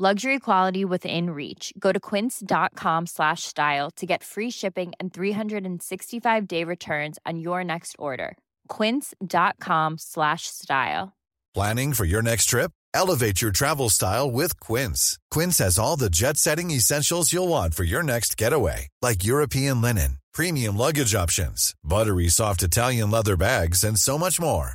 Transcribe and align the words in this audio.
Luxury 0.00 0.38
quality 0.38 0.84
within 0.84 1.30
reach. 1.30 1.72
Go 1.76 1.90
to 1.90 1.98
quince.com 1.98 3.06
slash 3.06 3.42
style 3.42 3.90
to 3.96 4.06
get 4.06 4.22
free 4.22 4.48
shipping 4.48 4.92
and 5.00 5.12
365 5.12 6.46
day 6.46 6.62
returns 6.62 7.18
on 7.26 7.40
your 7.40 7.64
next 7.64 7.96
order. 7.98 8.38
Quince.com 8.68 9.98
slash 9.98 10.42
style. 10.46 11.16
Planning 11.52 11.94
for 11.94 12.04
your 12.04 12.22
next 12.22 12.44
trip? 12.44 12.70
Elevate 12.94 13.42
your 13.42 13.50
travel 13.50 13.88
style 13.88 14.30
with 14.30 14.60
Quince. 14.60 15.18
Quince 15.32 15.58
has 15.58 15.80
all 15.80 15.96
the 15.96 16.10
jet 16.10 16.36
setting 16.36 16.70
essentials 16.70 17.32
you'll 17.32 17.48
want 17.48 17.74
for 17.74 17.82
your 17.82 18.04
next 18.04 18.36
getaway, 18.36 18.86
like 19.02 19.24
European 19.24 19.80
linen, 19.82 20.18
premium 20.32 20.76
luggage 20.76 21.16
options, 21.16 21.74
buttery 21.82 22.28
soft 22.28 22.62
Italian 22.62 23.10
leather 23.10 23.36
bags, 23.36 23.82
and 23.82 23.98
so 23.98 24.16
much 24.16 24.40
more. 24.40 24.74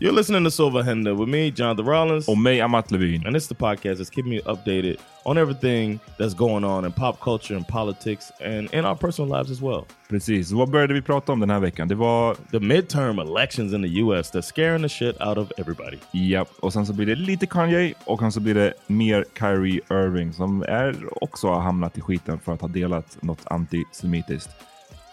You're 0.00 0.12
listening 0.12 0.42
to 0.42 0.50
Silva 0.50 0.82
Henda 0.82 1.14
with 1.14 1.28
me, 1.28 1.52
Jonathan 1.52 1.86
Rollins. 1.86 2.28
Och 2.28 2.38
mig, 2.38 2.60
Amat 2.60 2.90
Levine. 2.90 3.26
And 3.26 3.36
is 3.36 3.48
the 3.48 3.54
podcast 3.54 3.98
that's 3.98 4.10
keeping 4.10 4.32
you 4.32 4.42
updated 4.42 4.96
on 5.24 5.38
everything 5.38 6.00
that's 6.18 6.34
going 6.34 6.64
on 6.64 6.84
in 6.84 6.92
pop 6.92 7.20
culture 7.20 7.54
and 7.54 7.68
politics 7.68 8.32
and 8.40 8.74
in 8.74 8.84
our 8.84 8.96
personal 8.96 9.38
lives 9.38 9.50
as 9.50 9.62
well. 9.62 9.86
Precis. 10.08 10.52
Vad 10.52 10.70
började 10.70 10.94
vi 10.94 11.02
prata 11.02 11.32
om 11.32 11.40
den 11.40 11.50
här 11.50 11.60
veckan? 11.60 11.88
Det 11.88 11.94
var... 11.94 12.36
The 12.50 12.60
midterm 12.60 13.18
elections 13.18 13.72
in 13.72 13.82
the 13.82 14.00
US 14.00 14.34
that's 14.34 14.42
scaring 14.42 14.82
the 14.82 14.88
shit 14.88 15.20
out 15.20 15.38
of 15.38 15.52
everybody. 15.58 15.98
Japp, 16.12 16.48
och 16.60 16.72
sen 16.72 16.86
så 16.86 16.92
blir 16.92 17.06
det 17.06 17.14
lite 17.14 17.46
Kanye 17.46 17.94
och 18.04 18.20
sen 18.20 18.32
så 18.32 18.40
blir 18.40 18.54
det 18.54 18.74
mer 18.86 19.24
Kyrie 19.38 19.80
Irving 19.90 20.32
som 20.32 20.62
är 20.62 20.94
också 21.24 21.48
har 21.48 21.60
hamnat 21.60 21.98
i 21.98 22.00
skiten 22.00 22.38
för 22.38 22.52
att 22.52 22.60
ha 22.60 22.68
delat 22.68 23.22
något 23.22 23.42
antisemitiskt. 23.44 24.50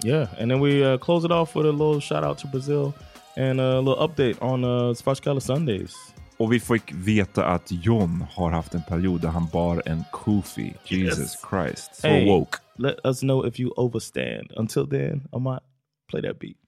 Yeah, 0.04 0.28
and 0.40 0.52
then 0.52 0.62
we 0.62 0.94
uh, 0.94 0.98
close 0.98 1.26
it 1.26 1.32
off 1.32 1.56
with 1.56 1.68
a 1.68 1.72
little 1.72 2.02
shout 2.02 2.24
out 2.24 2.38
to 2.40 2.48
Brazil. 2.48 2.94
And 3.38 3.60
a 3.60 3.82
little 3.82 4.08
update 4.08 4.36
on 4.42 4.64
uh, 4.64 4.94
Svartskalle 4.94 5.42
Sundays. 5.42 5.94
Och 6.38 6.54
vi 6.54 6.60
fick 6.60 6.94
veta 6.94 7.46
att 7.46 7.72
John 7.72 8.26
har 8.32 8.52
haft 8.52 8.74
en 8.74 8.84
period 8.84 9.22
där 9.22 9.30
han 9.30 9.48
bar 9.54 9.84
en 9.86 10.04
kufi. 10.12 10.74
Jesus 10.86 11.20
yes. 11.20 11.46
Christ. 11.50 11.96
So 11.96 12.08
hey, 12.08 12.26
woke. 12.30 12.58
Let 12.78 13.06
us 13.06 13.20
know 13.20 13.48
if 13.48 13.60
you 13.60 13.74
overstand. 13.76 14.52
Until 14.58 14.88
then, 14.90 15.28
I 15.34 15.40
might 15.40 15.64
play 16.12 16.22
that 16.22 16.40
beat. 16.40 16.61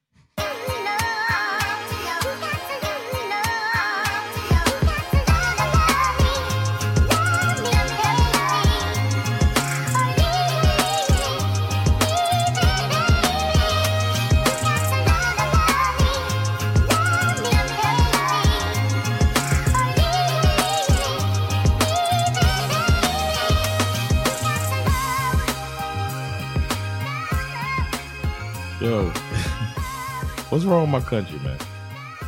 What's 30.54 30.66
wrong 30.66 30.82
with 30.82 30.92
my 30.92 31.10
country, 31.10 31.40
man? 31.40 31.58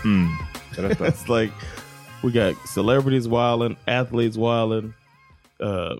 Mm. 0.01 0.35
it's 1.07 1.29
like 1.29 1.51
we 2.23 2.31
got 2.31 2.55
celebrities 2.67 3.27
wilding, 3.27 3.77
athletes 3.87 4.35
wilding, 4.35 4.95
uh, 5.59 5.97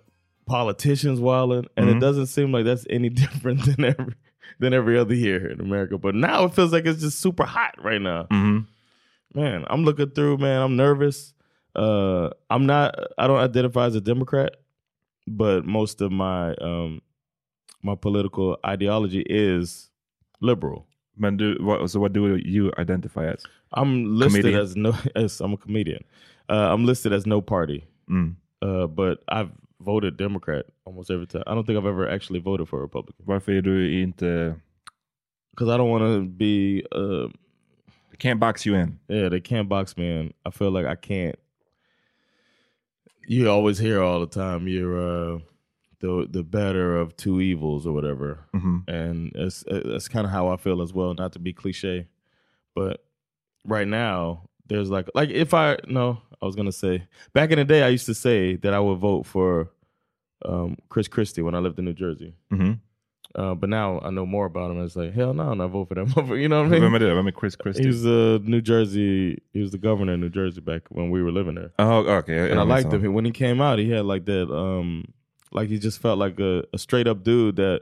politicians 0.48 1.19
wilding, 1.19 1.68
and 1.77 1.86
mm-hmm. 1.86 1.98
it 1.98 2.01
doesn't 2.01 2.25
seem 2.25 2.51
like 2.51 2.66
that's 2.66 2.88
any 2.89 3.10
different 3.22 3.63
than 3.66 3.86
every 3.86 4.16
than 4.57 4.74
every 4.74 4.98
other 4.98 5.13
year 5.13 5.51
in 5.51 5.62
America. 5.62 6.00
But 6.00 6.16
now 6.16 6.45
it 6.45 6.56
feels 6.56 6.74
like 6.74 6.88
it's 6.88 7.01
just 7.01 7.19
super 7.19 7.45
hot 7.45 7.75
right 7.83 8.01
now. 8.01 8.24
Mm-hmm. 8.24 9.39
Man, 9.39 9.66
I'm 9.68 9.83
looking 9.83 10.10
through. 10.10 10.39
Man, 10.39 10.63
I'm 10.63 10.75
nervous. 10.75 11.31
Uh, 11.75 12.31
I'm 12.50 12.66
not. 12.66 12.95
I 13.19 13.27
don't 13.27 13.38
identify 13.38 13.86
as 13.86 13.94
a 13.94 14.01
Democrat, 14.01 14.56
but 15.27 15.63
most 15.63 16.01
of 16.01 16.12
my 16.12 16.56
um, 16.56 17.04
my 17.83 17.94
political 17.94 18.57
ideology 18.66 19.24
is 19.30 19.92
liberal. 20.42 20.88
Men 21.17 21.38
du, 21.38 21.57
what, 21.62 21.89
so 21.89 22.00
what 22.00 22.13
do 22.13 22.35
you 22.35 22.71
identify 22.77 23.27
as? 23.27 23.44
I'm 23.73 24.17
listed 24.17 24.41
comedian? 24.41 24.62
as 24.62 24.75
no. 24.75 24.94
As 25.15 25.41
I'm 25.41 25.53
a 25.53 25.57
comedian. 25.57 26.03
Uh, 26.50 26.73
I'm 26.73 26.85
listed 26.85 27.13
as 27.13 27.25
no 27.25 27.41
party. 27.41 27.85
Mm. 28.09 28.35
Uh, 28.62 28.88
but 28.88 29.23
I've 29.27 29.51
voted 29.79 30.17
Democrat 30.17 30.65
almost 30.85 31.09
every 31.09 31.27
time. 31.27 31.44
I 31.47 31.53
don't 31.53 31.65
think 31.65 31.77
I've 31.77 31.85
ever 31.85 32.07
actually 32.09 32.39
voted 32.39 32.67
for 32.67 32.79
a 32.79 32.81
Republican 32.81 33.25
Varför 33.25 33.51
är 33.51 33.62
du 33.62 34.01
inte... 34.01 34.56
because 35.51 35.69
I 35.69 35.77
don't 35.77 35.89
want 35.89 36.03
to 36.03 36.25
be. 36.25 36.83
Uh, 36.91 37.29
Can't 38.19 38.39
box 38.39 38.65
you 38.65 38.75
in. 38.75 39.00
yeah, 39.09 39.29
they 39.29 39.41
can't 39.41 39.67
box 39.67 39.97
me 39.97 40.09
in. 40.09 40.33
I 40.45 40.50
feel 40.50 40.71
like 40.71 40.85
I 40.85 40.95
can't. 40.95 41.38
You 43.27 43.50
always 43.50 43.77
hear 43.77 44.01
all 44.01 44.19
the 44.19 44.27
time 44.27 44.67
you're 44.67 45.35
uh, 45.35 45.39
the 46.05 46.27
the 46.29 46.43
better 46.43 46.97
of 47.01 47.15
two 47.17 47.41
evils 47.41 47.85
or 47.87 47.93
whatever, 47.93 48.39
and 48.87 49.31
it's 49.35 49.63
it's 49.67 50.07
kind 50.07 50.25
of 50.25 50.31
how 50.31 50.47
I 50.53 50.57
feel 50.57 50.81
as 50.81 50.93
well. 50.93 51.13
Not 51.13 51.31
to 51.33 51.39
be 51.39 51.53
cliche, 51.53 52.07
but 52.75 53.03
right 53.65 53.87
now 53.87 54.41
there's 54.67 54.89
like 54.89 55.09
like 55.15 55.29
if 55.29 55.53
I 55.53 55.77
no, 55.87 56.17
I 56.41 56.45
was 56.45 56.55
gonna 56.55 56.71
say 56.71 57.03
back 57.33 57.51
in 57.51 57.57
the 57.57 57.65
day 57.65 57.81
I 57.83 57.89
used 57.89 58.05
to 58.05 58.13
say 58.13 58.57
that 58.57 58.73
I 58.73 58.79
would 58.79 58.99
vote 58.99 59.25
for 59.25 59.69
um, 60.43 60.77
Chris 60.89 61.07
Christie 61.07 61.41
when 61.41 61.55
I 61.55 61.59
lived 61.59 61.79
in 61.79 61.85
New 61.85 61.93
Jersey. 61.93 62.33
Mhm. 62.51 62.79
Uh, 63.35 63.53
but 63.53 63.69
now 63.69 63.99
I 64.01 64.11
know 64.11 64.25
more 64.25 64.45
about 64.45 64.71
him. 64.71 64.81
It's 64.85 64.95
like 64.95 65.13
hell 65.13 65.33
no, 65.33 65.43
I'm 65.51 65.57
not 65.57 65.71
vote 65.71 65.87
for 65.89 65.95
that 65.95 66.05
motherfucker. 66.07 66.41
You 66.41 66.47
know 66.47 66.63
what 66.63 66.67
I 66.73 66.79
mean? 66.79 66.99
Det? 66.99 67.15
Vem 67.15 67.27
är 67.27 67.31
Chris 67.31 67.55
Christie? 67.55 67.83
He's 67.83 68.05
uh, 68.05 68.39
New 68.43 68.61
Jersey. 68.61 69.37
He 69.53 69.61
was 69.61 69.71
the 69.71 69.77
governor 69.77 70.13
of 70.13 70.19
New 70.19 70.29
Jersey 70.29 70.61
back 70.61 70.81
when 70.89 71.09
we 71.11 71.21
were 71.21 71.31
living 71.31 71.55
there. 71.55 71.71
Oh, 71.79 71.99
okay. 72.19 72.51
And 72.51 72.59
I 72.59 72.63
jag 72.63 72.69
liked 72.69 72.93
him. 72.93 73.13
When 73.13 73.25
he 73.25 73.31
came 73.31 73.59
out, 73.61 73.79
he 73.79 73.89
had 73.89 74.05
like 74.05 74.25
that. 74.25 74.47
Um, 74.55 75.05
like 75.55 75.69
he 75.69 75.79
just 75.79 75.99
felt 76.01 76.19
like 76.19 76.39
a, 76.39 76.63
a 76.73 76.77
straight 76.77 77.07
up 77.07 77.23
dude 77.23 77.55
that 77.55 77.81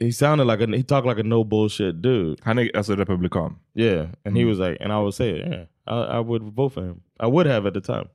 he 0.00 0.10
sounded 0.10 0.44
like 0.46 0.60
a 0.60 0.66
he 0.76 0.82
talked 0.82 1.06
like 1.06 1.18
a 1.18 1.22
no 1.22 1.44
bullshit 1.44 2.02
dude. 2.02 2.40
Han 2.44 2.58
är 2.58 2.70
alltså 2.76 2.96
republikan. 2.96 3.56
Yeah, 3.74 4.06
and 4.24 4.36
he 4.36 4.44
was 4.44 4.58
like, 4.58 4.76
and 4.80 4.92
I 4.92 4.98
would 5.00 5.14
say, 5.14 5.38
yeah, 5.38 5.64
I, 5.86 6.16
I 6.16 6.20
would 6.20 6.42
vote 6.42 6.72
for 6.72 6.82
him. 6.82 7.00
I 7.20 7.26
would 7.26 7.46
have 7.46 7.66
at 7.66 7.74
the 7.74 7.80
time 7.80 8.08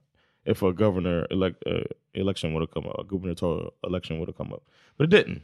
if 0.46 0.62
a 0.64 0.74
governor 0.74 1.26
elect 1.32 1.64
uh, 1.66 1.84
election 2.14 2.54
would 2.54 2.62
have 2.62 2.72
come 2.72 2.88
up, 2.88 3.00
a 3.00 3.04
gubernatorial 3.04 3.74
election 3.84 4.20
would 4.20 4.28
have 4.28 4.38
come 4.38 4.54
up, 4.54 4.64
but 4.98 5.06
it 5.06 5.10
didn't. 5.10 5.42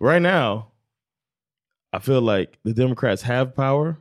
Right 0.00 0.22
now, 0.22 0.68
I 1.92 1.98
feel 2.00 2.20
like 2.20 2.58
the 2.64 2.72
Democrats 2.74 3.22
have 3.22 3.54
power, 3.54 3.98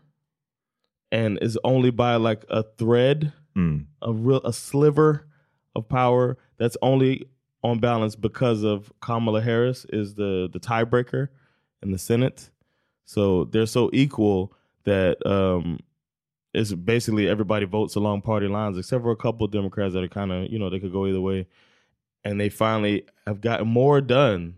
and 1.11 1.37
it's 1.41 1.57
only 1.63 1.91
by 1.91 2.15
like 2.15 2.45
a 2.49 2.63
thread, 2.77 3.33
Mm. 3.55 3.85
a 4.01 4.11
real 4.11 4.41
a 4.43 4.51
sliver 4.51 5.25
of 5.75 5.87
power 5.87 6.37
that's 6.57 6.75
only 6.81 7.27
on 7.65 7.79
balance 7.79 8.15
because 8.15 8.63
of 8.63 8.91
Kamala 9.01 9.41
Harris 9.41 9.85
is 9.89 10.15
the 10.15 10.49
the 10.51 10.59
tiebreaker 10.59 11.29
in 11.81 11.91
the 11.91 11.97
Senate. 11.97 12.49
So 13.05 13.45
they're 13.45 13.65
so 13.65 13.89
equal 13.93 14.53
that 14.83 15.25
um, 15.25 15.79
it's 16.53 16.73
basically 16.73 17.27
everybody 17.27 17.65
votes 17.65 17.95
along 17.95 18.21
party 18.21 18.47
lines, 18.47 18.77
except 18.77 19.03
for 19.03 19.11
a 19.11 19.15
couple 19.15 19.45
of 19.45 19.51
Democrats 19.51 19.93
that 19.93 20.03
are 20.03 20.07
kind 20.07 20.31
of 20.31 20.51
you 20.51 20.59
know 20.59 20.69
they 20.69 20.79
could 20.79 20.91
go 20.91 21.07
either 21.07 21.21
way, 21.21 21.47
and 22.23 22.39
they 22.39 22.49
finally 22.49 23.05
have 23.25 23.41
gotten 23.41 23.67
more 23.67 23.99
done. 23.99 24.55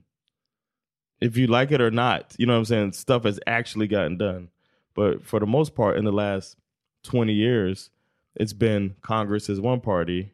If 1.19 1.35
you 1.35 1.47
like 1.47 1.71
it 1.71 1.81
or 1.81 1.89
not, 1.89 2.35
you 2.37 2.45
know 2.45 2.53
what 2.53 2.59
I'm 2.59 2.65
saying. 2.65 2.91
Stuff 2.93 3.23
has 3.23 3.39
actually 3.47 3.87
gotten 3.87 4.17
done, 4.17 4.49
but 4.93 5.25
for 5.25 5.39
the 5.39 5.47
most 5.47 5.75
part, 5.75 5.97
in 5.97 6.05
the 6.05 6.11
last 6.11 6.57
twenty 7.03 7.33
years, 7.33 7.89
it's 8.35 8.53
been 8.53 8.95
Congress 9.01 9.49
is 9.49 9.59
one 9.59 9.81
party, 9.81 10.33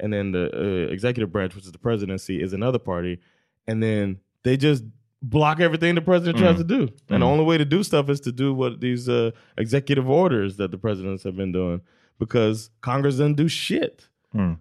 and 0.00 0.12
then 0.12 0.32
the 0.32 0.50
uh, 0.52 0.92
executive 0.92 1.30
branch, 1.32 1.54
which 1.54 1.64
is 1.66 1.72
the 1.72 1.78
presidency, 1.78 2.42
is 2.42 2.52
another 2.52 2.78
party, 2.78 3.20
and 3.66 3.82
then 3.82 4.18
they 4.42 4.56
just 4.56 4.82
block 5.22 5.60
everything 5.60 5.94
the 5.94 6.00
president 6.00 6.38
tries 6.38 6.56
to 6.56 6.64
do. 6.64 6.88
And 7.10 7.22
the 7.22 7.26
only 7.26 7.44
way 7.44 7.58
to 7.58 7.64
do 7.64 7.82
stuff 7.82 8.08
is 8.08 8.20
to 8.22 8.32
do 8.32 8.54
what 8.54 8.80
these 8.80 9.08
uh, 9.08 9.30
executive 9.58 10.08
orders 10.08 10.56
that 10.56 10.70
the 10.70 10.78
presidents 10.78 11.22
have 11.24 11.36
been 11.36 11.52
doing 11.52 11.82
because 12.18 12.70
Congress 12.80 13.14
doesn't 13.16 13.34
do 13.34 13.46
shit. 13.48 14.08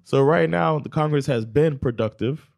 So 0.04 0.22
right 0.22 0.50
now, 0.50 0.80
the 0.80 0.90
Congress 0.90 1.26
has 1.28 1.46
been 1.46 1.78
productive, 1.80 2.50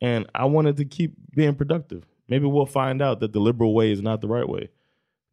and 0.00 0.26
I 0.34 0.44
wanted 0.46 0.76
to 0.78 0.84
keep 0.84 1.14
being 1.34 1.54
productive. 1.54 2.04
Maybe 2.28 2.46
we'll 2.46 2.66
find 2.66 3.00
out 3.00 3.20
that 3.20 3.32
the 3.32 3.40
liberal 3.40 3.72
way 3.74 3.90
is 3.92 4.02
not 4.02 4.20
the 4.20 4.28
right 4.28 4.48
way, 4.48 4.68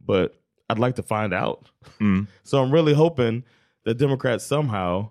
but 0.06 0.36
I'd 0.70 0.80
like 0.80 0.96
to 0.96 1.04
find 1.04 1.34
out. 1.34 1.70
So 2.44 2.62
I'm 2.62 2.72
really 2.72 2.94
hoping 2.94 3.44
that 3.86 3.96
Democrats 3.98 4.46
somehow 4.46 5.10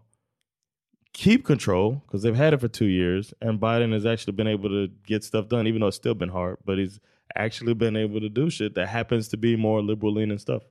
keep 1.16 1.44
control 1.44 2.02
because 2.04 2.22
they've 2.22 2.36
had 2.36 2.52
it 2.52 2.60
for 2.60 2.68
two 2.68 2.84
years, 2.86 3.32
and 3.40 3.58
Biden 3.58 3.92
has 3.92 4.04
actually 4.04 4.34
been 4.34 4.46
able 4.46 4.68
to 4.68 4.88
get 5.06 5.24
stuff 5.24 5.48
done, 5.48 5.66
even 5.66 5.80
though 5.80 5.88
it's 5.88 5.96
still 5.96 6.14
been 6.14 6.28
hard. 6.28 6.58
But 6.64 6.76
he's 6.78 7.00
actually 7.34 7.74
been 7.74 7.96
able 7.96 8.20
to 8.20 8.28
do 8.28 8.50
shit 8.50 8.74
that 8.74 8.88
happens 8.88 9.28
to 9.28 9.36
be 9.36 9.56
more 9.56 9.82
liberal 9.82 10.12
leaning 10.12 10.38
stuff. 10.38 10.62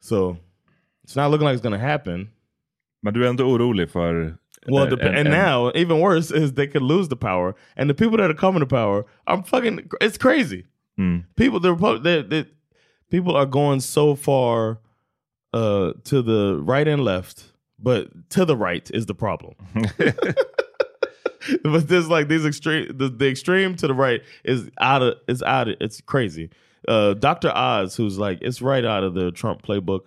So 0.00 0.38
it's 1.04 1.16
not 1.16 1.30
looking 1.30 1.44
like 1.44 1.54
it's 1.54 1.62
going 1.62 1.78
to 1.78 1.86
happen. 1.86 2.30
Men 3.02 3.14
du 3.14 3.24
är 3.24 3.28
ändå 3.28 3.44
orolig 3.44 3.90
för... 3.90 4.38
Well, 4.66 4.86
the, 4.88 4.96
en- 5.02 5.14
and 5.14 5.30
now 5.30 5.70
even 5.74 6.00
worse 6.00 6.30
is 6.30 6.52
they 6.52 6.66
could 6.66 6.82
lose 6.82 7.08
the 7.08 7.16
power, 7.16 7.54
and 7.76 7.88
the 7.88 7.94
people 7.94 8.16
that 8.18 8.30
are 8.30 8.34
coming 8.34 8.60
to 8.60 8.66
power, 8.66 9.04
I'm 9.26 9.42
fucking. 9.44 9.88
It's 10.00 10.18
crazy. 10.18 10.64
People, 11.36 11.60
the 11.60 11.74
Repu- 11.74 12.02
they, 12.02 12.22
they, 12.22 12.44
people 13.08 13.36
are 13.36 13.46
going 13.46 13.80
so 13.80 14.16
far 14.16 14.80
uh, 15.54 15.92
to 16.04 16.22
the 16.22 16.60
right 16.60 16.88
and 16.88 17.04
left, 17.04 17.52
but 17.78 18.30
to 18.30 18.44
the 18.44 18.56
right 18.56 18.90
is 18.92 19.06
the 19.06 19.14
problem. 19.14 19.54
but 21.62 21.88
there's 21.88 22.08
like 22.08 22.28
these 22.28 22.44
extreme, 22.44 22.88
the, 22.96 23.08
the 23.08 23.28
extreme 23.28 23.76
to 23.76 23.86
the 23.86 23.94
right 23.94 24.22
is 24.44 24.70
out 24.80 25.02
of, 25.02 25.14
it's 25.28 25.42
out 25.42 25.68
of, 25.68 25.76
it's 25.80 26.00
crazy. 26.00 26.50
Uh, 26.86 27.14
Dr. 27.14 27.50
Oz, 27.54 27.96
who's 27.96 28.18
like, 28.18 28.38
it's 28.40 28.62
right 28.62 28.84
out 28.84 29.04
of 29.04 29.14
the 29.14 29.30
Trump 29.32 29.62
playbook. 29.62 30.02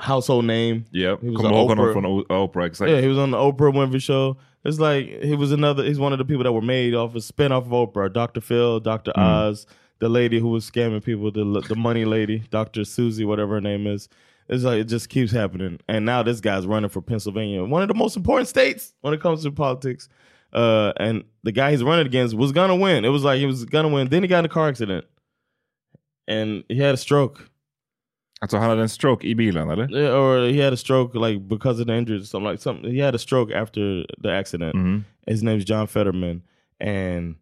Household 0.00 0.44
name. 0.44 0.84
Yep. 0.90 1.20
He 1.22 1.30
was 1.30 1.40
Kommer 1.40 1.70
on 1.70 1.78
Oprah. 1.78 1.92
från 1.92 2.04
O- 2.06 2.48
Oprah, 2.48 2.66
exakt. 2.66 2.90
Yeah, 2.90 3.00
he 3.00 3.06
was 3.06 3.18
on 3.18 3.30
the 3.30 3.36
Oprah 3.36 3.72
Winfrey 3.72 4.02
show. 4.02 4.36
It's 4.64 4.80
like 4.80 5.06
he 5.22 5.36
was 5.36 5.52
another. 5.52 5.84
He's 5.84 6.00
one 6.00 6.12
of 6.12 6.18
the 6.18 6.24
people 6.24 6.42
that 6.42 6.52
were 6.52 6.60
made 6.60 6.92
off 6.94 7.14
a 7.14 7.18
spinoff 7.18 7.66
of 7.66 7.68
Oprah. 7.68 8.12
Dr. 8.12 8.40
Phil, 8.40 8.80
Dr. 8.80 9.12
Oz, 9.16 9.64
the 10.00 10.08
lady 10.08 10.40
who 10.40 10.48
was 10.48 10.68
scamming 10.68 11.04
people, 11.04 11.30
the 11.30 11.44
the 11.68 11.76
money 11.76 12.04
lady, 12.04 12.40
Dr. 12.50 12.84
Susie, 12.84 13.24
whatever 13.24 13.54
her 13.54 13.60
name 13.60 13.86
is. 13.86 14.08
It's 14.48 14.64
like 14.64 14.78
it 14.78 14.84
just 14.84 15.08
keeps 15.08 15.32
happening. 15.32 15.80
And 15.88 16.04
now 16.04 16.22
this 16.22 16.40
guy's 16.40 16.66
running 16.66 16.90
for 16.90 17.02
Pennsylvania, 17.02 17.64
one 17.64 17.82
of 17.82 17.88
the 17.88 17.94
most 17.94 18.16
important 18.16 18.48
states 18.48 18.94
when 19.00 19.12
it 19.12 19.20
comes 19.20 19.42
to 19.42 19.50
politics. 19.50 20.08
Uh, 20.52 20.92
and 20.98 21.24
the 21.42 21.52
guy 21.52 21.70
he's 21.70 21.82
running 21.82 22.06
against 22.06 22.34
was 22.34 22.52
gonna 22.52 22.76
win. 22.76 23.04
It 23.04 23.08
was 23.08 23.24
like 23.24 23.38
he 23.38 23.46
was 23.46 23.64
gonna 23.64 23.88
win. 23.88 24.08
Then 24.08 24.22
he 24.22 24.28
got 24.28 24.40
in 24.40 24.44
a 24.44 24.48
car 24.48 24.68
accident, 24.68 25.04
and 26.28 26.64
he 26.68 26.78
had 26.78 26.94
a 26.94 26.96
stroke. 26.96 27.50
Alltså 28.42 28.58
han 28.58 28.68
hade 28.70 28.80
en 28.80 28.88
stroke 28.88 29.24
i 29.24 29.34
bilen, 29.34 29.70
eller? 29.70 29.88
Yeah, 29.90 30.12
or 30.12 30.46
he 30.46 30.58
had 30.58 30.72
a 30.72 30.76
stroke 30.76 31.14
like 31.14 31.48
because 31.48 31.80
of 31.80 31.86
the 31.86 31.94
injuries 31.94 32.22
or 32.22 32.26
something 32.26 32.50
like 32.50 32.60
something. 32.60 32.90
He 32.90 32.98
had 32.98 33.14
a 33.14 33.18
stroke 33.18 33.50
after 33.50 34.04
the 34.18 34.30
accident. 34.30 35.04
His 35.26 35.42
name's 35.42 35.64
John 35.64 35.86
Fetterman, 35.86 36.42
and 36.78 37.36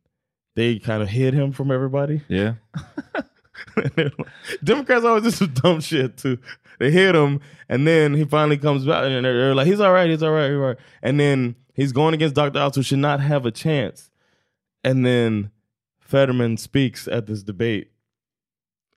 they 0.57 0.79
kind 0.79 1.03
of 1.03 1.09
hid 1.09 1.35
him 1.35 1.53
from 1.53 1.71
everybody. 1.71 2.23
Yeah. 2.29 2.55
Democrats 4.65 5.05
always 5.05 5.25
do 5.25 5.31
some 5.31 5.53
dumb 5.55 5.81
shit 5.81 6.17
too. 6.17 6.39
They 6.79 6.91
hit 6.91 7.15
him, 7.15 7.41
and 7.69 7.87
then 7.87 8.15
he 8.15 8.25
finally 8.25 8.57
comes 8.59 8.85
back, 8.85 9.05
and 9.05 9.25
they're, 9.25 9.37
they're 9.37 9.55
like, 9.55 9.67
"He's 9.67 9.81
all 9.81 9.93
right, 9.93 10.11
he's 10.11 10.23
all 10.23 10.31
right, 10.33 10.49
he's 10.51 10.57
all 10.59 10.67
right." 10.67 10.77
And 11.03 11.19
then 11.21 11.55
he's 11.75 11.93
going 11.93 12.15
against 12.15 12.35
Dr. 12.35 12.59
Oz, 12.59 12.75
who 12.77 12.83
should 12.83 12.99
not 12.99 13.21
have 13.21 13.47
a 13.47 13.51
chance. 13.51 14.11
And 14.83 15.05
then 15.07 15.51
Fetterman 16.01 16.57
speaks 16.57 17.09
at 17.09 17.27
this 17.27 17.43
debate, 17.43 17.91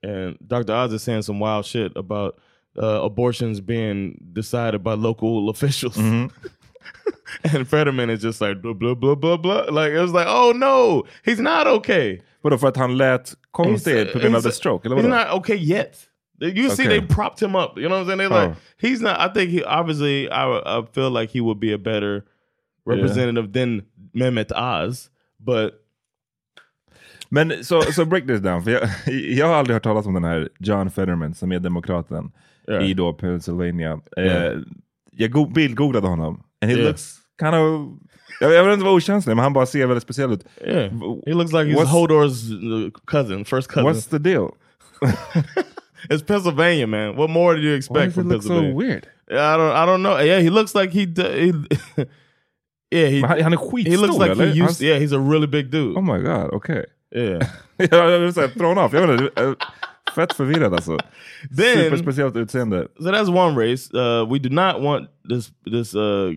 and 0.02 0.36
Dr. 0.46 0.72
Oz 0.72 0.92
is 0.92 1.02
saying 1.02 1.22
some 1.22 1.40
wild 1.40 1.64
shit 1.66 1.92
about 1.96 2.38
uh, 2.80 3.02
abortions 3.02 3.60
being 3.60 4.18
decided 4.32 4.82
by 4.82 4.94
local 4.94 5.48
officials. 5.54 5.96
and 7.44 7.68
Fetterman 7.68 8.10
is 8.10 8.20
just 8.22 8.40
like 8.40 8.60
blah 8.62 8.72
blah 8.74 8.94
blah 8.94 9.14
blah 9.14 9.36
blah. 9.36 9.64
Like 9.70 9.92
it 9.92 10.00
was 10.00 10.12
like, 10.12 10.26
oh 10.28 10.52
no, 10.52 11.04
he's 11.24 11.40
not 11.40 11.66
okay. 11.66 12.20
Vadå, 12.42 12.58
för 12.58 12.68
att 12.68 12.76
han 12.76 12.96
lät 12.96 13.34
konstig 13.50 14.12
på 14.12 14.18
grund 14.18 14.34
av 14.36 14.40
He's- 14.40 14.44
the 14.44 14.52
stroke? 14.52 14.86
Eller 14.86 14.96
He's 14.96 15.02
vadå? 15.02 15.08
not 15.16 15.40
okay 15.40 15.56
yet. 15.56 16.07
You 16.40 16.70
see, 16.70 16.86
Okay. 16.86 17.00
they 17.00 17.00
propped 17.06 17.42
him 17.42 17.54
up. 17.56 17.78
You 17.78 17.88
know 17.88 17.98
what 17.98 18.02
I'm 18.02 18.06
saying? 18.06 18.18
They 18.18 18.28
like 18.28 18.50
Oh. 18.50 18.56
he's 18.88 19.00
not. 19.02 19.16
I 19.18 19.28
think 19.34 19.50
he 19.50 19.64
obviously. 19.64 20.28
I 20.28 20.78
I 20.78 20.82
feel 20.94 21.10
like 21.20 21.32
he 21.32 21.40
would 21.40 21.58
be 21.60 21.72
a 21.74 21.78
better 21.78 22.22
representative 22.86 23.52
than 23.52 23.82
Mehmet 24.14 24.52
Oz, 24.52 25.10
but 25.38 25.72
Men 27.30 27.64
så, 27.64 27.82
så 27.82 28.04
break 28.04 28.26
this 28.26 28.40
down, 28.40 28.62
för 28.62 28.70
jag, 28.70 28.88
jag 29.14 29.46
har 29.46 29.54
aldrig 29.54 29.74
hört 29.74 29.82
talas 29.82 30.06
om 30.06 30.14
den 30.14 30.24
här 30.24 30.48
John 30.58 30.90
Fetterman 30.90 31.34
som 31.34 31.52
är 31.52 31.58
demokraten 31.58 32.30
Ja. 32.66 32.80
i 32.80 32.94
då 32.94 33.12
Pennsylvania. 33.12 34.00
Yeah. 34.18 34.42
Eh, 34.52 34.58
jag 35.12 35.30
go- 35.30 35.46
bildgooglade 35.54 36.06
honom, 36.08 36.42
and 36.62 36.72
he 36.72 36.78
Ja. 36.78 36.84
looks 36.88 37.14
kind 37.40 37.54
of... 37.54 37.88
Jag, 38.40 38.52
jag 38.52 38.64
vill 38.64 38.72
inte 38.72 38.84
vara 38.84 38.94
okänslig, 38.94 39.36
men 39.36 39.42
han 39.42 39.52
bara 39.52 39.66
ser 39.66 39.86
väldigt 39.86 40.02
speciell 40.02 40.32
ut. 40.32 40.44
yeah, 40.66 40.92
he 41.26 41.34
looks 41.34 41.52
like 41.52 41.64
he's 41.64 41.76
What's- 41.76 41.92
Hodor's 42.08 42.90
cousin, 43.06 43.44
first 43.44 43.68
cousin. 43.70 43.90
What's 43.90 44.10
the 44.10 44.18
deal? 44.18 44.50
it's 46.10 46.22
Pennsylvania, 46.22 46.86
man. 46.86 47.16
What 47.16 47.30
more 47.30 47.56
do 47.56 47.60
you 47.62 47.74
expect 47.74 48.12
from 48.14 48.28
look 48.28 48.42
so 48.42 48.48
Pennsylvania? 48.48 48.74
weird? 48.74 49.08
I 49.30 49.56
don't. 49.56 49.72
I 49.72 49.86
don't 49.86 50.02
know. 50.02 50.18
Yeah, 50.18 50.40
he 50.40 50.50
looks 50.50 50.74
like 50.74 50.90
he. 50.92 51.06
he 51.16 51.52
yeah, 52.90 53.08
he. 53.08 53.20
Han, 53.20 53.52
är 53.52 53.84
He 53.88 53.96
looks 53.96 54.16
like 54.16 54.30
eller? 54.30 54.46
he 54.46 54.62
used. 54.64 54.80
Yeah, 54.80 54.98
he's 54.98 55.12
a 55.12 55.18
really 55.20 55.46
big 55.46 55.70
dude. 55.70 55.96
Oh 55.96 56.02
my 56.02 56.18
god, 56.18 56.52
Okay. 56.54 56.84
Yeah. 57.14 57.40
jag 57.78 57.92
är 57.92 58.32
såhär 58.32 58.48
thrown 58.48 58.78
off. 58.78 58.92
Jag 58.92 59.06
vet 59.06 59.20
inte, 59.20 59.54
fett 60.14 60.32
förvirrad 60.32 60.74
alltså. 60.74 60.98
Then- 61.56 61.76
Superspeciellt 61.76 62.36
utseende. 62.36 62.88
so 63.00 63.10
that's 63.10 63.28
one 63.30 63.56
race. 63.56 63.90
Uh, 63.94 64.24
we 64.32 64.38
do 64.38 64.48
not 64.48 64.80
want 64.82 65.08
this 65.28 65.52
this 65.70 65.94
uh, 65.94 66.32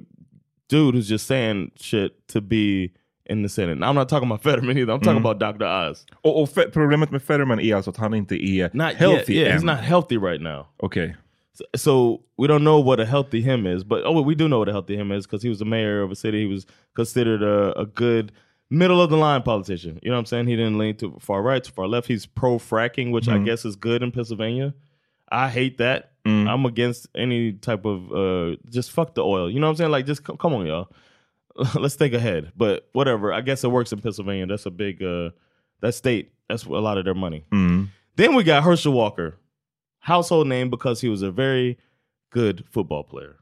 dude 0.69 0.95
who's 0.95 1.09
just 1.11 1.27
saying 1.27 1.71
shit 1.75 2.11
to 2.33 2.41
be 2.41 2.89
in 3.31 3.43
the 3.43 3.49
Senate. 3.49 3.71
And 3.71 3.85
I'm 3.85 3.95
not 3.95 4.09
talking 4.09 4.27
about 4.27 4.43
Fetterman 4.47 4.77
either. 4.77 4.93
I'm 4.93 4.99
talking 4.99 5.21
mm-hmm. 5.21 5.25
about 5.25 5.39
Dr. 5.39 5.65
Oz. 5.65 6.05
Och, 6.21 6.41
och 6.41 6.73
problemet 6.73 7.11
med 7.11 7.21
Fetterman 7.21 7.59
är 7.59 7.75
alltså 7.75 7.89
att 7.89 7.97
han 7.97 8.13
inte 8.13 8.35
är 8.35 8.69
Not 8.73 8.93
healthy 8.93 9.33
yet. 9.33 9.47
Yeah, 9.47 9.57
he's 9.57 9.65
not 9.65 9.79
healthy 9.79 10.17
right 10.17 10.41
now. 10.41 10.67
Okay. 10.83 11.13
So, 11.53 11.65
so 11.75 12.21
we 12.37 12.47
don't 12.47 12.63
know 12.63 12.79
what 12.79 12.99
a 12.99 13.05
healthy 13.05 13.41
him 13.41 13.67
is, 13.67 13.83
but 13.83 14.03
oh, 14.05 14.21
we 14.21 14.35
do 14.35 14.47
know 14.47 14.59
what 14.59 14.69
a 14.69 14.71
healthy 14.71 14.95
him 14.95 15.11
is 15.11 15.25
because 15.25 15.43
he 15.43 15.49
was 15.49 15.59
the 15.59 15.65
mayor 15.65 16.01
of 16.01 16.11
a 16.11 16.15
city. 16.15 16.41
He 16.41 16.53
was 16.53 16.65
considered 16.95 17.43
a, 17.43 17.77
a 17.79 17.85
good 17.85 18.31
middle 18.69 19.01
of 19.01 19.09
the 19.09 19.17
line 19.17 19.41
politician. 19.43 19.99
You 20.01 20.09
know 20.09 20.15
what 20.15 20.21
I'm 20.21 20.25
saying? 20.25 20.47
He 20.47 20.55
didn't 20.55 20.77
lean 20.77 20.95
too 20.95 21.17
far 21.19 21.41
right, 21.41 21.63
too 21.63 21.73
far 21.73 21.87
left. 21.87 22.07
He's 22.07 22.25
pro 22.25 22.57
fracking, 22.57 23.11
which 23.11 23.27
I 23.27 23.33
mm-hmm. 23.33 23.45
guess 23.45 23.65
is 23.65 23.75
good 23.75 24.01
in 24.01 24.11
Pennsylvania. 24.11 24.73
I 25.29 25.49
hate 25.49 25.77
that. 25.77 26.11
Mm. 26.25 26.47
I'm 26.47 26.65
against 26.65 27.07
any 27.15 27.53
type 27.53 27.85
of 27.85 28.11
uh, 28.11 28.55
just 28.69 28.91
fuck 28.91 29.15
the 29.15 29.23
oil. 29.23 29.49
You 29.49 29.59
know 29.59 29.67
what 29.67 29.71
I'm 29.71 29.77
saying? 29.77 29.91
Like 29.91 30.05
just 30.05 30.23
come 30.23 30.53
on, 30.53 30.65
y'all. 30.65 30.89
Let's 31.75 31.95
think 31.95 32.13
ahead. 32.13 32.51
But 32.55 32.89
whatever. 32.93 33.33
I 33.33 33.41
guess 33.41 33.63
it 33.63 33.69
works 33.71 33.91
in 33.91 34.01
Pennsylvania. 34.01 34.45
That's 34.45 34.65
a 34.65 34.71
big 34.71 35.03
uh, 35.03 35.31
that 35.81 35.93
state. 35.93 36.33
That's 36.49 36.65
a 36.65 36.69
lot 36.69 36.97
of 36.97 37.05
their 37.05 37.13
money. 37.13 37.45
Then 38.15 38.35
we 38.35 38.43
got 38.43 38.63
Herschel 38.63 38.93
Walker, 38.93 39.37
household 39.99 40.47
name 40.47 40.69
because 40.69 41.01
he 41.01 41.09
was 41.09 41.21
a 41.21 41.31
very 41.31 41.77
good 42.31 42.65
football 42.69 43.03
player. 43.03 43.37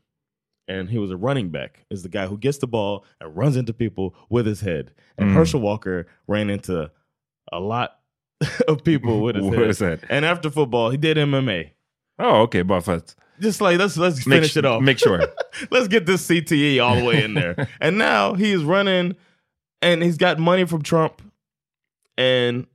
And 0.67 0.89
he 0.89 0.99
was 0.99 1.09
a 1.09 1.17
running 1.17 1.49
back, 1.49 1.85
is 1.89 2.03
the 2.03 2.09
guy 2.09 2.27
who 2.27 2.37
gets 2.37 2.59
the 2.59 2.67
ball 2.67 3.03
and 3.19 3.35
runs 3.35 3.57
into 3.57 3.73
people 3.73 4.13
with 4.29 4.45
his 4.45 4.61
head. 4.61 4.91
And 5.17 5.31
Herschel 5.33 5.59
Walker 5.61 6.05
ran 6.27 6.51
into 6.51 6.91
a 7.51 7.59
lot 7.59 7.99
of 8.67 8.83
people 8.83 9.21
with 9.21 9.35
his, 9.35 9.45
head. 9.49 9.67
his 9.67 9.79
head. 9.79 10.05
And 10.09 10.25
after 10.25 10.51
football, 10.51 10.91
he 10.91 10.97
did 10.97 11.17
MMA. 11.17 11.71
Oh, 12.19 12.41
okay, 12.41 12.61
att 12.61 13.15
Just 13.39 13.61
like 13.61 13.79
let's 13.79 13.97
let's 13.97 14.25
make, 14.25 14.37
finish 14.37 14.57
it 14.57 14.65
off. 14.65 14.81
make 14.81 14.99
sure. 14.99 15.21
let's 15.71 15.87
get 15.87 16.05
this 16.05 16.27
CTE 16.27 16.83
all 16.83 16.95
the 16.95 17.03
way 17.03 17.23
in 17.23 17.33
there. 17.33 17.69
and 17.81 17.97
now 17.97 18.33
he 18.33 18.51
is 18.51 18.63
running 18.63 19.15
and 19.81 20.03
he's 20.03 20.17
got 20.17 20.39
money 20.39 20.65
from 20.65 20.81
Trump. 20.81 21.21
And 22.17 22.67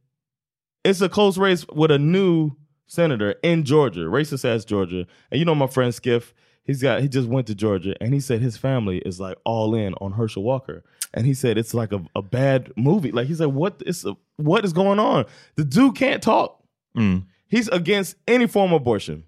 it's 0.85 1.01
a 1.01 1.09
close 1.09 1.37
race 1.37 1.67
with 1.69 1.91
a 1.91 1.99
new 1.99 2.53
senator 2.87 3.33
in 3.43 3.65
Georgia, 3.65 4.01
racist 4.01 4.45
ass 4.45 4.65
Georgia. 4.65 5.07
And 5.31 5.39
you 5.39 5.45
know 5.45 5.55
my 5.55 5.67
friend 5.67 5.95
Skiff, 5.95 6.35
he's 6.65 6.83
got 6.83 7.01
he 7.01 7.09
just 7.09 7.29
went 7.29 7.47
to 7.49 7.55
Georgia 7.55 7.95
and 8.01 8.15
he 8.15 8.21
said 8.21 8.41
his 8.41 8.57
family 8.57 8.99
is 8.99 9.21
like 9.21 9.37
all 9.45 9.75
in 9.75 9.95
on 9.95 10.13
Herschel 10.13 10.43
Walker. 10.43 10.83
And 11.13 11.27
he 11.27 11.35
said 11.35 11.59
it's 11.59 11.75
like 11.75 11.93
a, 11.93 12.03
a 12.17 12.23
bad 12.23 12.73
movie. 12.77 13.13
Like 13.13 13.29
he 13.29 13.35
said, 13.35 13.49
what 13.49 13.83
is 13.87 14.07
what 14.37 14.65
is 14.65 14.73
going 14.73 14.99
on? 14.99 15.27
The 15.57 15.65
dude 15.65 15.97
can't 15.97 16.23
talk. 16.23 16.63
Mm. 16.97 17.27
He's 17.47 17.69
against 17.69 18.17
any 18.27 18.47
form 18.47 18.73
of 18.73 18.81
abortion, 18.81 19.25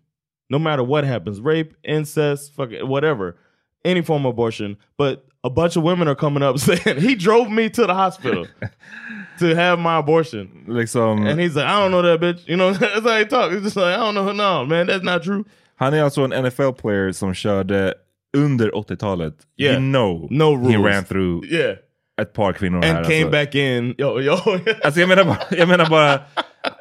no 0.50 0.58
matter 0.58 0.82
what 0.82 1.04
happens 1.04 1.40
rape, 1.40 1.74
incest, 1.84 2.54
fucking 2.54 2.86
whatever, 2.88 3.36
any 3.84 4.02
form 4.02 4.26
of 4.26 4.30
abortion. 4.30 4.76
But 4.96 5.24
a 5.44 5.50
bunch 5.50 5.76
of 5.76 5.82
women 5.82 6.08
are 6.08 6.14
coming 6.14 6.42
up 6.42 6.58
saying, 6.60 7.00
he 7.00 7.14
drove 7.14 7.50
me 7.50 7.68
to 7.70 7.86
the 7.86 7.94
hospital 7.94 8.46
to 9.38 9.54
have 9.54 9.78
my 9.78 9.98
abortion. 9.98 10.64
Liksom, 10.68 11.20
um, 11.20 11.26
And 11.26 11.40
he's 11.40 11.56
like, 11.56 11.66
I 11.66 11.80
don't 11.80 11.90
know 11.90 12.02
that 12.02 12.20
bitch. 12.20 12.46
You 12.48 12.56
know, 12.56 12.72
that's 12.72 13.00
how 13.06 13.18
he 13.18 13.24
talk. 13.24 13.52
He's 13.52 13.62
just 13.62 13.76
like, 13.76 13.94
I 13.94 13.98
don't 13.98 14.14
know. 14.14 14.32
No, 14.32 14.64
man, 14.66 14.86
that's 14.86 15.04
not 15.04 15.22
true. 15.22 15.44
han 15.78 15.94
är 15.94 16.02
alltså 16.02 16.22
en 16.22 16.32
NFL-player 16.32 17.12
som 17.12 17.34
körde 17.34 17.94
under 18.36 18.70
80-talet. 18.70 19.34
Yeah. 19.56 19.74
You 19.74 19.80
know 19.80 20.28
No 20.30 20.56
he 20.68 20.76
ran 20.76 21.04
through 21.04 21.44
Yeah. 21.46 21.76
ett 22.20 22.32
par 22.32 22.52
kvinnor 22.52 22.82
här. 22.82 22.96
And 22.96 23.06
came 23.06 23.16
alltså. 23.24 23.30
back 23.30 23.54
in. 23.54 23.94
Yo, 23.98 24.20
yo. 24.20 24.36
Alltså 24.84 25.00
jag 25.00 25.08
menar 25.08 25.24
bara, 25.24 25.38
jag 25.50 25.68
menar 25.68 25.86
bara 25.90 26.20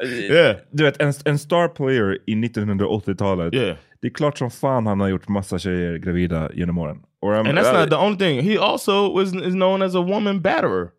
yeah. 0.03 0.55
du 0.71 0.83
vet 0.83 1.01
en, 1.01 1.13
en 1.25 1.37
star 1.39 1.67
player 1.67 2.17
i 2.27 2.35
1980-talet. 2.35 3.53
Yeah. 3.53 3.75
Det 4.01 4.07
är 4.07 4.11
klart 4.13 4.37
som 4.37 4.51
fan 4.51 4.87
han 4.87 4.99
har 4.99 5.07
gjort 5.07 5.27
massa 5.27 5.59
tjejer 5.59 5.97
gravida 5.97 6.49
genom 6.53 6.77
åren. 6.77 6.97
Och 7.21 7.33
jag- 7.33 7.47
And 7.47 7.57
that's 7.57 7.79
not 7.81 7.89
the 7.89 7.95
only 7.97 8.17
thing. 8.17 8.41
He 8.41 8.57
also 8.59 9.13
was 9.13 9.33
is 9.33 9.53
known 9.53 9.81
as 9.81 9.95
a 9.95 10.01
woman 10.01 10.41
batterer. 10.41 10.89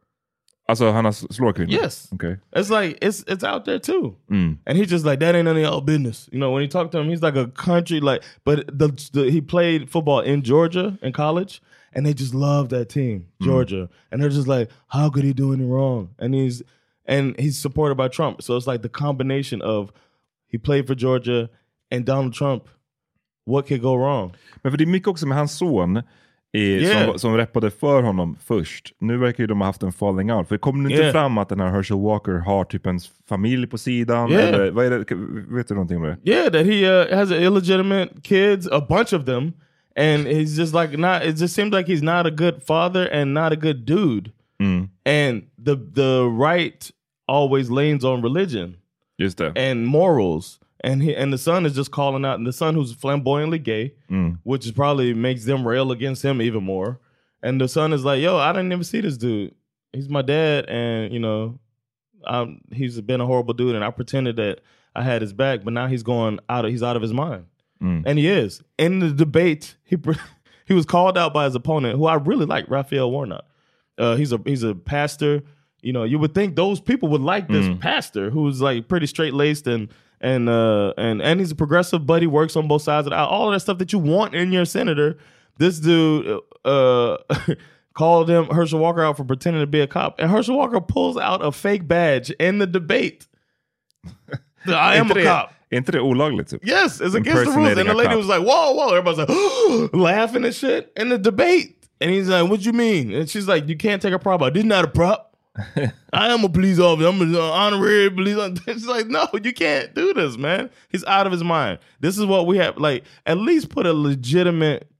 Alltså 0.68 0.90
han 0.90 1.12
slår 1.12 1.52
kvinnor? 1.52 1.72
Yes. 1.72 2.08
Okej. 2.12 2.38
It's 2.56 2.70
like 2.82 2.98
it's 3.06 3.24
it's 3.32 3.44
out 3.54 3.64
there 3.64 3.78
too. 3.78 4.14
And 4.30 4.78
he's 4.78 4.90
just 4.92 5.04
like 5.06 5.20
that 5.20 5.34
ain't 5.34 5.44
none 5.44 5.56
of 5.56 5.62
y'all 5.62 5.80
business. 5.80 6.28
You 6.32 6.38
know, 6.40 6.52
when 6.54 6.62
he 6.62 6.68
talked 6.68 6.92
to 6.92 6.98
him, 7.00 7.08
he's 7.08 7.22
like 7.22 7.36
a 7.40 7.46
country 7.54 8.00
like. 8.00 8.22
But 8.44 8.66
the, 8.78 8.88
the 9.12 9.30
he 9.30 9.40
played 9.40 9.88
football 9.90 10.20
in 10.20 10.42
Georgia 10.42 10.98
in 11.02 11.12
college, 11.12 11.60
and 11.94 12.04
they 12.06 12.14
just 12.14 12.34
love 12.34 12.68
that 12.70 12.88
team, 12.88 13.26
Georgia. 13.40 13.88
And 14.10 14.20
they're 14.20 14.34
just 14.36 14.48
like, 14.48 14.70
how 14.88 15.08
could 15.10 15.24
he 15.24 15.32
do 15.32 15.52
any 15.52 15.64
wrong? 15.64 16.08
And 16.18 16.34
he's 16.34 16.62
and 17.08 17.36
he's 17.38 17.60
supported 17.62 17.96
by 17.96 18.08
Trump. 18.08 18.42
So 18.42 18.56
it's 18.56 18.66
like 18.72 18.82
the 18.82 18.88
combination 18.88 19.62
of 19.62 19.90
he 20.52 20.58
played 20.58 20.86
for 20.86 20.94
Georgia 20.94 21.48
and 21.94 22.06
Donald 22.06 22.34
Trump. 22.34 22.62
What 23.46 23.68
could 23.68 23.82
go 23.82 23.96
wrong? 23.96 24.32
Men 24.62 24.72
för 24.72 24.78
det 24.78 24.84
är 24.84 24.86
mycket 24.86 25.08
också 25.08 25.26
med 25.26 25.38
hans 25.38 25.58
son 25.58 25.96
eh, 25.96 26.02
Yeah. 26.62 27.06
som, 27.10 27.18
som 27.18 27.36
rappade 27.36 27.70
för 27.70 28.02
honom 28.02 28.36
först. 28.44 28.92
Nu 28.98 29.16
verkar 29.16 29.42
ju 29.42 29.46
de 29.46 29.60
ha 29.60 29.66
haft 29.66 29.82
en 29.82 29.92
falling 29.92 30.32
out. 30.32 30.48
För 30.48 30.58
kommer 30.58 30.84
det 30.88 30.90
inte 30.92 31.02
Yeah. 31.02 31.12
fram 31.12 31.38
att 31.38 31.48
den 31.48 31.60
här 31.60 31.70
Herschel 31.70 31.96
Walker 32.00 32.32
har 32.32 32.64
typ 32.64 32.86
en 32.86 32.98
familj 33.28 33.66
på 33.66 33.78
sidan? 33.78 34.30
Yeah. 34.32 34.48
Eller, 34.48 34.70
vad 34.70 34.86
är 34.86 34.90
det? 34.90 35.54
Vet 35.56 35.68
du 35.68 35.75
någonting 35.75 35.96
om 35.96 36.02
det? 36.02 36.30
Yeah, 36.30 36.52
that 36.52 36.66
he 36.66 36.86
uh, 37.02 37.16
has 37.18 37.30
illegitimate 37.30 38.08
kids, 38.22 38.68
a 38.72 38.86
bunch 38.88 39.12
of 39.12 39.25
them, 39.25 39.52
and 39.96 40.26
he's 40.26 40.58
just 40.58 40.75
like 40.75 40.96
not. 40.96 41.22
It 41.25 41.40
just 41.40 41.54
seems 41.54 41.72
like 41.72 41.92
he's 41.92 42.02
not 42.02 42.26
a 42.26 42.30
good 42.30 42.62
father 42.66 43.08
and 43.12 43.34
not 43.34 43.52
a 43.52 43.56
good 43.56 43.76
dude. 43.86 44.30
And 45.04 45.42
the 45.64 45.76
the 45.94 46.25
right 46.25 46.90
always 47.28 47.71
leans 47.71 48.04
on 48.04 48.23
religion 48.23 48.76
and 49.56 49.87
morals, 49.87 50.59
and 50.85 51.02
he 51.02 51.14
and 51.14 51.33
the 51.33 51.38
son 51.38 51.66
is 51.66 51.75
just 51.75 51.90
calling 51.90 52.25
out, 52.25 52.38
and 52.38 52.47
the 52.47 52.52
son 52.52 52.75
who's 52.75 52.92
flamboyantly 52.92 53.59
gay, 53.59 53.95
which 54.42 54.66
is 54.66 54.73
probably 54.73 55.14
makes 55.14 55.45
them 55.45 55.66
rail 55.66 55.90
against 55.92 56.23
him 56.25 56.40
even 56.42 56.62
more. 56.64 57.00
And 57.42 57.61
the 57.61 57.68
son 57.68 57.92
is 57.92 58.04
like, 58.04 58.21
"Yo, 58.21 58.37
I 58.37 58.52
didn't 58.52 58.73
even 58.73 58.85
see 58.85 59.00
this 59.00 59.16
dude. 59.16 59.54
He's 59.92 60.09
my 60.09 60.23
dad, 60.23 60.66
and 60.68 61.12
you 61.12 61.18
know, 61.21 61.59
um, 62.26 62.61
he's 62.73 63.00
been 63.00 63.21
a 63.21 63.26
horrible 63.26 63.54
dude, 63.54 63.75
and 63.75 63.85
I 63.85 63.90
pretended 63.90 64.37
that 64.37 64.61
I 64.95 65.02
had 65.02 65.23
his 65.23 65.33
back, 65.33 65.62
but 65.64 65.73
now 65.73 65.87
he's 65.87 66.02
going 66.02 66.40
out 66.49 66.64
of 66.64 66.71
he's 66.71 66.83
out 66.83 66.97
of 66.97 67.02
his 67.02 67.12
mind, 67.12 67.47
and 68.06 68.18
he 68.18 68.26
is 68.28 68.62
in 68.78 68.99
the 69.00 69.11
debate. 69.11 69.76
He 69.85 69.97
he 70.66 70.75
was 70.75 70.87
called 70.87 71.16
out 71.18 71.33
by 71.35 71.45
his 71.45 71.54
opponent, 71.54 71.99
who 71.99 72.06
I 72.06 72.14
really 72.16 72.47
like, 72.47 72.64
Raphael 72.68 73.11
Warnock. 73.11 73.45
Uh, 73.99 74.16
he's 74.16 74.33
a 74.33 74.40
he's 74.45 74.62
a 74.62 74.75
pastor. 74.75 75.42
You 75.87 75.93
know, 75.93 76.02
you 76.02 76.19
would 76.19 76.35
think 76.35 76.57
those 76.57 76.81
people 76.81 77.09
would 77.11 77.21
like 77.21 77.47
this 77.47 77.69
pastor 77.81 78.28
who's 78.28 78.61
like 78.61 78.88
pretty 78.88 79.07
straight 79.07 79.35
laced 79.35 79.69
and 79.69 79.88
and 80.21 80.49
uh 80.49 80.93
and 80.99 81.23
and 81.23 81.38
he's 81.38 81.52
a 81.52 81.55
progressive, 81.55 82.05
but 82.05 82.23
he 82.23 82.26
works 82.26 82.57
on 82.57 82.66
both 82.66 82.83
sides 82.83 83.07
of 83.07 83.12
the 83.12 83.16
aisle. 83.16 83.28
All 83.28 83.49
of 83.49 83.55
that 83.55 83.61
stuff 83.61 83.78
that 83.78 83.93
you 83.93 84.00
want 84.00 84.35
in 84.35 84.50
your 84.50 84.64
senator. 84.64 85.16
This 85.59 85.78
dude 85.78 86.40
uh 86.64 87.19
called 87.95 88.28
him 88.28 88.47
Herschel 88.47 88.81
Walker 88.81 89.00
out 89.00 89.16
for 89.16 89.25
pretending 89.25 89.62
to 89.62 89.66
be 89.69 89.81
a 89.81 89.87
cop, 89.87 90.16
and 90.19 90.28
Herschel 90.28 90.57
Walker 90.57 90.81
pulls 90.81 91.16
out 91.16 91.45
a 91.45 91.52
fake 91.52 91.87
badge 91.87 92.31
in 92.31 92.59
the 92.59 92.66
debate. 92.66 93.28
I 94.66 94.97
am 94.97 95.09
a 95.12 95.23
cop. 95.23 95.52
Är 95.71 95.76
inte 95.76 95.93
det 95.93 96.00
olagligt? 96.00 96.50
Typ? 96.50 96.61
Yes, 96.64 97.00
it's 97.00 97.14
against 97.14 97.45
the 97.45 97.50
rules. 97.50 97.78
And 97.78 97.88
the 97.88 97.95
lady 97.95 98.16
was 98.16 98.26
like, 98.26 98.43
whoa, 98.43 98.73
whoa. 98.73 98.88
Everybody's 98.95 99.19
like, 99.19 99.93
laughing 99.93 100.45
and 100.45 100.55
shit 100.55 100.93
in 100.97 101.09
the 101.09 101.19
debate. 101.19 101.87
And 102.00 102.11
he's 102.11 102.28
like, 102.28 102.50
what 102.50 102.61
do 102.61 102.66
you 102.66 102.73
mean? 102.73 103.12
And 103.12 103.28
she's 103.28 103.49
like, 103.49 103.69
you 103.69 103.76
can't 103.76 104.02
take 104.02 104.12
a 104.14 104.19
prop. 104.19 104.40
This 104.52 104.62
is 104.62 104.64
not 104.64 104.85
a 104.85 104.88
prop. 104.88 105.25
I 106.12 106.28
am 106.32 106.44
a 106.44 106.48
police 106.48 106.78
officer. 106.78 107.08
I'm 107.08 107.20
an 107.20 107.34
uh, 107.34 107.40
honorary 107.40 108.10
police 108.10 108.36
officer. 108.36 108.62
She's 108.72 108.86
like, 108.86 109.06
no, 109.06 109.26
you 109.42 109.52
can't 109.52 109.94
do 109.94 110.12
this, 110.12 110.36
man. 110.36 110.70
He's 110.88 111.04
out 111.04 111.26
of 111.26 111.32
his 111.32 111.44
mind. 111.44 111.78
This 112.00 112.18
is 112.18 112.25
what 112.25 112.46
we 112.46 112.58
have. 112.58 112.78
Like, 112.78 113.04
at 113.25 113.38
least 113.38 113.70
put 113.70 113.86
a 113.86 113.92
legitimate 113.92 114.90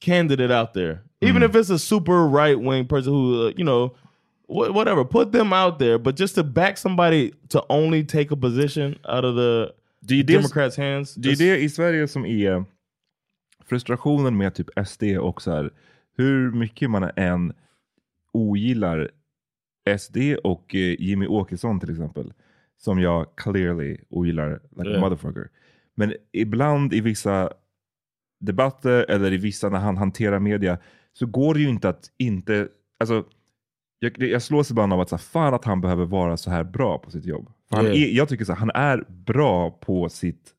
candidate 0.00 0.50
out 0.50 0.74
there. 0.74 1.02
Even 1.20 1.42
mm. 1.42 1.46
if 1.46 1.54
it's 1.54 1.70
a 1.70 1.78
super 1.78 2.26
right 2.26 2.58
wing 2.58 2.86
person 2.86 3.12
who, 3.12 3.46
uh, 3.46 3.52
you 3.56 3.64
know, 3.64 3.94
wh- 4.46 4.74
whatever, 4.74 5.04
put 5.04 5.32
them 5.32 5.52
out 5.52 5.78
there. 5.78 5.98
But 5.98 6.16
just 6.16 6.34
to 6.34 6.42
back 6.42 6.76
somebody 6.78 7.32
to 7.50 7.64
only 7.68 8.04
take 8.04 8.30
a 8.30 8.36
position 8.36 8.98
out 9.04 9.24
of 9.24 9.36
the 9.36 9.72
Det 10.04 10.14
är 10.14 10.24
det, 10.24 10.36
Democrats' 10.36 10.76
hands. 10.76 11.14
det 11.14 11.32
är 11.32 11.36
det 11.36 11.58
i 11.58 11.68
Sverige 11.68 12.08
som 12.08 12.26
är 12.26 12.50
eh, 12.50 12.62
frustrationen 13.66 14.36
med 14.36 14.54
typ 14.54 14.68
SD 14.86 15.02
och 15.20 15.42
så 15.42 15.50
här, 15.50 15.70
hur 16.16 16.50
mycket 16.50 16.90
man 16.90 17.10
än 17.16 17.52
ogillar 18.32 19.10
SD 19.98 20.16
och 20.44 20.74
eh, 20.74 21.00
Jimmy 21.00 21.26
Åkesson 21.26 21.80
till 21.80 21.90
exempel, 21.90 22.32
som 22.78 22.98
jag 22.98 23.26
clearly 23.36 23.96
ogillar 24.10 24.50
like 24.50 24.82
a 24.82 24.84
Yeah. 24.90 25.00
motherfucker. 25.00 25.48
Men 25.94 26.14
ibland 26.32 26.92
i 26.94 27.00
vissa 27.00 27.50
debatter 28.40 29.06
eller 29.10 29.32
i 29.32 29.36
vissa 29.36 29.68
när 29.68 29.78
han 29.78 29.96
hanterar 29.96 30.38
media 30.38 30.78
så 31.12 31.26
går 31.26 31.54
det 31.54 31.60
ju 31.60 31.68
inte 31.68 31.88
att 31.88 32.10
inte, 32.18 32.68
alltså 32.98 33.24
jag, 33.98 34.18
jag 34.22 34.42
slås 34.42 34.70
ibland 34.70 34.92
av 34.92 35.00
att 35.00 35.08
så 35.08 35.16
här, 35.16 35.20
fan 35.22 35.54
att 35.54 35.64
han 35.64 35.80
behöver 35.80 36.04
vara 36.04 36.36
så 36.36 36.50
här 36.50 36.64
bra 36.64 36.98
på 36.98 37.10
sitt 37.10 37.24
jobb. 37.24 37.52
För 37.68 37.76
han 37.76 37.86
Yeah. 37.86 38.02
är, 38.02 38.16
jag 38.16 38.28
tycker 38.28 38.44
så 38.44 38.52
här, 38.52 38.58
han 38.58 38.70
är 38.74 39.04
bra 39.08 39.70
på 39.70 40.08
sitt, 40.08 40.50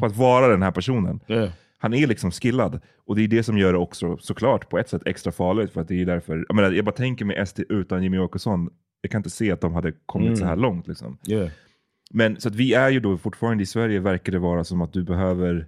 på 0.00 0.06
att 0.06 0.16
vara 0.16 0.48
den 0.48 0.62
här 0.62 0.70
personen. 0.70 1.20
Yeah. 1.28 1.50
Han 1.82 1.94
är 1.94 2.06
liksom 2.06 2.30
skillad. 2.30 2.80
Och 3.06 3.16
det 3.16 3.22
är 3.22 3.28
det 3.28 3.42
som 3.42 3.58
gör 3.58 3.72
det 3.72 3.78
också 3.78 4.16
såklart 4.16 4.68
på 4.68 4.78
ett 4.78 4.88
sätt 4.88 5.02
extra 5.06 5.32
farligt. 5.32 5.72
För 5.72 5.80
att 5.80 5.88
det 5.88 6.02
är 6.02 6.06
därför, 6.06 6.44
jag, 6.48 6.54
menar, 6.54 6.72
jag 6.72 6.84
bara 6.84 6.94
tänker 6.94 7.24
med 7.24 7.48
SD 7.48 7.60
utan 7.68 8.02
Jimmy 8.02 8.18
Åkesson, 8.18 8.70
jag 9.00 9.10
kan 9.10 9.18
inte 9.18 9.30
se 9.30 9.52
att 9.52 9.60
de 9.60 9.74
hade 9.74 9.92
kommit 10.06 10.38
så 10.38 10.44
här 10.44 10.56
långt. 10.56 10.88
Liksom. 10.88 11.18
Yeah. 11.28 11.50
Men 12.10 12.40
så 12.40 12.48
att 12.48 12.54
vi 12.54 12.74
är 12.74 12.90
ju 12.90 13.00
då 13.00 13.18
fortfarande 13.18 13.62
i 13.62 13.66
Sverige, 13.66 14.00
verkar 14.00 14.32
det 14.32 14.38
vara 14.38 14.64
som 14.64 14.80
att 14.80 14.92
du 14.92 15.02
behöver 15.02 15.66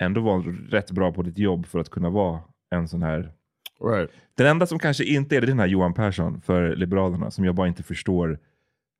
ändå 0.00 0.20
vara 0.20 0.42
rätt 0.70 0.90
bra 0.90 1.12
på 1.12 1.22
ditt 1.22 1.38
jobb 1.38 1.66
för 1.66 1.78
att 1.78 1.90
kunna 1.90 2.10
vara 2.10 2.40
en 2.70 2.88
sån 2.88 3.02
här 3.02 3.32
Right. 3.80 4.10
Den 4.34 4.46
enda 4.46 4.66
som 4.66 4.78
kanske 4.78 5.04
inte 5.04 5.36
är 5.36 5.40
det, 5.40 5.44
är 5.44 5.48
den 5.48 5.58
här 5.58 5.66
Johan 5.66 5.94
Persson 5.94 6.40
för 6.40 6.76
Liberalerna, 6.76 7.30
som 7.30 7.44
jag 7.44 7.54
bara 7.54 7.68
inte 7.68 7.82
förstår. 7.82 8.38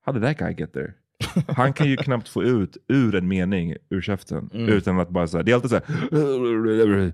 How 0.04 0.12
did 0.12 0.22
that 0.22 0.38
guy 0.38 0.54
get 0.58 0.72
there? 0.72 0.92
Han 1.48 1.72
kan 1.72 1.86
ju 1.88 1.96
knappt 1.96 2.28
få 2.28 2.42
ut 2.42 2.76
ur 2.88 3.14
en 3.14 3.28
mening 3.28 3.74
ur 3.90 4.00
käften 4.00 4.50
utan 4.52 5.00
att 5.00 5.08
bara 5.10 5.26
säga, 5.26 5.42
det 5.42 5.50
är 5.50 5.54
alltid 5.54 5.70
så 5.70 5.76
här. 5.76 7.12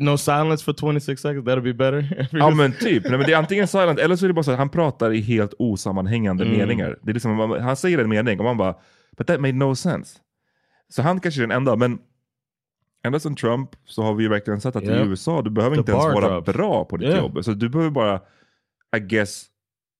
No 0.00 0.16
silence 0.18 0.64
for 0.64 0.74
26 0.74 1.22
seconds. 1.22 1.46
That'll 1.48 1.60
be 1.62 1.72
better. 1.74 2.28
Ja 2.32 2.50
men 2.50 2.72
typ, 2.72 3.02
Nej, 3.04 3.18
men 3.18 3.26
det 3.26 3.32
är 3.32 3.36
antingen 3.38 3.68
silent 3.68 3.98
eller 3.98 4.16
så 4.16 4.26
är 4.26 4.28
det 4.28 4.34
bara 4.34 4.42
så 4.42 4.50
att 4.50 4.58
han 4.58 4.68
pratar 4.68 5.12
i 5.12 5.20
helt 5.20 5.54
osammanhängande 5.58 6.44
Mm. 6.44 6.58
meningar. 6.58 6.98
Det 7.02 7.10
är 7.10 7.14
liksom, 7.14 7.38
han 7.60 7.76
säger 7.76 7.98
en 7.98 8.08
mening 8.08 8.38
och 8.38 8.44
man 8.44 8.56
bara, 8.56 8.74
but 9.18 9.26
that 9.26 9.40
made 9.40 9.52
no 9.52 9.74
sense. 9.74 10.18
Så 10.88 11.02
han 11.02 11.20
kanske 11.20 11.40
är 11.40 11.46
den 11.46 11.56
enda, 11.56 11.76
men 11.76 11.98
ända 13.04 13.20
sedan 13.20 13.34
Trump 13.36 13.70
så 13.84 14.02
har 14.02 14.14
vi 14.14 14.22
ju 14.22 14.28
verkligen 14.28 14.60
sett 14.60 14.76
att 14.76 14.84
Yeah. 14.84 15.06
i 15.06 15.08
USA, 15.10 15.42
du 15.42 15.50
behöver 15.50 15.76
The 15.76 15.80
inte 15.80 15.92
ens 15.92 16.04
vara 16.04 16.30
drops. 16.40 16.52
bra 16.52 16.84
på 16.84 16.96
ditt 16.96 17.08
Yeah. 17.08 17.20
jobb. 17.20 17.44
Så 17.44 17.52
du 17.52 17.68
behöver 17.68 17.90
bara, 17.90 18.20
I 18.96 19.00
guess, 19.00 19.44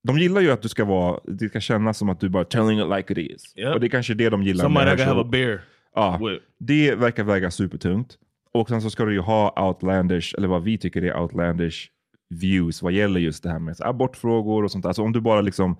de 0.02 0.18
gillar 0.18 0.40
ju 0.40 0.50
att 0.50 0.62
du 0.62 0.68
ska 0.68 0.84
vara, 0.84 1.20
det 1.24 1.48
ska 1.48 1.60
kännas 1.60 1.98
som 1.98 2.08
att 2.08 2.20
du 2.20 2.28
bara 2.28 2.44
telling 2.44 2.80
it 2.80 2.86
like 2.96 3.12
it 3.12 3.30
is. 3.30 3.54
Yeah. 3.56 3.74
Och 3.74 3.80
det 3.80 3.86
är 3.86 3.88
kanske 3.88 4.14
det 4.14 4.28
de 4.30 4.42
gillar 4.42 4.64
Somebody 4.64 4.86
med 4.86 5.00
have 5.00 5.20
a 5.20 5.24
beer. 5.24 5.60
Ja, 5.94 6.18
with. 6.22 6.44
det 6.58 6.94
verkar 6.94 7.24
väga 7.24 7.50
supertungt. 7.50 8.18
Och 8.52 8.68
sen 8.68 8.82
så 8.82 8.90
ska 8.90 9.04
du 9.04 9.12
ju 9.12 9.20
ha 9.20 9.68
outlandish, 9.68 10.34
eller 10.38 10.48
vad 10.48 10.62
vi 10.62 10.78
tycker 10.78 11.02
är 11.02 11.16
outlandish 11.20 11.88
views 12.30 12.82
vad 12.82 12.92
gäller 12.92 13.20
just 13.20 13.42
det 13.42 13.50
här 13.50 13.58
med 13.58 13.76
abortfrågor 13.80 14.64
och 14.64 14.70
sånt. 14.70 14.86
Alltså 14.86 15.02
om 15.02 15.12
du 15.12 15.20
bara 15.20 15.40
liksom 15.40 15.76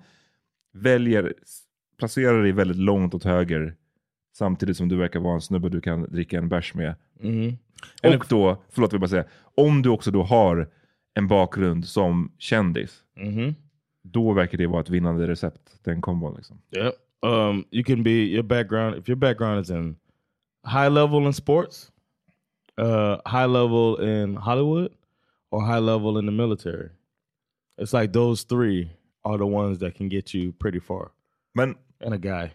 väljer, 0.73 1.33
placerar 1.99 2.43
dig 2.43 2.51
väldigt 2.51 2.77
långt 2.77 3.13
åt 3.13 3.23
höger 3.23 3.75
samtidigt 4.37 4.77
som 4.77 4.89
du 4.89 4.95
verkar 4.95 5.19
vara 5.19 5.33
en 5.35 5.41
snubbe 5.41 5.69
du 5.69 5.81
kan 5.81 6.03
dricka 6.03 6.37
en 6.37 6.49
bärs 6.49 6.73
med. 6.73 6.95
Mhm. 7.19 7.57
Och 8.03 8.25
då, 8.29 8.63
förlåt 8.69 8.93
vi 8.93 8.97
bara 8.97 9.07
säga, 9.07 9.25
om 9.55 9.81
du 9.81 9.89
också 9.89 10.11
då 10.11 10.23
har 10.23 10.69
en 11.13 11.27
bakgrund 11.27 11.85
som 11.85 12.31
kändis, 12.37 12.97
Mhm. 13.17 13.55
Då 14.03 14.33
verkar 14.33 14.57
det 14.57 14.67
vara 14.67 14.81
ett 14.81 14.89
vinnande 14.89 15.27
recept, 15.27 15.83
den 15.83 16.01
kombon. 16.01 16.35
Liksom. 16.35 16.61
Yep. 16.71 16.93
Um, 17.21 17.65
you 17.71 17.83
can 17.83 18.03
be 18.03 18.11
your 18.11 18.43
background 18.43 18.95
if 18.95 19.09
your 19.09 19.17
background 19.17 19.61
is 19.61 19.69
in 19.69 19.95
high 20.63 20.89
level 20.89 21.25
in 21.25 21.33
sports, 21.33 21.91
uh, 22.81 23.17
high 23.25 23.47
level 23.47 24.01
in 24.01 24.35
Hollywood, 24.37 24.91
or 25.51 25.61
high 25.61 25.81
level 25.81 26.19
in 26.19 26.25
the 26.25 26.31
military. 26.31 26.89
It's 27.81 27.93
like 28.01 28.13
those 28.13 28.43
three 28.43 28.91
are 29.23 29.37
the 29.37 29.45
ones 29.45 29.79
that 29.79 29.95
can 29.95 30.09
get 30.09 30.33
you 30.33 30.51
pretty 30.51 30.79
far. 30.79 31.11
Men 31.53 31.75
And 32.05 32.13
a 32.13 32.17
guy. 32.17 32.51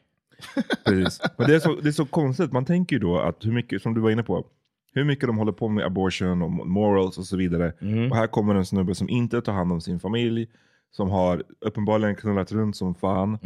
Precis. 0.84 1.20
Men 1.38 1.48
det 1.48 1.54
är, 1.54 1.60
så, 1.60 1.74
det 1.74 1.88
är 1.88 1.92
så 1.92 2.06
konstigt, 2.06 2.52
man 2.52 2.64
tänker 2.64 2.96
ju 2.96 3.00
då 3.00 3.18
att 3.18 3.44
hur 3.44 3.52
mycket, 3.52 3.82
som 3.82 3.94
du 3.94 4.00
var 4.00 4.10
inne 4.10 4.22
på, 4.22 4.46
hur 4.92 5.04
mycket 5.04 5.26
de 5.26 5.38
håller 5.38 5.52
på 5.52 5.68
med 5.68 5.84
abortion 5.84 6.42
och 6.42 6.50
morals 6.50 7.18
och 7.18 7.24
så 7.24 7.36
vidare. 7.36 7.72
Och 8.10 8.16
här 8.16 8.26
kommer 8.26 8.54
en 8.54 8.66
snubbe 8.66 8.94
som 8.94 9.08
inte 9.08 9.42
tar 9.42 9.52
hand 9.52 9.72
om 9.72 9.80
sin 9.80 10.00
familj, 10.00 10.50
som 10.96 11.10
har 11.10 11.42
uppenbarligen 11.60 12.16
knullat 12.16 12.52
runt 12.52 12.76
som 12.76 12.94
fan, 12.94 13.38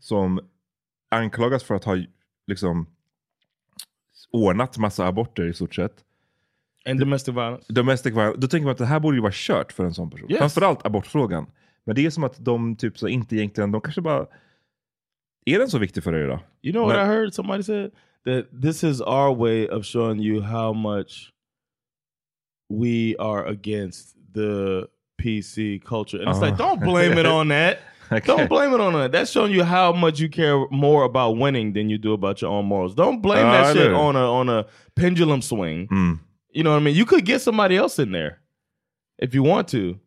som 0.00 0.40
anklagas 1.10 1.64
för 1.64 1.74
att 1.74 1.84
ha 1.84 1.96
liksom 2.46 2.86
ordnat 4.30 4.78
massa 4.78 5.06
aborter 5.06 5.46
i 5.46 5.54
stort 5.54 5.74
sett. 5.74 6.04
And 6.86 7.00
domestic 7.00 7.34
violence. 7.34 7.72
Domestic 7.72 8.12
violence, 8.12 8.40
då 8.40 8.46
tänker 8.46 8.64
man 8.64 8.72
att 8.72 8.78
det 8.78 8.86
här 8.86 9.00
borde 9.00 9.16
ju 9.16 9.20
vara 9.22 9.32
kört 9.34 9.72
för 9.72 9.84
en 9.84 9.94
sån 9.94 10.10
person. 10.10 10.30
Yes. 10.30 10.38
Framförallt 10.38 10.86
abortfrågan. 10.86 11.46
Men 11.84 11.94
det 11.94 12.06
är 12.06 12.10
som 12.10 12.24
att 12.24 12.44
de 12.44 12.76
typ 12.76 12.98
så 12.98 13.08
inte 13.08 13.36
egentligen, 13.36 13.72
de 13.72 13.80
kanske 13.80 14.00
bara... 14.00 14.26
Är 15.44 15.58
den 15.58 15.68
så 15.68 15.78
viktig 15.78 16.04
för 16.04 16.12
dig 16.12 16.26
då? 16.26 16.40
You 16.62 16.72
know 16.72 16.86
what 16.86 16.96
But- 16.96 17.02
I 17.02 17.06
heard 17.06 17.34
somebody 17.34 17.62
said? 17.62 17.90
That 18.24 18.62
this 18.62 18.84
is 18.84 19.00
our 19.00 19.36
way 19.36 19.68
of 19.68 19.86
showing 19.86 20.20
you 20.20 20.42
how 20.42 20.72
much 20.74 21.32
we 22.68 23.14
are 23.18 23.48
against 23.50 24.16
the 24.34 24.86
PC 25.22 25.82
culture. 25.84 26.18
And 26.18 26.28
it's 26.28 26.40
like, 26.40 26.54
Oh. 26.54 26.56
don't 26.56 26.80
blame 26.80 27.16
it 27.18 27.26
on 27.26 27.48
that. 27.48 27.80
Okay. 28.12 28.26
Don't 28.26 28.46
blame 28.46 28.74
it 28.74 28.80
on 28.80 28.92
that. 28.92 29.10
That's 29.10 29.30
showing 29.30 29.52
you 29.52 29.64
how 29.64 29.90
much 29.94 30.20
you 30.20 30.28
care 30.28 30.66
more 30.70 31.04
about 31.04 31.38
winning 31.38 31.72
than 31.72 31.88
you 31.88 31.96
do 31.96 32.12
about 32.12 32.42
your 32.42 32.50
own 32.50 32.66
morals. 32.66 32.94
Don't 32.94 33.22
blame 33.22 33.46
Ah, 33.46 33.52
that 33.62 33.74
shit 33.74 33.90
on 33.90 34.16
a 34.16 34.30
on 34.30 34.50
a 34.50 34.66
pendulum 34.96 35.40
swing. 35.40 35.88
Mm. 35.88 36.18
You 36.50 36.62
know 36.62 36.72
what 36.72 36.76
I 36.76 36.80
mean? 36.80 36.94
You 36.94 37.06
could 37.06 37.24
get 37.24 37.40
somebody 37.40 37.74
else 37.74 37.98
in 37.98 38.12
there 38.12 38.40
if 39.18 39.34
you 39.34 39.42
want 39.42 39.66
to. 39.68 39.98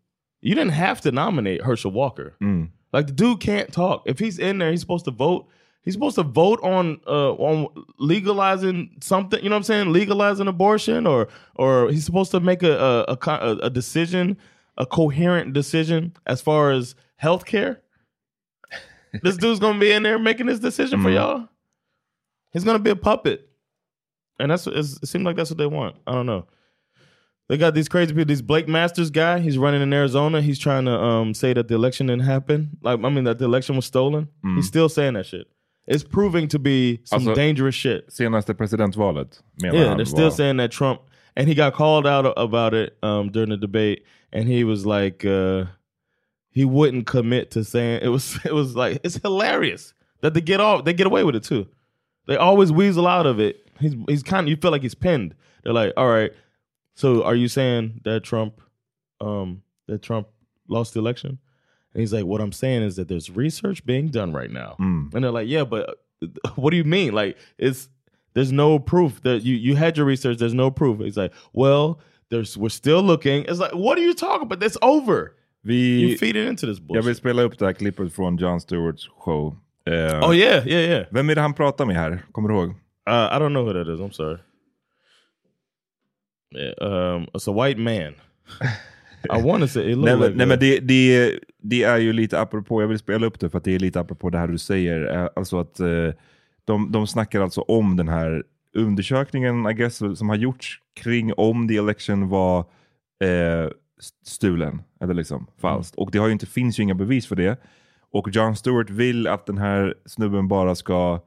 You 0.41 0.53
didn't 0.53 0.73
have 0.73 1.01
to 1.01 1.11
nominate 1.11 1.63
Herschel 1.63 1.89
Walker. 1.89 2.35
Mm. 2.43 2.69
Like 2.93 3.07
the 3.07 3.13
dude 3.13 3.39
can't 3.39 3.73
talk. 3.73 4.03
If 4.05 4.19
he's 4.19 4.37
in 4.37 4.59
there, 4.59 4.69
he's 4.69 4.81
supposed 4.81 5.05
to 5.05 5.11
vote. 5.11 5.47
He's 5.81 5.95
supposed 5.95 6.17
to 6.17 6.23
vote 6.23 6.59
on 6.61 6.99
uh 7.07 7.31
on 7.33 7.69
legalizing 7.97 8.97
something. 9.01 9.41
You 9.43 9.49
know 9.49 9.55
what 9.55 9.61
I'm 9.61 9.63
saying? 9.63 9.91
Legalizing 9.93 10.47
abortion, 10.47 11.07
or 11.07 11.27
or 11.55 11.89
he's 11.89 12.05
supposed 12.05 12.29
to 12.31 12.39
make 12.39 12.61
a, 12.61 13.05
a, 13.07 13.17
a- 13.29 13.57
a 13.63 13.69
decision, 13.71 14.37
a 14.77 14.85
coherent 14.85 15.53
decision 15.53 16.13
as 16.25 16.41
far 16.41 16.71
as 16.71 16.95
healthcare. 17.21 17.77
this 19.23 19.37
dude's 19.37 19.59
gonna 19.59 19.79
be 19.79 19.91
in 19.91 20.03
there 20.03 20.19
making 20.19 20.45
this 20.47 20.59
decision 20.59 21.01
for 21.01 21.09
Mhm. 21.09 21.13
y'all. 21.15 21.49
He's 22.51 22.63
gonna 22.63 22.79
be 22.79 22.89
a 22.89 22.95
puppet, 22.95 23.49
and 24.39 24.51
that's 24.51 24.67
it 24.67 24.83
seems 25.07 25.23
like 25.25 25.35
that's 25.35 25.49
what 25.49 25.57
they 25.57 25.65
want. 25.67 25.95
I 26.05 26.13
don't 26.13 26.25
know. 26.25 26.47
They 27.47 27.57
got 27.57 27.75
these 27.75 27.87
crazy 27.87 28.11
people. 28.11 28.25
This 28.25 28.41
Blake 28.41 28.67
Masters 28.67 29.11
guy, 29.11 29.39
he's 29.39 29.57
running 29.57 29.81
in 29.81 29.93
Arizona. 29.93 30.41
He's 30.41 30.57
trying 30.57 30.85
to 30.85 30.91
um, 30.99 31.33
say 31.35 31.53
that 31.53 31.67
the 31.67 31.75
election 31.75 32.07
didn't 32.07 32.23
happen. 32.23 32.71
Like, 32.81 32.99
I 33.03 33.09
mean, 33.09 33.23
that 33.25 33.37
the 33.37 33.45
election 33.45 33.75
was 33.75 33.85
stolen. 33.85 34.29
He's 34.55 34.65
still 34.67 34.89
saying 34.89 35.13
that 35.13 35.27
shit. 35.27 35.47
It's 35.85 36.03
proving 36.03 36.47
to 36.47 36.57
be 36.59 37.01
some 37.03 37.19
Also- 37.19 37.35
dangerous 37.35 37.75
shit. 37.75 38.09
Senaste 38.09 38.55
presidentvalet 38.55 39.39
menar 39.61 39.73
Yeah, 39.73 39.87
han 39.89 39.97
they're 39.97 40.05
still 40.07 40.29
var- 40.29 40.35
saying 40.35 40.57
that 40.57 40.71
Trump, 40.71 41.01
and 41.35 41.47
he 41.47 41.55
got 41.55 41.73
called 41.73 42.07
out 42.07 42.33
about 42.37 42.73
it 42.73 42.97
um, 43.03 43.31
during 43.31 43.49
the 43.49 43.57
debate, 43.57 44.05
and 44.31 44.47
he 44.47 44.63
was 44.63 44.85
like, 44.85 45.25
uh, 45.25 45.65
he 46.49 46.65
wouldn't 46.65 47.05
commit 47.07 47.51
to 47.51 47.63
saying 47.63 48.01
it 48.01 48.09
was. 48.09 48.39
It 48.45 48.53
was 48.53 48.75
like 48.75 49.01
it's 49.03 49.17
hilarious 49.17 49.93
that 50.21 50.33
they 50.33 50.41
get 50.41 50.59
off, 50.59 50.85
they 50.85 50.93
get 50.93 51.07
away 51.07 51.23
with 51.23 51.35
it 51.35 51.43
too. 51.43 51.67
They 52.27 52.37
always 52.37 52.71
weasel 52.71 53.07
out 53.07 53.25
of 53.25 53.39
it. 53.39 53.69
He's 53.79 53.95
he's 54.07 54.23
kind 54.23 54.47
of 54.47 54.49
you 54.49 54.55
feel 54.55 54.71
like 54.71 54.81
he's 54.81 54.95
pinned. 54.95 55.35
They're 55.63 55.73
like, 55.73 55.93
all 55.97 56.07
right, 56.07 56.31
so 56.95 57.23
are 57.23 57.35
you 57.35 57.47
saying 57.47 58.01
that 58.05 58.23
Trump, 58.23 58.61
um, 59.19 59.61
that 59.87 60.01
Trump 60.01 60.27
lost 60.67 60.93
the 60.93 61.01
election? 61.01 61.39
And 61.93 62.01
he's 62.01 62.13
like, 62.13 62.25
what 62.25 62.41
I'm 62.41 62.51
saying 62.51 62.83
is 62.83 62.95
that 62.95 63.07
there's 63.07 63.29
research 63.29 63.85
being 63.85 64.07
done 64.07 64.33
right 64.33 64.49
now. 64.49 64.75
Mm. 64.79 65.13
And 65.13 65.23
they're 65.23 65.31
like, 65.31 65.47
yeah, 65.47 65.65
but 65.65 66.01
what 66.55 66.71
do 66.71 66.77
you 66.77 66.83
mean? 66.83 67.13
Like, 67.13 67.37
it's 67.57 67.89
there's 68.35 68.51
no 68.51 68.79
proof 68.79 69.21
that 69.23 69.43
you 69.43 69.55
you 69.55 69.75
had 69.75 69.97
your 69.97 70.05
research. 70.07 70.37
There's 70.37 70.53
no 70.53 70.71
proof. 70.71 70.99
He's 70.99 71.17
like, 71.17 71.33
well, 71.53 71.99
there's 72.29 72.57
we're 72.57 72.69
still 72.69 73.01
looking. 73.01 73.43
It's 73.45 73.59
like, 73.59 73.73
what 73.73 73.97
are 73.97 74.03
you 74.05 74.13
talking 74.13 74.43
about? 74.45 74.59
That's 74.59 74.77
over. 74.81 75.31
Vi, 75.63 75.99
You 76.01 76.17
feed 76.17 76.35
it 76.35 76.47
into 76.49 76.65
this 76.67 76.77
jag 76.77 76.87
bullshit. 76.87 77.05
vill 77.05 77.15
spela 77.15 77.41
upp 77.41 77.59
det 77.59 77.65
här 77.65 77.73
klippet 77.73 78.13
från 78.13 78.37
Jon 78.37 78.61
Stewarts 78.61 79.07
show. 79.25 79.55
Eh, 79.87 80.29
oh 80.29 80.35
yeah, 80.35 80.67
yeah, 80.67 80.81
yeah. 80.89 81.05
Vem 81.11 81.29
är 81.29 81.35
det 81.35 81.41
han 81.41 81.53
pratar 81.53 81.85
med 81.85 81.95
här? 81.95 82.23
Kommer 82.31 82.49
du 82.49 82.55
ihåg? 82.55 82.69
Uh, 82.69 82.75
I 83.13 83.39
don't 83.39 83.49
know 83.49 83.65
who 83.65 83.73
that 83.73 83.87
is. 83.93 83.99
I'm 83.99 84.11
sorry. 84.11 84.37
Yeah, 86.55 86.73
um, 87.15 87.27
it's 87.33 87.47
a 87.47 87.53
white 87.53 87.77
man. 87.79 88.15
I 89.29 89.41
want 89.43 89.61
to 89.63 89.67
say 89.67 89.91
it 89.91 89.97
Nej, 89.97 90.15
like 90.17 90.35
nej, 90.35 90.47
men 90.47 90.59
det, 90.59 90.79
det, 90.79 91.39
det 91.61 91.83
är 91.83 91.97
ju 91.97 92.13
lite 92.13 92.39
apropå, 92.39 92.81
jag 92.81 92.87
vill 92.87 92.99
spela 92.99 93.25
upp 93.25 93.39
det 93.39 93.49
för 93.49 93.57
att 93.57 93.63
det 93.63 93.75
är 93.75 93.79
lite 93.79 93.99
apropå 93.99 94.29
det 94.29 94.37
här 94.37 94.47
du 94.47 94.57
säger. 94.57 95.15
Eh, 95.23 95.29
Alltså 95.35 95.59
att 95.59 95.79
eh, 95.79 96.09
de, 96.65 96.91
de 96.91 97.07
snackar 97.07 97.41
alltså 97.41 97.61
om 97.61 97.95
den 97.95 98.07
här 98.07 98.43
undersökningen 98.73 99.69
I 99.69 99.73
guess, 99.73 99.97
som 99.97 100.29
har 100.29 100.35
gjorts 100.35 100.81
kring 100.93 101.33
om 101.33 101.67
the 101.67 101.77
election 101.77 102.29
var 102.29 102.59
eh, 103.23 103.69
stulen 104.25 104.81
eller 104.99 105.13
liksom 105.13 105.47
falskt. 105.57 105.95
Och 105.95 106.11
det 106.11 106.17
har 106.17 106.27
ju 106.27 106.33
inte, 106.33 106.45
finns 106.45 106.79
ju 106.79 106.83
inga 106.83 106.95
bevis 106.95 107.27
för 107.27 107.35
det. 107.35 107.61
Och 108.11 108.29
Jon 108.31 108.55
Stewart 108.55 108.89
vill 108.89 109.27
att 109.27 109.45
den 109.45 109.57
här 109.57 109.95
snubben 110.05 110.47
bara 110.47 110.75
ska 110.75 111.21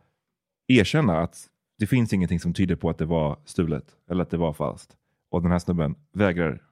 erkänna 0.69 1.21
att 1.21 1.49
det 1.79 1.87
finns 1.87 2.13
ingenting 2.13 2.41
som 2.41 2.55
tyder 2.55 2.77
på 2.77 2.91
att 2.91 2.99
det 2.99 3.05
var 3.05 3.39
stulet 3.45 3.85
eller 4.11 4.23
att 4.23 4.31
det 4.31 4.37
var 4.37 4.53
falskt. 4.53 4.97
Och 5.31 5.43
den 5.43 5.51
här 5.51 5.59
snubben 5.59 5.95
vägrar. 6.13 6.63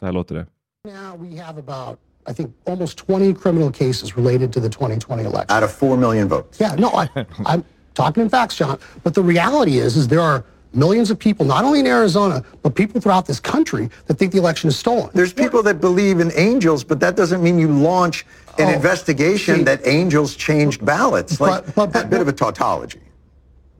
Så 0.00 0.06
här 0.06 0.12
låter 0.12 0.34
det. 0.34 0.46
Now 0.84 1.30
we 1.30 1.42
have 1.42 1.60
about, 1.60 1.98
I 2.26 2.32
think, 2.32 2.54
almost 2.66 2.98
20 2.98 3.34
criminal 3.34 3.70
cases 3.70 4.16
related 4.16 4.52
to 4.52 4.60
the 4.60 4.68
2020 4.68 5.24
election. 5.24 5.50
out 5.50 5.62
of 5.62 5.72
4 5.72 5.96
million 5.96 6.28
votes. 6.28 6.60
Yeah, 6.60 6.74
no, 6.76 6.90
I, 6.90 7.08
I'm 7.46 7.64
talking 7.94 8.22
in 8.22 8.28
facts, 8.28 8.56
John. 8.56 8.78
But 9.02 9.14
the 9.14 9.22
reality 9.22 9.78
is, 9.78 9.96
is 9.96 10.06
there 10.06 10.20
are 10.20 10.44
millions 10.72 11.10
of 11.10 11.18
people, 11.18 11.44
not 11.44 11.64
only 11.64 11.80
in 11.80 11.86
Arizona, 11.86 12.44
but 12.62 12.74
people 12.76 13.00
throughout 13.00 13.26
this 13.26 13.40
country 13.40 13.90
that 14.06 14.14
think 14.18 14.32
the 14.32 14.38
election 14.38 14.68
is 14.68 14.78
stolen. 14.78 15.10
There's 15.14 15.32
people 15.32 15.62
that 15.64 15.80
believe 15.80 16.20
in 16.20 16.30
angels, 16.36 16.84
but 16.84 17.00
that 17.00 17.16
doesn't 17.16 17.42
mean 17.42 17.58
you 17.58 17.68
launch 17.68 18.24
an 18.58 18.68
Oh, 18.68 18.72
investigation 18.72 19.56
see- 19.58 19.62
that 19.64 19.84
angels 19.86 20.36
changed 20.36 20.84
ballots. 20.84 21.40
Like 21.40 21.64
But- 21.66 21.74
but- 21.74 21.92
but- 21.92 22.04
a 22.04 22.08
bit 22.08 22.20
of 22.20 22.28
a 22.28 22.32
tautology. 22.32 23.00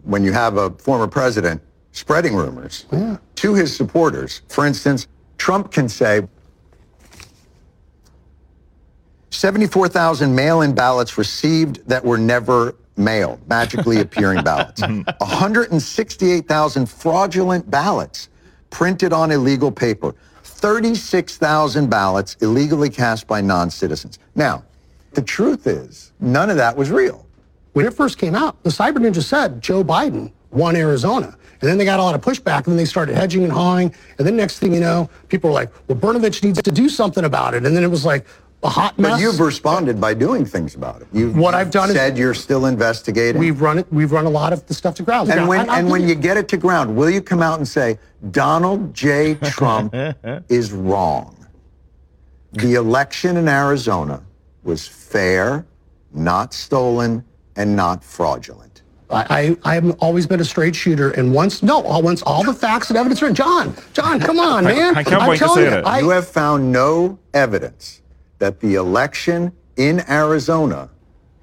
When 0.02 0.24
you 0.24 0.32
have 0.32 0.56
a 0.56 0.70
former 0.70 1.06
president 1.06 1.62
spreading 1.92 2.34
rumors 2.34 2.86
to 3.36 3.54
his 3.54 3.74
supporters, 3.74 4.42
for 4.48 4.66
instance, 4.66 5.06
Trump 5.38 5.70
can 5.70 5.88
say 5.88 6.22
74,000 9.32 10.34
mail-in 10.34 10.74
ballots 10.74 11.18
received 11.18 11.86
that 11.88 12.04
were 12.04 12.18
never 12.18 12.74
mailed, 12.96 13.40
magically 13.48 14.00
appearing 14.00 14.44
ballots. 14.44 14.82
168,000 14.82 16.86
fraudulent 16.86 17.70
ballots 17.70 18.28
printed 18.70 19.12
on 19.12 19.30
illegal 19.30 19.72
paper. 19.72 20.14
36,000 20.44 21.90
ballots 21.90 22.36
illegally 22.40 22.90
cast 22.90 23.26
by 23.26 23.40
non-citizens. 23.40 24.18
Now, 24.34 24.64
the 25.12 25.22
truth 25.22 25.66
is, 25.66 26.12
none 26.20 26.50
of 26.50 26.56
that 26.56 26.76
was 26.76 26.90
real. 26.90 27.26
When 27.72 27.86
it 27.86 27.94
first 27.94 28.18
came 28.18 28.34
out, 28.34 28.62
the 28.62 28.70
Cyber 28.70 28.98
Ninja 28.98 29.22
said 29.22 29.62
Joe 29.62 29.82
Biden 29.82 30.30
won 30.50 30.76
Arizona. 30.76 31.36
And 31.60 31.70
then 31.70 31.78
they 31.78 31.84
got 31.84 32.00
a 32.00 32.02
lot 32.02 32.14
of 32.14 32.20
pushback, 32.20 32.58
and 32.58 32.66
then 32.66 32.76
they 32.76 32.84
started 32.84 33.14
hedging 33.14 33.44
and 33.44 33.52
hawing. 33.52 33.94
And 34.18 34.26
then 34.26 34.36
next 34.36 34.58
thing 34.58 34.74
you 34.74 34.80
know, 34.80 35.08
people 35.28 35.50
were 35.50 35.54
like, 35.54 35.70
well, 35.88 35.96
Bernovich 35.96 36.42
needs 36.42 36.60
to 36.60 36.72
do 36.72 36.88
something 36.88 37.24
about 37.24 37.54
it. 37.54 37.64
And 37.64 37.76
then 37.76 37.84
it 37.84 37.90
was 37.90 38.04
like 38.04 38.26
a 38.62 38.68
hot 38.68 38.98
mess. 38.98 39.12
But 39.12 39.20
you've 39.20 39.40
responded 39.40 40.00
by 40.00 40.14
doing 40.14 40.44
things 40.44 40.74
about 40.74 41.00
it. 41.02 41.08
You've 41.12 41.36
What 41.36 41.54
I've 41.54 41.70
done 41.70 41.90
is- 41.90 41.96
said 41.96 42.16
you're 42.16 42.34
still 42.34 42.66
investigating. 42.66 43.40
We've 43.40 43.60
run 43.60 43.78
it. 43.78 43.86
We've 43.92 44.12
run 44.12 44.24
a 44.26 44.30
lot 44.30 44.52
of 44.52 44.64
the 44.66 44.74
stuff 44.74 44.94
to 44.96 45.02
ground. 45.02 45.30
and 45.30 45.40
Now, 45.40 45.48
when 45.48 45.60
I- 45.60 45.72
I'll 45.74 45.78
and 45.78 45.86
give 45.88 45.92
when 45.92 46.08
you 46.08 46.14
get 46.14 46.36
it 46.36 46.48
to 46.48 46.56
ground, 46.56 46.94
will 46.96 47.10
you 47.10 47.20
come 47.22 47.42
out 47.42 47.58
and 47.58 47.66
say 47.66 47.98
Donald 48.30 48.94
J. 48.94 49.34
Trump 49.42 49.94
is 50.48 50.72
wrong? 50.72 51.36
The 52.52 52.74
election 52.74 53.36
in 53.36 53.48
Arizona 53.48 54.20
was 54.62 54.86
fair, 54.86 55.64
not 56.12 56.52
stolen, 56.54 57.24
and 57.56 57.74
not 57.74 58.04
fraudulent. 58.04 58.82
I, 59.10 59.56
I 59.64 59.76
I've 59.76 59.90
always 60.00 60.26
been 60.26 60.40
a 60.40 60.44
straight 60.44 60.74
shooter, 60.76 61.10
and 61.10 61.34
once 61.34 61.62
no, 61.62 61.80
once 61.80 62.22
all 62.22 62.42
the 62.44 62.54
facts 62.54 62.88
and 62.90 62.96
evidence 62.98 63.22
are 63.22 63.26
in. 63.28 63.34
John, 63.34 63.74
John, 63.92 64.20
come 64.20 64.38
on, 64.38 64.64
man! 64.64 64.94
han 64.94 65.04
kan 65.04 65.18
bara 65.18 65.22
I'm 65.24 65.32
inte 65.32 65.38
telling 65.44 65.64
säga 65.64 65.76
you, 65.76 65.82
det. 65.82 65.88
I, 65.88 66.00
you 66.00 66.10
have 66.10 66.26
found 66.28 66.72
no 66.72 67.18
evidence 67.34 68.00
that 68.42 68.58
the 68.58 68.74
election 68.74 69.52
in 69.76 70.00
Arizona 70.10 70.90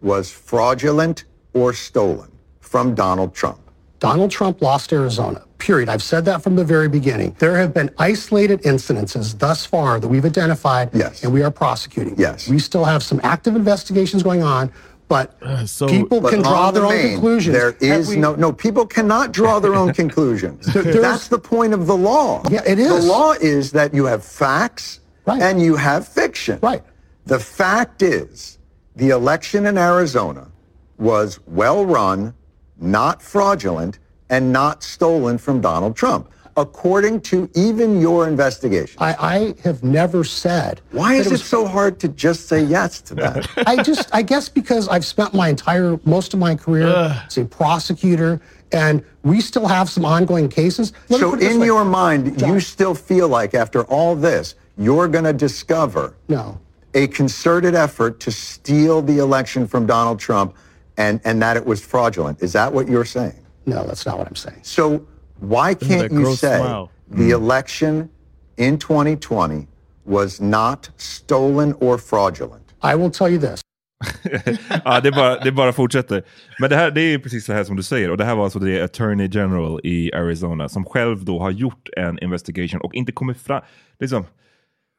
was 0.01 0.29
fraudulent 0.29 1.23
or 1.53 1.71
stolen 1.71 2.29
from 2.59 2.93
Donald 2.93 3.33
Trump. 3.33 3.61
Donald 3.99 4.29
Trump 4.29 4.61
lost 4.61 4.91
Arizona. 4.91 5.45
Period. 5.59 5.87
I've 5.87 6.03
said 6.03 6.25
that 6.25 6.43
from 6.43 6.57
the 6.57 6.65
very 6.65 6.89
beginning. 6.89 7.37
There 7.39 7.55
have 7.55 7.73
been 7.73 7.89
isolated 7.99 8.61
incidences 8.63 9.37
thus 9.39 9.65
far 9.65 10.01
that 10.01 10.09
we've 10.09 10.25
identified, 10.25 10.89
Yes. 10.93 11.23
and 11.23 11.31
we 11.31 11.41
are 11.41 11.51
prosecuting. 11.51 12.15
Yes. 12.17 12.49
we 12.49 12.59
still 12.59 12.83
have 12.83 13.01
some 13.01 13.21
active 13.23 13.55
investigations 13.55 14.21
going 14.21 14.43
on, 14.43 14.69
but 15.07 15.37
uh, 15.41 15.65
so- 15.65 15.87
people 15.87 16.19
But 16.19 16.31
can 16.33 16.41
draw 16.41 16.67
on 16.67 16.73
their 16.73 16.83
the 16.83 16.89
own 16.89 17.11
conclusions. 17.13 17.55
There 17.55 17.77
is 17.79 18.09
we- 18.09 18.17
no 18.17 18.35
no. 18.35 18.51
People 18.51 18.85
cannot 18.85 19.31
draw 19.31 19.59
their 19.61 19.73
own 19.75 19.93
conclusions. 19.93 20.65
there's- 20.73 20.95
That's 20.99 21.27
the 21.29 21.39
point 21.39 21.73
of 21.73 21.87
the 21.87 21.95
law. 21.95 22.43
Yeah, 22.49 22.61
it 22.65 22.75
The 22.75 22.93
law 23.17 23.31
is 23.31 23.71
that 23.71 23.93
you 23.93 24.03
have 24.05 24.21
facts 24.25 24.99
Right. 25.29 25.41
and 25.41 25.61
you 25.61 25.75
have 25.75 26.07
fiction. 26.07 26.59
Right. 26.61 26.83
The 27.25 27.39
fact 27.39 28.01
is, 28.01 28.57
the 28.95 29.09
election 29.09 29.65
in 29.67 29.77
Arizona 29.77 30.49
was 30.97 31.39
well 31.47 31.85
run, 31.85 32.33
not 32.77 33.21
fraudulent, 33.21 33.99
and 34.29 34.51
not 34.51 34.83
stolen 34.83 35.37
from 35.37 35.61
Donald 35.61 35.95
Trump, 35.95 36.31
according 36.57 37.21
to 37.21 37.49
even 37.55 38.01
your 38.01 38.27
investigation. 38.27 38.97
I, 38.99 39.15
I 39.19 39.55
have 39.63 39.83
never 39.83 40.23
said. 40.23 40.81
Why 40.91 41.15
is 41.15 41.27
it 41.27 41.31
was 41.31 41.43
so 41.43 41.65
hard 41.65 41.99
to 42.01 42.07
just 42.07 42.47
say 42.47 42.63
yes 42.63 43.01
to 43.01 43.15
that? 43.15 43.47
I 43.67 43.81
just, 43.81 44.09
I 44.13 44.21
guess 44.21 44.49
because 44.49 44.87
I've 44.87 45.05
spent 45.05 45.33
my 45.33 45.49
entire, 45.49 45.99
most 46.05 46.33
of 46.33 46.39
my 46.39 46.55
career 46.55 46.87
as 46.87 47.37
a 47.37 47.45
prosecutor, 47.45 48.41
and 48.71 49.03
we 49.23 49.41
still 49.41 49.67
have 49.67 49.89
some 49.89 50.05
ongoing 50.05 50.49
cases. 50.49 50.93
Let 51.09 51.21
so 51.21 51.31
put 51.31 51.39
it 51.39 51.43
this 51.43 51.53
in 51.53 51.59
way. 51.61 51.67
your 51.67 51.85
mind, 51.85 52.41
you 52.41 52.59
still 52.59 52.93
feel 52.93 53.27
like 53.27 53.53
after 53.53 53.83
all 53.85 54.15
this, 54.15 54.55
you're 54.79 55.07
going 55.07 55.25
to 55.25 55.33
discover 55.33 56.15
No. 56.27 56.57
a 56.93 57.07
concerted 57.07 57.75
effort 57.75 58.19
to 58.21 58.31
steal 58.31 59.01
the 59.01 59.17
election 59.19 59.67
from 59.67 59.85
Donald 59.85 60.19
Trump 60.19 60.55
and, 60.97 61.19
and 61.25 61.41
that 61.41 61.57
it 61.57 61.65
was 61.65 61.81
fraudulent. 61.85 62.41
Is 62.41 62.53
that 62.53 62.73
what 62.73 62.87
you're 62.87 63.05
saying? 63.05 63.45
No, 63.65 63.85
that's 63.85 64.05
not 64.05 64.17
what 64.17 64.27
I'm 64.27 64.35
saying. 64.35 64.59
So 64.63 65.05
why 65.39 65.73
can't 65.75 66.11
you 66.11 66.35
say 66.35 66.57
smile. 66.57 66.89
the 67.09 67.31
election 67.31 68.09
in 68.57 68.77
2020 68.77 69.67
was 70.05 70.41
not 70.41 70.89
stolen 70.97 71.73
or 71.79 71.97
fraudulent? 71.97 72.63
I 72.81 72.95
will 72.95 73.11
tell 73.11 73.29
you 73.29 73.37
this. 73.37 73.61
ja, 74.85 74.99
det, 75.01 75.11
bara, 75.11 75.39
det 75.39 75.51
bara 75.51 75.73
fortsätter. 75.73 76.23
Men 76.59 76.69
det 76.69 76.75
här 76.75 76.91
det 76.91 77.01
är 77.01 77.09
ju 77.09 77.19
precis 77.19 77.45
så 77.45 77.53
här 77.53 77.63
som 77.63 77.75
du 77.75 77.83
säger. 77.83 78.11
Och 78.11 78.17
det 78.17 78.25
här 78.25 78.35
var 78.35 78.43
alltså 78.43 78.59
det 78.59 78.81
Attorney 78.81 79.29
General 79.31 79.79
i 79.83 80.13
Arizona 80.13 80.69
som 80.69 80.85
själv 80.85 81.25
då 81.25 81.39
har 81.39 81.51
gjort 81.51 81.89
en 81.97 82.19
investigation 82.19 82.81
och 82.81 82.93
inte 82.95 83.11
kommit 83.11 83.41
fram. 83.41 83.61
Liksom, 83.99 84.25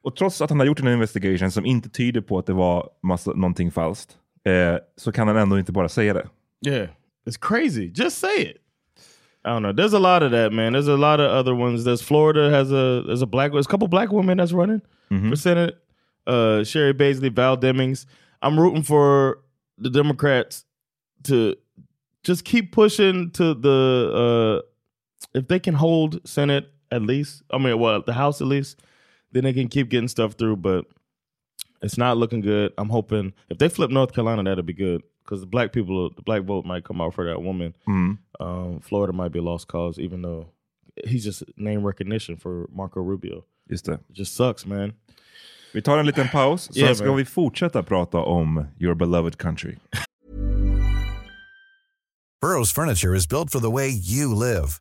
och 0.02 0.16
trots 0.16 0.40
att 0.40 0.50
han 0.50 0.58
har 0.58 0.66
gjort 0.66 0.80
en 0.80 0.88
investigation 0.88 1.50
som 1.50 1.66
inte 1.66 1.88
tyder 1.88 2.20
på 2.20 2.38
att 2.38 2.46
det 2.46 2.52
var 2.52 2.88
massa, 3.02 3.30
någonting 3.30 3.70
falskt 3.70 4.16
eh, 4.44 4.76
så 4.96 5.12
kan 5.12 5.28
han 5.28 5.36
ändå 5.36 5.58
inte 5.58 5.72
bara 5.72 5.88
säga 5.88 6.14
det. 6.14 6.28
Yeah, 6.66 6.88
it's 7.26 7.38
crazy. 7.40 7.92
Just 7.94 8.18
say 8.18 8.42
it. 8.42 8.56
I 9.44 9.48
don't 9.48 9.62
know. 9.62 9.72
There's 9.72 9.94
a 9.94 9.98
lot 9.98 10.22
of 10.22 10.32
that, 10.32 10.52
man. 10.52 10.74
There's 10.74 10.88
a 10.88 10.96
lot 10.96 11.20
of 11.20 11.30
other 11.30 11.54
ones. 11.54 11.84
There's 11.84 12.02
Florida 12.02 12.50
has 12.50 12.70
a 12.70 13.02
there's 13.06 13.22
a 13.22 13.26
black 13.26 13.52
there's 13.52 13.66
a 13.66 13.70
couple 13.70 13.88
black 13.88 14.12
women 14.12 14.36
that's 14.38 14.52
running 14.52 14.82
for 15.30 15.36
Senate. 15.36 15.74
Uh, 16.26 16.62
Sherry 16.62 16.92
Baisley, 16.92 17.30
Val 17.30 17.56
Demings. 17.56 18.06
I'm 18.42 18.60
rooting 18.60 18.82
for 18.82 19.38
the 19.78 19.90
Democrats 19.90 20.64
to 21.24 21.56
just 22.22 22.44
keep 22.44 22.72
pushing 22.72 23.30
to 23.32 23.54
the 23.54 24.60
uh, 24.62 25.38
if 25.38 25.48
they 25.48 25.58
can 25.58 25.74
hold 25.74 26.20
Senate 26.28 26.70
at 26.90 27.02
least. 27.02 27.42
I 27.50 27.58
mean, 27.58 27.78
well, 27.78 28.02
the 28.02 28.12
House 28.12 28.42
at 28.42 28.46
least, 28.46 28.82
then 29.32 29.44
they 29.44 29.52
can 29.52 29.68
keep 29.68 29.88
getting 29.90 30.08
stuff 30.08 30.34
through. 30.34 30.56
But 30.56 30.84
it's 31.82 31.96
not 31.98 32.16
looking 32.16 32.40
good. 32.42 32.72
I'm 32.78 32.88
hoping 32.90 33.32
if 33.48 33.58
they 33.58 33.68
flip 33.68 33.90
North 33.90 34.12
Carolina, 34.12 34.42
that'll 34.44 34.62
be 34.64 34.72
good 34.74 35.02
because 35.24 35.40
the 35.40 35.46
black 35.46 35.72
people, 35.72 36.10
the 36.10 36.22
black 36.22 36.42
vote 36.42 36.64
might 36.64 36.84
come 36.84 37.00
out 37.00 37.14
for 37.14 37.24
that 37.24 37.42
woman. 37.42 37.74
Um, 38.40 38.80
Florida 38.80 39.12
might 39.12 39.32
be 39.32 39.38
a 39.38 39.42
lost 39.42 39.68
cause, 39.68 39.98
even 39.98 40.22
though 40.22 40.48
he's 41.06 41.24
just 41.24 41.42
name 41.56 41.82
recognition 41.86 42.36
for 42.36 42.66
Marco 42.72 43.00
Rubio. 43.00 43.44
Just 43.68 43.84
det. 43.86 44.00
It 44.10 44.14
just 44.14 44.34
sucks, 44.34 44.66
man. 44.66 44.92
Vi 45.72 45.80
tar 45.82 45.98
en 45.98 46.06
liten 46.06 46.28
paus, 46.28 46.62
så 46.64 46.80
Yeah, 46.80 46.94
ska 46.94 47.06
man. 47.06 47.16
vi 47.16 47.24
fortsätta 47.24 47.82
prata 47.82 48.18
om 48.18 48.66
your 48.78 48.94
beloved 48.94 49.38
country. 49.38 49.78
Burrow's 52.40 52.72
furniture 52.72 53.14
is 53.14 53.26
built 53.26 53.50
for 53.50 53.60
the 53.60 53.70
way 53.70 53.88
you 53.88 54.34
live. 54.34 54.80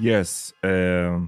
Yes. 0.00 0.52
Eh, 0.62 1.20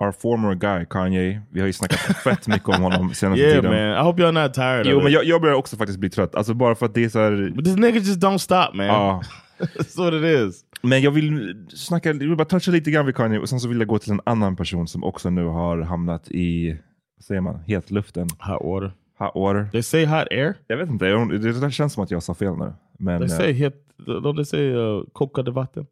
our 0.00 0.12
former 0.12 0.54
guy 0.54 0.84
Kanye. 0.86 1.42
Vi 1.50 1.60
har 1.60 1.66
ju 1.66 1.72
snackat 1.72 1.98
fett 2.24 2.46
mycket 2.46 2.68
om 2.68 2.82
honom 2.82 3.14
senaste 3.14 3.42
Yeah, 3.42 3.54
tiden. 3.54 3.70
man. 3.70 4.00
I 4.00 4.02
hope 4.04 4.22
you're 4.22 4.42
not 4.42 4.54
tired 4.54 4.86
Jo, 4.86 4.96
of 4.96 5.02
men 5.02 5.12
it. 5.12 5.14
jag, 5.14 5.24
jag 5.24 5.40
börjar 5.42 5.54
också 5.56 5.76
faktiskt 5.76 5.98
bli 5.98 6.10
trött. 6.10 6.34
Alltså 6.34 6.54
bara 6.54 6.74
för 6.74 6.86
att 6.86 6.94
det 6.94 7.04
är 7.04 7.08
så 7.08 7.18
här... 7.18 7.52
But 7.56 7.64
this 7.64 7.76
nigga 7.76 7.98
just 7.98 8.20
don't 8.22 8.38
stop, 8.38 8.70
man. 8.74 8.86
Ja. 8.86 9.22
That's 9.58 9.98
what 9.98 10.14
it 10.14 10.24
is. 10.48 10.64
Men 10.82 11.02
jag 11.02 11.10
vill 11.10 11.66
snacka, 11.68 12.08
jag 12.08 12.18
vill 12.18 12.36
bara 12.36 12.44
toucha 12.44 12.70
lite 12.70 12.90
grann 12.90 13.06
vid 13.06 13.14
Kanye 13.16 13.38
och 13.38 13.48
sen 13.48 13.60
så 13.60 13.68
vill 13.68 13.78
jag 13.78 13.88
gå 13.88 13.98
till 13.98 14.12
en 14.12 14.20
annan 14.26 14.56
person 14.56 14.88
som 14.88 15.04
också 15.04 15.30
nu 15.30 15.44
har 15.44 15.80
hamnat 15.82 16.28
i, 16.30 16.70
vad 17.16 17.24
säger 17.24 17.40
man, 17.40 17.60
hetluften. 17.66 18.28
Hot 18.38 18.62
water. 18.64 18.92
Hot 19.18 19.32
water. 19.34 19.68
They 19.72 19.82
say 19.82 20.06
hot 20.06 20.26
air? 20.30 20.54
Jag 20.66 20.76
vet 20.76 20.88
inte, 20.88 21.04
det, 21.06 21.70
känns 21.70 21.92
som 21.92 22.04
att 22.04 22.10
jag 22.10 22.22
sa 22.22 22.34
fel 22.34 22.56
nu. 22.56 22.72
Men 22.98 23.20
They 23.20 23.30
eh, 23.30 23.38
say 23.38 23.52
hit, 23.52 23.74
don't 24.06 24.36
they 24.36 24.44
say 24.44 24.72
uh, 24.74 25.04
kokade 25.12 25.50
vatten? 25.50 25.86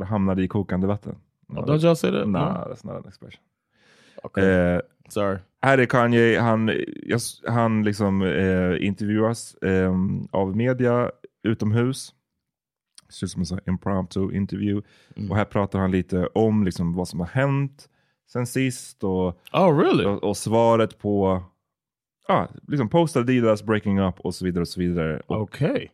Det 0.00 0.04
hamnade 0.06 0.42
i 0.42 0.48
kokande 0.48 0.86
vatten. 0.86 1.14
Don't 1.48 1.78
y'all 1.78 1.94
say 1.96 2.10
that? 2.10 2.28
Nah, 2.28 2.52
No? 2.52 2.72
that's 2.74 2.86
not 2.86 2.96
an 2.96 3.08
expression. 3.08 3.40
Okay. 4.22 4.44
Eh, 4.44 4.80
Sorry. 5.08 5.38
här 5.62 5.78
är 5.78 5.86
Kanye, 5.86 6.40
han, 6.40 6.70
han 7.46 7.82
liksom 7.82 8.22
eh, 8.22 8.86
intervjuas 8.86 9.54
eh, 9.54 9.92
av 10.30 10.56
media 10.56 11.10
utomhus. 11.42 12.14
Ser 13.08 13.26
ut 13.26 13.30
som 13.30 13.42
en 13.42 13.46
sån 13.46 13.58
impromptu 13.66 14.32
intervju. 14.32 14.82
Mm. 15.16 15.30
Och 15.30 15.36
här 15.36 15.44
pratar 15.44 15.78
han 15.78 15.90
lite 15.90 16.26
om 16.26 16.64
liksom, 16.64 16.94
vad 16.94 17.08
som 17.08 17.20
har 17.20 17.26
hänt 17.26 17.88
sen 18.32 18.46
sist 18.46 19.04
och, 19.04 19.38
Oh, 19.52 19.78
really? 19.78 20.04
och, 20.04 20.24
och 20.24 20.36
svaret 20.36 20.98
på 20.98 21.42
ah, 22.28 22.46
liksom 22.68 22.88
post 22.88 23.16
Adidas, 23.16 23.62
breaking 23.62 24.00
up 24.00 24.20
och 24.20 24.34
så 24.34 24.44
vidare. 24.44 24.60
och 24.62 24.68
så 24.68 24.80
vidare. 24.80 25.20
Och 25.26 25.40
Okay. 25.42 25.88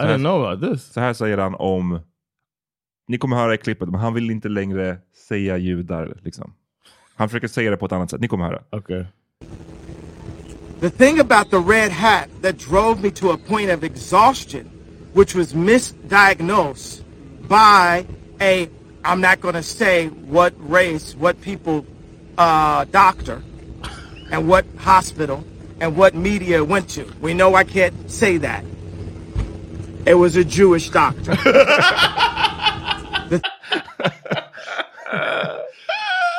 I 0.00 0.02
didn't 0.02 0.18
know 0.18 0.44
about 0.46 0.70
this. 0.72 0.92
Så 0.92 1.00
här 1.00 1.12
säger 1.12 1.38
han 1.38 1.54
om, 1.54 2.00
ni 3.08 3.18
kommer 3.18 3.36
höra 3.36 3.54
i 3.54 3.58
klippet, 3.58 3.88
men 3.88 4.00
han 4.00 4.14
vill 4.14 4.30
inte 4.30 4.48
längre 4.48 4.98
säga 5.28 5.56
judar. 5.56 6.16
Liksom. 6.22 6.52
Han 7.14 7.28
försöker 7.28 7.48
säga 7.48 7.70
det 7.70 7.76
på 7.76 7.86
ett 7.86 7.92
annat 7.92 8.10
sätt, 8.10 8.20
ni 8.20 8.28
kommer 8.28 8.44
höra. 8.44 8.62
Okay. 8.70 9.04
The 10.80 10.90
thing 10.90 11.20
about 11.20 11.50
the 11.50 11.60
red 11.60 11.92
hat 11.92 12.28
that 12.42 12.58
drove 12.58 13.02
me 13.02 13.10
to 13.10 13.30
a 13.30 13.36
point 13.36 13.70
of 13.70 13.84
exhaustion, 13.84 14.68
which 15.14 15.34
was 15.34 15.54
misdiagnosed 15.54 17.04
by 17.48 18.04
a, 18.40 18.68
I'm 19.04 19.20
not 19.20 19.40
going 19.40 19.54
to 19.54 19.62
say 19.62 20.08
what 20.08 20.52
race, 20.58 21.14
what 21.14 21.40
people, 21.40 21.86
uh, 22.36 22.84
doctor, 22.90 23.42
and 24.32 24.48
what 24.48 24.64
hospital, 24.78 25.44
and 25.80 25.96
what 25.96 26.14
media 26.14 26.64
went 26.64 26.88
to. 26.90 27.04
We 27.20 27.34
know 27.34 27.54
I 27.54 27.64
can't 27.64 28.10
say 28.10 28.38
that. 28.38 28.64
It 30.04 30.14
was 30.14 30.34
a 30.34 30.42
Jewish 30.42 30.90
doctor. 30.90 31.36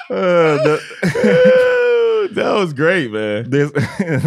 Det, 0.10 0.80
that 2.36 2.56
was 2.56 2.74
great 2.74 3.12
man. 3.12 3.50
det, 3.50 3.74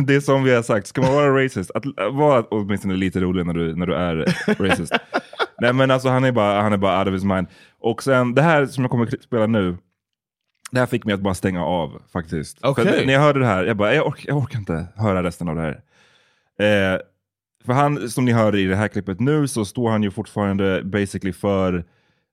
det 0.06 0.14
är 0.14 0.20
som 0.20 0.44
vi 0.44 0.54
har 0.54 0.62
sagt, 0.62 0.86
ska 0.86 1.00
man 1.00 1.14
vara 1.14 1.44
racist, 1.44 1.70
att 1.74 1.84
vara 2.12 2.42
åtminstone 2.42 2.96
lite 2.96 3.20
rolig 3.20 3.46
när 3.46 3.54
du, 3.54 3.76
när 3.76 3.86
du 3.86 3.94
är 3.94 4.16
racist. 4.58 4.92
Nej 5.60 5.72
men 5.72 5.90
alltså 5.90 6.08
han 6.08 6.24
är, 6.24 6.32
bara, 6.32 6.62
han 6.62 6.72
är 6.72 6.76
bara 6.76 6.98
out 6.98 7.08
of 7.08 7.14
his 7.14 7.24
mind. 7.24 7.46
Och 7.80 8.02
sen 8.02 8.34
det 8.34 8.42
här 8.42 8.66
som 8.66 8.84
jag 8.84 8.90
kommer 8.90 9.06
att 9.06 9.22
spela 9.22 9.46
nu, 9.46 9.76
det 10.70 10.78
här 10.78 10.86
fick 10.86 11.04
mig 11.04 11.14
att 11.14 11.20
bara 11.20 11.34
stänga 11.34 11.64
av 11.64 12.02
faktiskt. 12.12 12.60
För 12.60 12.68
Okej. 12.68 13.00
att 13.00 13.06
när 13.06 13.12
jag 13.12 13.20
hörde 13.20 13.40
det 13.40 13.46
här, 13.46 13.64
jag 13.64 13.76
bara, 13.76 13.94
jag, 13.94 14.06
ork, 14.06 14.24
jag 14.28 14.36
orkar 14.36 14.58
inte 14.58 14.86
höra 14.96 15.22
resten 15.22 15.48
av 15.48 15.56
det 15.56 15.62
här. 15.62 15.80
Eh, 16.58 17.00
för 17.64 17.72
han, 17.72 18.10
som 18.10 18.24
ni 18.24 18.32
hör 18.32 18.56
i 18.56 18.64
det 18.64 18.76
här 18.76 18.88
klippet 18.88 19.20
nu, 19.20 19.48
så 19.48 19.64
står 19.64 19.90
han 19.90 20.02
ju 20.02 20.10
fortfarande 20.10 20.82
basically 20.84 21.32
för, 21.32 21.84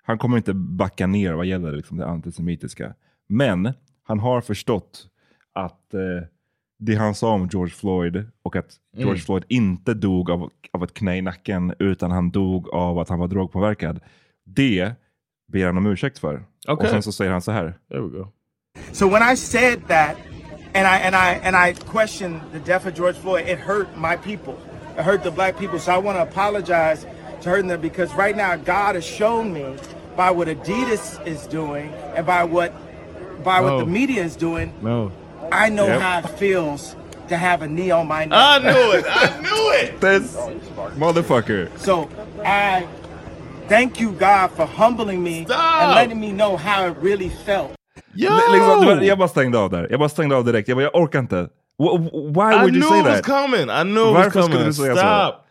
han 0.03 0.17
kommer 0.17 0.37
inte 0.37 0.53
backa 0.53 1.07
ner 1.07 1.33
vad 1.33 1.45
gäller 1.45 1.71
liksom 1.71 1.97
det 1.97 2.05
antisemitiska. 2.07 2.93
Men 3.27 3.73
han 4.03 4.19
har 4.19 4.41
förstått 4.41 5.07
att 5.53 5.93
eh, 5.93 5.99
det 6.79 6.95
han 6.95 7.15
sa 7.15 7.33
om 7.33 7.47
George 7.51 7.73
Floyd 7.73 8.25
och 8.43 8.55
att 8.55 8.75
George 8.93 9.11
Mm. 9.11 9.19
Floyd 9.25 9.43
inte 9.47 9.93
dog 9.93 10.31
av, 10.31 10.49
av 10.71 10.83
ett 10.83 10.93
knä 10.93 11.17
i 11.17 11.21
nacken 11.21 11.73
utan 11.79 12.11
han 12.11 12.31
dog 12.31 12.69
av 12.69 12.99
att 12.99 13.09
han 13.09 13.19
var 13.19 13.27
drogpåverkad. 13.27 13.99
Det 14.43 14.91
ber 15.51 15.65
han 15.65 15.77
om 15.77 15.85
ursäkt 15.85 16.19
för. 16.19 16.35
Och 16.67 16.73
Okej. 16.73 16.89
sen 16.89 17.03
så 17.03 17.11
säger 17.11 17.31
han 17.31 17.41
så 17.41 17.51
här. 17.51 17.73
There 17.89 18.01
we 18.01 18.17
go. 18.17 18.27
So 18.91 19.09
when 19.09 19.33
I 19.33 19.35
said 19.37 19.79
that, 19.87 20.15
and 20.73 20.87
I 20.87 21.07
and 21.07 21.15
I 21.15 21.47
and 21.47 21.55
I 21.69 21.73
questioned 21.91 22.39
the 22.51 22.59
death 22.71 22.87
of 22.87 22.97
George 22.97 23.19
Floyd, 23.19 23.47
it 23.47 23.59
hurt 23.59 23.87
my 23.97 24.15
people. 24.17 24.53
It 24.97 25.05
hurt 25.05 25.23
the 25.23 25.31
black 25.31 25.57
people. 25.57 25.79
So 25.79 25.91
I 25.91 25.97
want 26.01 26.17
to 26.17 26.23
apologize 26.23 27.07
hurting 27.45 27.67
them 27.67 27.81
because 27.81 28.13
right 28.15 28.35
now 28.35 28.55
God 28.55 28.95
has 28.95 29.05
shown 29.05 29.53
me 29.53 29.65
by 30.15 30.31
what 30.31 30.47
Adidas 30.47 31.19
is 31.27 31.47
doing 31.47 31.91
and 32.15 32.25
by 32.25 32.43
what 32.43 32.71
by 33.43 33.61
what 33.61 33.79
the 33.79 33.85
media 33.85 34.23
is 34.23 34.35
doing, 34.37 34.71
No. 34.81 35.11
I 35.51 35.69
know 35.69 35.85
Yep. 35.87 36.01
how 36.01 36.19
it 36.19 36.29
feels 36.39 36.95
to 37.29 37.35
have 37.37 37.61
a 37.61 37.67
knee 37.67 37.91
on 37.91 38.07
my 38.07 38.25
neck. 38.25 38.39
I 38.39 38.59
knew 38.59 38.91
it. 38.97 39.05
I 39.09 39.41
knew 39.41 39.71
it. 39.81 39.99
This 40.01 40.35
motherfucker. 40.97 41.67
So 41.77 42.07
I 42.45 42.85
thank 43.67 43.99
you, 43.99 44.11
God, 44.11 44.51
for 44.51 44.65
humbling 44.65 45.23
me 45.23 45.39
and 45.49 45.95
letting 45.95 46.19
me 46.19 46.31
know 46.31 46.57
how 46.57 46.87
it 46.87 46.97
really 47.01 47.29
felt. 47.45 47.71
Yo! 48.15 48.29
Liksom, 48.51 48.79
det 48.81 48.85
var- 48.95 49.01
jag 49.01 49.17
bara 49.17 49.27
stängde 49.27 49.57
av 49.57 49.69
där. 49.69 49.87
Jag 49.89 49.99
bara 49.99 50.09
stängde 50.09 50.35
av 50.35 50.45
direkt. 50.45 50.67
Jag, 50.67 50.77
bara, 50.77 50.83
jag 50.83 50.95
orkar 50.95 51.19
inte. 51.19 51.35
Wh- 51.79 51.97
wh- 51.97 52.33
Why 52.33 52.55
I 52.55 52.59
would 52.61 52.75
you 52.75 52.81
knew 52.89 52.99
it 52.99 53.05
was 53.05 53.21
coming. 53.21 53.69
I 53.69 53.83
knew 53.83 54.07
it 54.09 54.13
was 54.13 54.23
Varför 54.25 54.41
coming. 54.41 54.49
skulle 54.49 54.65
du 54.65 54.73
säga 54.73 54.95
Stop. 54.95 55.35
så? 55.35 55.42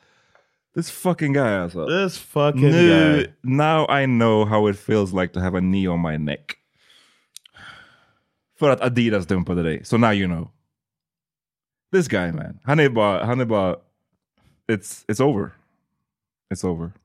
This 0.75 0.91
fucking 0.91 1.33
guy 1.33 1.57
alltså. 1.59 1.87
This 1.87 2.19
fucking 2.19 2.61
nu, 2.61 2.89
guy. 2.89 3.27
Now 3.43 3.87
I 4.03 4.07
know 4.07 4.45
how 4.45 4.71
it 4.71 4.79
feels 4.79 5.13
like 5.13 5.33
to 5.35 5.41
have 5.41 5.59
a 5.59 5.61
knee 5.61 5.89
on 5.89 6.03
my 6.03 6.19
neck. 6.19 6.57
För 8.59 8.71
att 8.71 8.81
Adidas 8.81 9.27
dumpade 9.27 9.63
dig. 9.63 9.85
So 9.85 9.97
now 9.97 10.13
you 10.13 10.27
know. 10.27 10.51
This 11.93 12.09
guy 12.09 12.33
man. 12.33 12.59
Han 12.65 12.81
är 12.81 12.89
bara, 12.89 13.25
han 13.25 13.41
är 13.41 13.45
bara, 13.45 13.77
it's, 14.69 15.05
it's 15.09 15.23
over. 15.23 15.51
It's 16.55 16.67
over. 16.67 16.93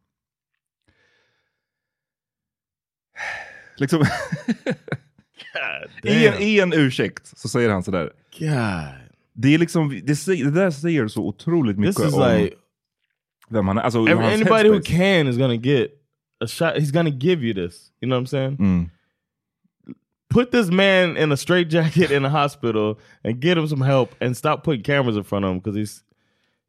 Liksom, 3.77 4.01
i, 6.03 6.27
en, 6.27 6.33
i 6.41 6.59
en 6.59 6.73
ursäkt 6.73 7.37
så 7.37 7.49
säger 7.49 7.69
han 7.69 7.83
sådär. 7.83 8.13
God. 8.39 8.49
Det, 9.33 9.53
är 9.53 9.57
liksom, 9.57 9.89
det, 9.89 10.25
det 10.25 10.51
där 10.51 10.71
säger 10.71 11.07
så 11.07 11.21
otroligt 11.27 11.77
mycket 11.77 11.95
This 11.95 12.07
is 12.07 12.13
om 12.13 12.31
like 12.37 12.55
är. 13.51 13.79
Alltså, 13.79 14.05
every, 14.07 14.25
anybody 14.25 14.69
who 14.69 14.81
can 14.81 15.27
is 15.27 15.37
gonna 15.37 15.57
get 15.57 15.91
a 16.41 16.47
shot. 16.47 16.75
He's 16.77 16.91
gonna 16.91 17.09
give 17.11 17.43
you 17.43 17.53
this. 17.53 17.91
You 18.01 18.07
know 18.09 18.15
what 18.15 18.21
I'm 18.21 18.27
saying? 18.27 18.57
Mm. 18.57 18.89
Put 20.29 20.51
this 20.51 20.69
man 20.69 21.17
in 21.17 21.31
a 21.31 21.37
straight 21.37 21.69
jacket 21.69 22.11
in 22.11 22.25
a 22.25 22.29
hospital 22.29 22.99
and 23.23 23.39
get 23.39 23.57
him 23.57 23.67
some 23.67 23.81
help 23.81 24.13
and 24.19 24.35
stop 24.35 24.63
putting 24.63 24.83
cameras 24.83 25.15
in 25.15 25.23
front 25.23 25.45
of 25.45 25.51
him 25.51 25.59
because 25.59 25.75
he's 25.75 26.03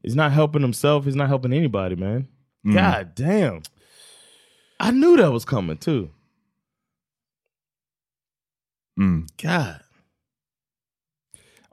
he's 0.02 0.14
not 0.16 0.32
helping 0.32 0.62
himself. 0.62 1.04
He's 1.04 1.16
not 1.16 1.28
helping 1.28 1.52
anybody, 1.52 1.96
man. 1.96 2.28
Mm. 2.64 2.74
God 2.74 3.14
damn. 3.14 3.62
I 4.80 4.92
knew 4.92 5.16
that 5.16 5.32
was 5.32 5.44
coming 5.44 5.76
too. 5.76 6.10
Mm. 9.00 9.26
God. 9.42 9.80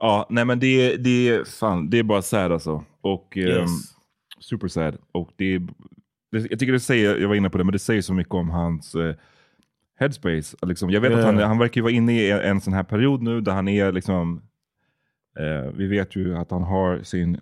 Ja, 0.00 0.26
nej 0.30 0.44
men 0.44 0.58
det, 0.58 0.96
det, 0.96 1.48
fan, 1.48 1.90
det 1.90 1.98
är 1.98 2.02
bara 2.02 2.22
sad 2.22 2.52
alltså. 2.52 2.84
Och 3.00 3.36
Yes. 3.36 3.58
ehm, 3.58 3.68
super 4.38 4.68
sad. 4.68 4.96
Och 5.12 5.30
det, 5.36 5.58
det, 6.32 6.50
jag 6.50 6.58
tycker 6.58 6.72
det 6.72 6.80
säger, 6.80 7.16
jag 7.18 7.28
var 7.28 7.34
inne 7.34 7.50
på 7.50 7.58
det, 7.58 7.64
men 7.64 7.72
det 7.72 7.78
säger 7.78 8.02
så 8.02 8.14
mycket 8.14 8.34
om 8.34 8.50
hans 8.50 8.94
eh, 8.94 9.14
headspace. 9.98 10.56
Liksom, 10.62 10.90
jag 10.90 11.00
vet 11.00 11.12
att 11.14 11.24
han, 11.24 11.36
Yeah. 11.36 11.48
han 11.48 11.58
verkar 11.58 11.82
vara 11.82 11.92
inne 11.92 12.12
i 12.12 12.30
en, 12.30 12.40
en 12.40 12.60
sån 12.60 12.72
här 12.74 12.82
period 12.84 13.22
nu 13.22 13.40
där 13.40 13.52
han 13.52 13.68
är 13.68 13.92
liksom, 13.92 14.42
eh, 15.38 15.70
vi 15.74 15.86
vet 15.86 16.16
ju 16.16 16.36
att 16.36 16.50
han 16.50 16.62
har 16.62 17.02
sin 17.02 17.40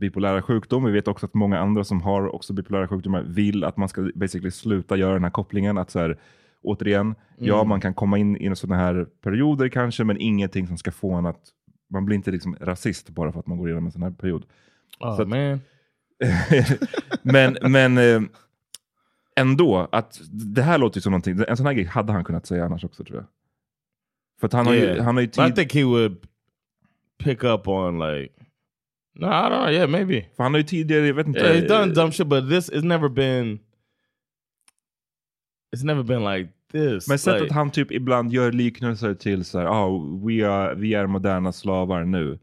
bipolära 0.00 0.42
sjukdom. 0.42 0.84
Vi 0.84 0.92
vet 0.92 1.08
också 1.08 1.26
att 1.26 1.34
många 1.34 1.58
andra 1.58 1.84
som 1.84 2.02
har 2.02 2.34
också 2.34 2.52
bipolära 2.52 2.88
sjukdomar 2.88 3.22
vill 3.22 3.64
att 3.64 3.76
man 3.76 3.88
ska 3.88 4.10
basically 4.14 4.50
sluta 4.50 4.96
göra 4.96 5.12
den 5.12 5.24
här 5.24 5.30
kopplingen. 5.30 5.78
Att 5.78 5.90
så 5.90 5.98
här, 5.98 6.18
återigen, 6.62 7.14
ja 7.38 7.54
Mm. 7.56 7.68
man 7.68 7.80
kan 7.80 7.94
komma 7.94 8.18
in 8.18 8.36
i 8.36 8.56
sådana 8.56 8.82
här 8.82 9.06
perioder 9.22 9.68
kanske, 9.68 10.04
men 10.04 10.20
ingenting 10.20 10.66
som 10.66 10.78
ska 10.78 10.90
få 10.92 11.14
en 11.14 11.26
att, 11.26 11.40
man 11.90 12.04
blir 12.04 12.16
inte 12.16 12.30
liksom 12.30 12.56
rasist 12.60 13.08
bara 13.10 13.32
för 13.32 13.40
att 13.40 13.46
man 13.46 13.58
går 13.58 13.68
igenom 13.68 13.86
en 13.86 13.92
sån 13.92 14.02
här 14.02 14.10
period. 14.10 14.44
Oh 15.00 15.16
Så 15.16 15.22
att- 15.22 15.28
man. 15.28 15.60
men 17.22 17.56
men 17.62 17.98
eh, 17.98 18.20
ändå, 19.36 19.88
att 19.92 20.20
det 20.54 20.62
här 20.62 20.78
låter 20.78 20.98
ju 20.98 21.02
som 21.02 21.10
någonting, 21.12 21.44
en 21.48 21.56
sån 21.56 21.66
här 21.66 21.72
grej 21.72 21.84
hade 21.84 22.12
han 22.12 22.24
kunnat 22.24 22.46
säga 22.46 22.64
annars 22.64 22.84
också 22.84 23.04
tror 23.04 23.18
jag. 23.18 23.26
För 24.40 24.46
att 24.46 24.52
han 24.52 24.66
har 24.66 24.74
ju, 24.74 24.80
Yeah. 24.80 25.04
han 25.04 25.14
har 25.16 25.22
ju 25.22 25.26
But 25.28 25.38
I 25.38 25.42
tid, 25.42 25.54
think 25.56 25.74
he 25.74 25.84
would 25.84 26.26
pick 27.24 27.44
up 27.44 27.68
on 27.68 27.98
like 27.98 28.32
No, 29.18 29.26
I 29.26 29.30
don't 29.30 29.62
know. 29.64 29.70
Yeah, 29.72 29.88
maybe. 29.88 30.26
för 30.36 30.42
han 30.42 30.54
har 30.54 30.58
ju 30.58 30.64
tidigare, 30.64 31.06
jag 31.06 31.14
vet 31.14 31.26
inte. 31.26 31.40
Yeah, 31.40 31.56
he's 31.56 31.68
done 31.68 31.92
dumb 31.94 32.12
shit, 32.12 32.26
but 32.26 32.48
this 32.50 32.70
has 32.74 32.84
never 32.84 33.08
been. 33.08 33.58
It's 35.76 35.84
never 35.84 36.02
been 36.02 36.24
like 36.24 36.50
this. 36.72 37.08
Men 37.08 37.18
sättet 37.18 37.42
like, 37.42 37.54
han 37.54 37.70
typ 37.70 37.92
ibland 37.92 38.32
gör 38.32 38.52
liknelser 38.52 39.14
till 39.14 39.44
så 39.44 39.58
här, 39.58 39.66
ah, 39.66 39.98
vi, 40.26 40.40
är, 40.40 40.74
vi 40.74 40.94
är 40.94 41.06
moderna 41.06 41.52
slavar 41.52 42.04
nu. 42.04 42.38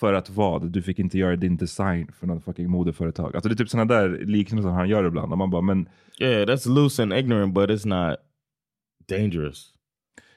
För 0.00 0.12
att 0.12 0.30
vad? 0.30 0.70
Du 0.70 0.82
fick 0.82 0.98
inte 0.98 1.18
göra 1.18 1.36
din 1.36 1.56
design 1.56 2.10
för 2.20 2.26
något 2.26 2.44
fucking 2.44 2.70
modeföretag. 2.70 3.34
Alltså 3.34 3.48
det 3.48 3.54
är 3.54 3.56
typ 3.56 3.68
sådana 3.68 3.94
där 3.94 4.08
liknelser 4.08 4.70
han 4.70 4.88
gör 4.88 5.04
ibland. 5.04 5.32
Och 5.32 5.38
man 5.38 5.50
bara, 5.50 5.62
men 5.62 5.88
yeah, 6.20 6.46
that's 6.46 6.74
loose 6.74 7.02
and 7.02 7.12
ignorant, 7.12 7.54
but 7.54 7.70
it's 7.70 7.86
not 7.86 8.16
dangerous. 9.08 9.74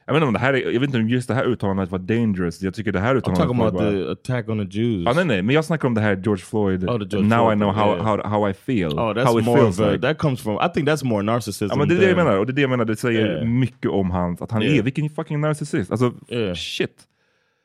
Jag 0.06 0.14
vet 0.14 0.18
inte 0.18 0.28
om 0.28 0.34
det 0.34 0.40
här 0.40 0.54
är, 0.54 0.72
jag 0.72 0.80
vet 0.80 0.88
inte 0.88 0.98
om 0.98 1.10
just 1.10 1.28
det 1.28 1.34
här 1.34 1.46
uttalandet 1.46 1.92
var 1.92 2.00
dangerous. 2.00 2.62
Jag 2.62 2.74
tycker 2.74 2.92
det 2.92 3.00
här 3.00 3.16
I'm 3.16 3.18
uttalandet 3.18 3.48
talking 3.48 3.58
var 3.58 3.68
about 3.68 3.82
bara... 3.82 3.92
the 3.92 4.12
attack 4.12 4.50
on 4.50 4.70
the 4.70 4.80
Jews. 4.80 5.04
Ja, 5.06 5.14
nej, 5.14 5.26
nej, 5.26 5.42
men 5.42 5.56
jag 5.56 5.66
snackar 5.66 5.88
om 5.88 5.94
det 5.94 6.02
här 6.02 6.22
George 6.24 6.44
Floyd. 6.44 6.90
Oh, 6.90 7.00
the 7.00 7.06
George 7.06 7.30
Now 7.30 7.46
Floyd 7.46 7.58
I 7.58 7.60
know 7.60 7.72
how, 7.72 7.96
yeah. 7.96 8.06
how, 8.06 8.30
how 8.30 8.50
I 8.50 8.54
feel. 8.54 9.00
Oh, 9.00 9.14
that's 9.14 9.26
how 9.26 9.40
it 9.40 9.46
more 9.46 9.58
feels 9.58 9.80
of 9.80 9.86
a, 9.86 9.92
like. 9.92 10.02
that 10.02 10.18
comes 10.18 10.42
from. 10.42 10.56
I 10.56 10.70
think 10.74 10.90
that's 10.90 11.06
more 11.06 11.24
narcissism. 11.24 11.68
Ja, 11.70 11.76
men 11.76 11.88
det 11.88 11.96
är 11.96 12.00
det 12.00 12.08
jag 12.08 12.18
menar. 12.18 12.38
Och 12.38 12.46
det 12.46 12.52
är 12.52 12.56
det 12.56 12.62
jag 12.62 12.70
menar. 12.70 12.86
Det 12.86 12.96
säger 12.96 13.36
Yeah. 13.36 13.46
mycket 13.46 13.92
om 13.92 14.12
hans, 14.12 14.42
att 14.42 14.52
han 14.52 14.62
Yeah. 14.62 14.78
är, 14.78 14.82
vilken 14.82 15.10
fucking 15.10 15.42
narcissist. 15.42 15.92
Alltså, 15.92 16.14
shit. 16.56 17.08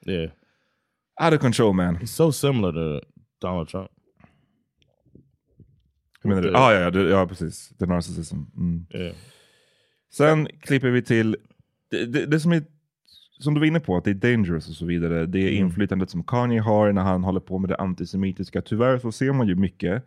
Yeah, 0.06 0.30
Out 1.20 1.34
of 1.34 1.40
control 1.40 1.72
man. 1.74 1.96
he's 1.96 2.10
so 2.10 2.32
similar 2.32 2.72
to 2.72 3.06
Donald 3.40 3.68
Trump. 3.68 3.90
Hur 6.22 6.30
menar 6.30 6.52
Ah, 6.54 6.72
ja, 6.72 6.80
ja, 6.80 6.90
det, 6.90 7.10
ja, 7.10 7.26
precis. 7.26 7.68
The 7.78 7.86
narcissism. 7.86 8.36
Mm. 8.56 8.86
Yeah. 8.94 9.14
Sen 10.12 10.46
klipper 10.60 10.90
vi 10.90 11.02
till, 11.02 11.36
det, 11.90 12.06
det, 12.06 12.26
det 12.26 12.40
som 12.40 12.52
är 12.52 12.62
som 13.40 13.54
du 13.54 13.60
var 13.60 13.66
inne 13.66 13.80
på, 13.80 13.96
att 13.96 14.04
det 14.04 14.10
är 14.10 14.14
dangerous 14.14 14.68
och 14.68 14.74
så 14.74 14.86
vidare. 14.86 15.26
Det 15.26 15.38
är 15.38 15.48
Mm. 15.52 15.64
inflytandet 15.66 16.10
som 16.10 16.24
Kanye 16.24 16.60
har 16.60 16.92
när 16.92 17.02
han 17.02 17.24
håller 17.24 17.40
på 17.40 17.58
med 17.58 17.70
det 17.70 17.76
antisemitiska. 17.76 18.62
Tyvärr 18.62 18.98
så 18.98 19.12
ser 19.12 19.32
man 19.32 19.48
ju 19.48 19.54
mycket 19.56 20.04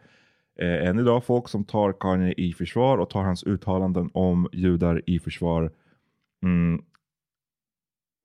eh, 0.60 0.88
än 0.88 1.00
idag 1.00 1.24
folk 1.26 1.48
som 1.50 1.64
tar 1.66 1.94
Kanye 2.00 2.34
i 2.38 2.54
försvar 2.54 2.98
och 2.98 3.10
tar 3.10 3.24
hans 3.24 3.44
uttalanden 3.44 4.10
om 4.14 4.50
judar 4.54 5.02
i 5.06 5.20
försvar. 5.20 5.72
Mm. 6.44 6.82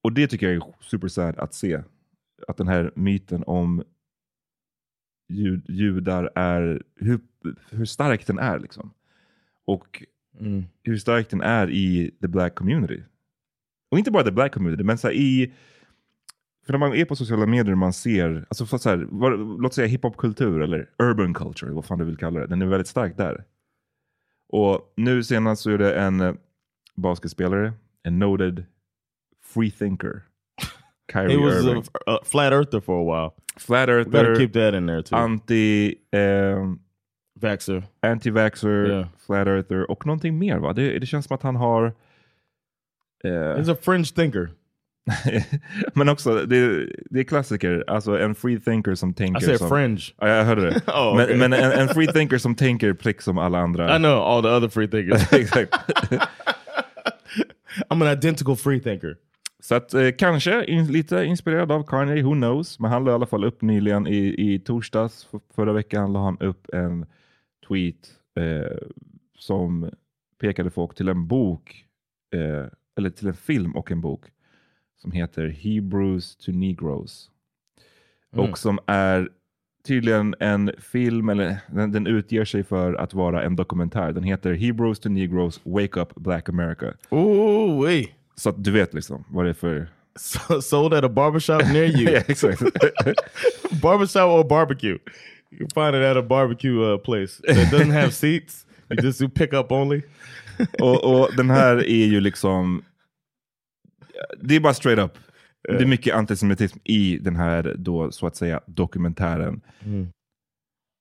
Och 0.03 0.12
det 0.12 0.27
tycker 0.27 0.46
jag 0.46 0.57
är 0.57 0.75
super 0.81 1.09
sad 1.09 1.38
att 1.38 1.55
se. 1.55 1.83
Att 2.49 2.57
den 2.57 2.68
här 2.68 2.92
myten 2.94 3.44
om 3.46 3.83
jud, 5.29 5.64
judar 5.68 6.31
är, 6.35 6.83
hur, 6.94 7.20
hur 7.70 7.85
stark 7.85 8.27
den 8.27 8.38
är 8.38 8.59
liksom. 8.59 8.90
Och 9.64 10.03
Mm. 10.40 10.64
hur 10.83 10.96
stark 10.96 11.31
den 11.31 11.40
är 11.40 11.70
i 11.70 12.11
the 12.20 12.29
black 12.29 12.55
community. 12.55 13.03
Och 13.90 13.99
inte 13.99 14.11
bara 14.11 14.25
the 14.25 14.31
black 14.31 14.53
community, 14.53 14.85
men 14.85 14.99
så 14.99 15.11
i... 15.11 15.53
För 16.66 16.72
när 16.72 16.79
man 16.79 16.94
är 16.94 17.05
på 17.05 17.16
sociala 17.16 17.46
medier 17.46 17.72
och 17.72 17.79
man 17.79 17.92
ser, 17.92 18.46
alltså 18.49 18.66
så 18.79 18.88
här, 18.88 19.07
vad, 19.11 19.61
låt 19.62 19.75
säga 19.75 19.87
hiphopkultur 19.87 20.61
eller 20.61 20.90
urban 20.99 21.35
culture, 21.35 21.72
vad 21.72 21.85
fan 21.85 21.99
du 21.99 22.05
vill 22.05 22.16
kalla 22.16 22.40
det, 22.40 22.46
den 22.46 22.62
är 22.62 22.66
väldigt 22.66 22.87
stark 22.88 23.16
där. 23.16 23.44
Och 24.49 24.92
nu 24.96 25.22
senast 25.22 25.62
så 25.62 25.70
är 25.70 25.79
det 25.79 25.94
en 25.94 26.20
eh, 26.20 26.35
basketspelare, 26.96 27.72
en 28.03 28.18
noted 28.18 28.64
free 29.42 29.70
thinker. 29.70 30.22
Kyrie 31.12 31.31
He 31.33 31.37
was 31.37 31.55
Irving. 31.66 31.85
a, 32.07 32.12
a 32.12 32.25
flat 32.25 32.53
earther 32.53 32.81
for 32.81 32.99
a 32.99 33.05
while. 33.05 33.35
Flat 33.57 33.88
We 33.88 34.05
gotta 34.05 34.19
earther, 34.19 34.37
keep 34.37 34.53
that 34.53 34.75
in 34.75 34.87
there 34.87 35.03
too. 35.03 35.16
anti... 35.16 35.95
ehm, 36.12 36.79
Vaxxer. 37.40 37.83
anti-vaxxer, 38.03 38.87
Yeah. 38.88 39.07
flat 39.27 39.47
earther 39.47 39.90
och 39.90 40.07
någonting 40.07 40.38
mer 40.38 40.59
va? 40.59 40.73
Det, 40.73 40.99
det 40.99 41.07
känns 41.07 41.27
som 41.27 41.35
att 41.35 41.42
han 41.42 41.57
har... 41.57 41.87
eh, 43.25 43.29
He's 43.31 43.73
a 43.73 43.77
fringe 43.83 44.05
thinker. 44.14 44.51
men 45.95 46.09
också, 46.09 46.35
det, 46.47 46.87
det 47.11 47.21
är 47.21 47.25
klassiker. 47.25 47.85
Alltså 47.87 48.19
en 48.19 48.35
free 48.35 48.61
thinker 48.61 48.95
som 48.95 49.14
tänker 49.14 49.42
I 49.42 49.45
said 49.45 49.59
som... 49.59 49.69
fringe. 49.69 50.01
Ja, 50.21 50.29
jag 50.29 50.45
hörde 50.45 50.62
det. 50.71 50.81
Oh, 50.92 51.14
okay. 51.14 51.37
men 51.37 51.51
men 51.51 51.53
en, 51.64 51.73
en 51.73 51.88
free 51.88 52.07
thinker 52.12 52.38
som 52.38 52.55
tänker 52.55 52.92
prick 52.92 53.23
som 53.23 53.38
alla 53.38 53.59
andra. 53.59 53.97
I 53.97 53.99
know 53.99 54.19
all 54.23 54.42
the 54.42 54.49
other 54.49 54.69
free 54.69 54.88
thinkers. 54.88 55.33
Exakt. 55.33 55.75
I'm 57.90 58.03
an 58.03 58.09
identical 58.19 58.57
free 58.57 58.81
thinker. 58.81 59.16
Så 59.66 59.74
att 59.74 59.94
eh, 59.94 60.11
kanske 60.18 60.64
in, 60.64 60.87
lite 60.87 61.24
inspirerad 61.24 61.72
av 61.72 61.83
Kanye, 61.83 62.22
who 62.22 62.33
knows. 62.35 62.79
Men 62.81 62.90
han 62.90 63.05
la 63.05 63.11
i 63.11 63.14
alla 63.14 63.26
fall 63.26 63.44
upp 63.44 63.62
nyligen 63.62 64.07
i, 64.07 64.35
i 64.38 64.59
torsdags, 64.59 65.29
f- 65.33 65.40
förra 65.55 65.72
veckan 65.72 66.12
la 66.12 66.24
han 66.24 66.38
upp 66.38 66.74
en 66.74 67.07
tweet 67.68 68.11
eh, 68.37 68.76
som 69.38 69.90
pekade 70.40 70.70
folk 70.70 70.94
till 70.94 71.09
en 71.09 71.26
bok, 71.26 71.85
eh, 72.35 72.66
eller 72.98 73.11
till 73.11 73.26
en 73.29 73.35
film 73.35 73.76
och 73.76 73.90
en 73.90 74.00
bok 74.00 74.24
som 75.02 75.12
heter 75.12 75.48
Hebrews 75.48 76.37
to 76.37 76.52
Negroes. 76.52 77.31
Mm. 78.33 78.50
Och 78.50 78.59
som 78.59 78.79
är 78.87 79.29
tydligen 79.87 80.35
en 80.40 80.70
film, 80.79 81.29
eller 81.29 81.57
den, 81.72 81.92
den 81.92 82.07
utger 82.07 82.44
sig 82.44 82.64
för 82.64 82.94
att 82.94 83.14
vara 83.14 83.42
en 83.42 83.57
dokumentär. 83.57 84.12
Den 84.12 84.22
heter 84.24 84.55
Hebrews 84.55 85.00
to 85.00 85.09
Negroes, 85.09 85.61
Wake 85.64 86.00
Up 86.00 86.14
Black 86.14 86.48
America. 86.48 86.92
Ooh, 87.11 87.83
wait. 87.85 88.11
Så 88.37 88.49
att 88.49 88.64
du 88.64 88.70
vet 88.70 88.94
liksom 88.94 89.25
vad 89.29 89.44
det 89.44 89.49
är 89.49 89.55
för... 89.55 89.88
So, 90.18 90.62
sold 90.62 90.94
at 90.94 91.05
a 91.05 91.09
barbershop 91.09 91.62
near 91.72 91.85
you. 92.01 92.11
ja, 92.11 92.20
exakt. 92.29 92.61
barbershop 93.83 94.31
or 94.31 94.44
barbecue. 94.49 94.99
You 95.51 95.59
can 95.59 95.68
find 95.68 95.94
it 95.94 96.03
at 96.11 96.16
a 96.16 96.22
barbecue 96.22 96.92
uh, 96.92 96.99
place 96.99 97.42
that 97.46 97.72
doesn't 97.72 97.92
have 97.92 98.11
seats. 98.12 98.66
You 98.90 99.03
just 99.03 99.20
do 99.20 99.29
pick 99.29 99.53
up 99.53 99.72
only. 99.72 100.03
och, 100.81 101.05
och 101.05 101.37
den 101.37 101.51
här 101.51 101.77
är 101.77 102.07
ju 102.07 102.20
liksom... 102.20 102.85
Det 104.40 104.57
är 104.57 104.61
bara 104.61 104.75
straight 104.75 104.99
up. 104.99 105.18
Det 105.68 105.83
är 105.83 105.87
mycket 105.87 106.14
antisemitism 106.14 106.79
i 106.85 107.18
den 107.18 107.37
här 107.37 107.75
då 107.79 108.11
så 108.12 108.27
att 108.27 108.37
säga 108.37 108.61
dokumentären. 108.66 109.61
Mm. 109.85 110.09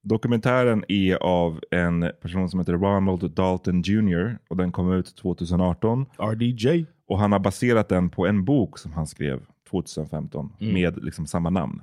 Dokumentären 0.04 0.84
är 0.88 1.16
av 1.16 1.60
en 1.72 2.12
person 2.22 2.50
som 2.50 2.60
heter 2.60 2.74
Ronald 2.74 3.32
Dalton 3.32 3.82
Jr. 3.82 4.38
och 4.48 4.58
den 4.58 4.72
kom 4.72 4.94
ut 4.94 5.16
2018. 5.16 6.06
RDJ. 6.18 6.86
Och 7.08 7.20
han 7.20 7.32
har 7.32 7.40
baserat 7.40 7.90
den 7.90 8.10
på 8.10 8.28
en 8.28 8.46
bok 8.46 8.78
som 8.78 8.94
han 8.94 9.08
skrev 9.08 9.42
2015 9.70 10.54
Mm. 10.60 10.74
med 10.74 11.04
liksom 11.04 11.28
samma 11.28 11.50
namn. 11.50 11.82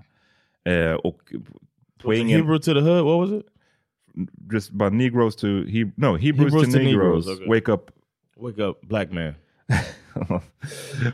Eh, 0.64 0.92
och 0.92 1.20
poängen... 2.02 2.40
Hebrew 2.40 2.58
to 2.58 2.74
the 2.74 2.80
hood, 2.80 3.04
what 3.04 3.30
was 3.30 3.40
it? 3.40 3.46
Just 4.52 4.70
bara 4.70 4.90
Negroes 4.90 5.36
to... 5.36 5.46
He, 5.46 5.90
no, 5.96 6.16
Hebrews, 6.16 6.52
Hebrews 6.52 6.52
to, 6.52 6.72
to 6.72 6.78
Negroes. 6.78 7.26
Negroes, 7.26 7.28
okay. 7.28 7.48
Wake 7.48 7.72
up. 7.72 7.90
Wake 8.36 8.62
up, 8.62 8.80
black 8.82 9.12
man. 9.12 9.34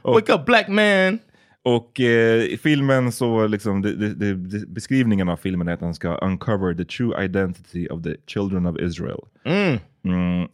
och, 0.02 0.14
Wake 0.14 0.32
up, 0.32 0.46
black 0.46 0.68
man! 0.68 1.18
och 1.62 2.00
eh, 2.00 2.44
i 2.44 2.58
filmen 2.62 3.12
så 3.12 3.46
liksom, 3.46 3.82
det, 3.82 3.96
det, 3.96 4.34
det, 4.34 4.66
beskrivningen 4.68 5.28
av 5.28 5.36
filmen 5.36 5.68
är 5.68 5.72
att 5.72 5.80
han 5.80 5.94
ska 5.94 6.14
uncover 6.14 6.74
the 6.74 6.84
true 6.84 7.24
identity 7.24 7.88
of 7.88 8.02
the 8.02 8.16
children 8.26 8.66
of 8.66 8.78
Israel. 8.80 9.20
Mm. 9.44 9.78
Mm. 10.04 10.48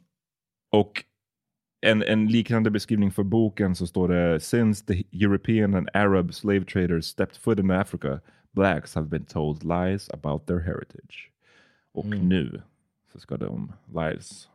Och 0.73 1.05
en, 1.85 2.03
en 2.03 2.27
liknande 2.29 2.71
beskrivning 2.71 3.13
för 3.13 3.23
boken 3.23 3.75
så 3.77 3.87
står 3.87 4.09
det 4.09 4.41
Since 4.41 4.85
the 4.87 5.03
European 5.25 5.75
and 5.75 5.89
Arab 5.95 6.35
slave 6.35 6.65
traders 6.65 7.05
stepped 7.07 7.37
foot 7.37 7.59
in 7.59 7.71
Africa, 7.71 8.21
blacks 8.53 8.95
have 8.95 9.07
been 9.09 9.25
told 9.25 9.65
lies 9.65 10.11
about 10.11 10.47
their 10.47 10.59
heritage. 10.61 11.31
Och 11.93 12.05
Mm. 12.05 12.29
nu 12.29 12.63
så 13.13 13.21
ska 13.21 13.37
de 13.37 13.73
lies, 13.95 14.49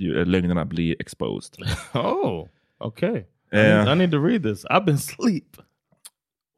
äh, 0.00 0.26
lögnerna 0.26 0.64
bli 0.64 0.96
exposed. 0.98 1.54
Oh, 1.94 2.48
okay. 2.78 3.16
I, 3.18 3.24
Eh. 3.56 3.84
need, 3.84 3.92
I 3.92 3.98
need 3.98 4.10
to 4.10 4.24
read 4.26 4.42
this. 4.42 4.64
I've 4.64 4.84
been 4.84 4.94
asleep. 4.94 5.56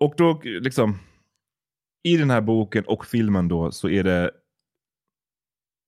Och 0.00 0.14
då 0.16 0.40
liksom, 0.44 0.98
i 2.02 2.16
den 2.16 2.30
här 2.30 2.40
boken 2.40 2.84
och 2.84 3.06
filmen 3.06 3.48
då 3.48 3.70
så 3.72 3.88
är 3.88 4.04
det 4.04 4.30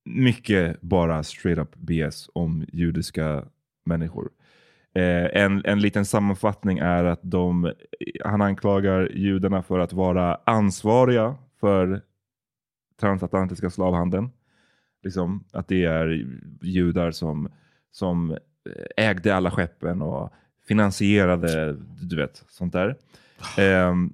mycket 0.04 0.80
bara 0.80 1.22
straight 1.22 1.58
up 1.58 1.76
BS 1.76 2.30
om 2.32 2.66
judiska 2.72 3.44
människor. 3.86 4.30
Eh, 4.94 5.42
en, 5.42 5.62
en 5.64 5.80
liten 5.80 6.04
sammanfattning 6.04 6.78
är 6.78 7.04
att 7.04 7.20
de, 7.22 7.72
han 8.24 8.42
anklagar 8.42 9.10
judarna 9.14 9.62
för 9.62 9.78
att 9.78 9.92
vara 9.92 10.40
ansvariga 10.44 11.34
för 11.60 12.02
transatlantiska 13.00 13.70
slavhandeln. 13.70 14.30
Liksom, 15.02 15.44
att 15.52 15.68
det 15.68 15.84
är 15.84 16.26
judar 16.62 17.10
som, 17.10 17.48
som 17.90 18.36
ägde 18.96 19.36
alla 19.36 19.50
skeppen 19.50 20.02
och 20.02 20.32
finansierade, 20.68 21.76
du 22.02 22.16
vet, 22.16 22.44
sånt 22.48 22.72
där. 22.72 22.96
Ehm, 23.58 24.12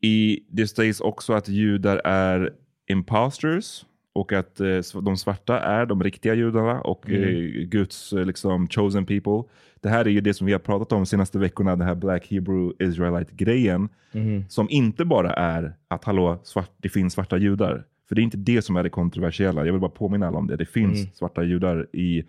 i, 0.00 0.40
det 0.48 0.68
sägs 0.68 1.00
också 1.00 1.32
att 1.32 1.48
judar 1.48 2.00
är 2.04 2.52
imposters 2.86 3.84
och 4.16 4.32
att 4.32 4.60
eh, 4.60 4.78
de 5.02 5.16
svarta 5.16 5.60
är 5.60 5.86
de 5.86 6.02
riktiga 6.02 6.34
judarna 6.34 6.80
och 6.80 7.08
Mm. 7.10 7.22
eh, 7.22 7.62
Guds 7.64 8.12
eh, 8.12 8.24
liksom, 8.26 8.68
chosen 8.68 9.06
people. 9.06 9.42
Det 9.80 9.88
här 9.88 10.04
är 10.04 10.10
ju 10.10 10.20
det 10.20 10.34
som 10.34 10.46
vi 10.46 10.52
har 10.52 10.60
pratat 10.60 10.92
om 10.92 10.98
de 10.98 11.06
senaste 11.06 11.38
veckorna, 11.38 11.76
den 11.76 11.86
här 11.88 11.94
Black 11.94 12.26
Hebrew 12.30 12.84
Israelite-grejen. 12.84 13.88
Mhm. 14.12 14.44
Som 14.48 14.66
inte 14.70 15.04
bara 15.04 15.32
är 15.32 15.74
att 15.88 16.04
hallå, 16.04 16.38
svart, 16.42 16.70
det 16.76 16.88
finns 16.88 17.12
svarta 17.12 17.36
judar. 17.38 17.84
För 18.08 18.14
det 18.14 18.20
är 18.20 18.22
inte 18.22 18.36
det 18.36 18.62
som 18.62 18.76
är 18.76 18.82
det 18.82 18.90
kontroversiella. 18.90 19.64
Jag 19.66 19.72
vill 19.72 19.80
bara 19.80 19.90
påminna 19.90 20.26
alla 20.26 20.38
om 20.38 20.46
det. 20.46 20.56
Det 20.56 20.66
finns 20.66 20.98
Mm. 21.00 21.12
svarta 21.14 21.42
judar 21.42 21.86
i 21.92 22.24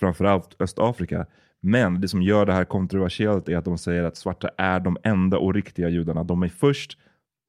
framförallt 0.00 0.56
Östafrika. 0.60 1.26
Men 1.60 2.00
det 2.00 2.08
som 2.08 2.22
gör 2.22 2.46
det 2.46 2.52
här 2.52 2.64
kontroversiellt 2.64 3.48
är 3.48 3.56
att 3.56 3.64
de 3.64 3.78
säger 3.78 4.02
att 4.04 4.16
svarta 4.16 4.50
är 4.56 4.80
de 4.80 4.96
enda 5.02 5.38
och 5.38 5.54
riktiga 5.54 5.88
judarna. 5.88 6.24
De 6.24 6.42
är 6.42 6.48
först, 6.48 6.98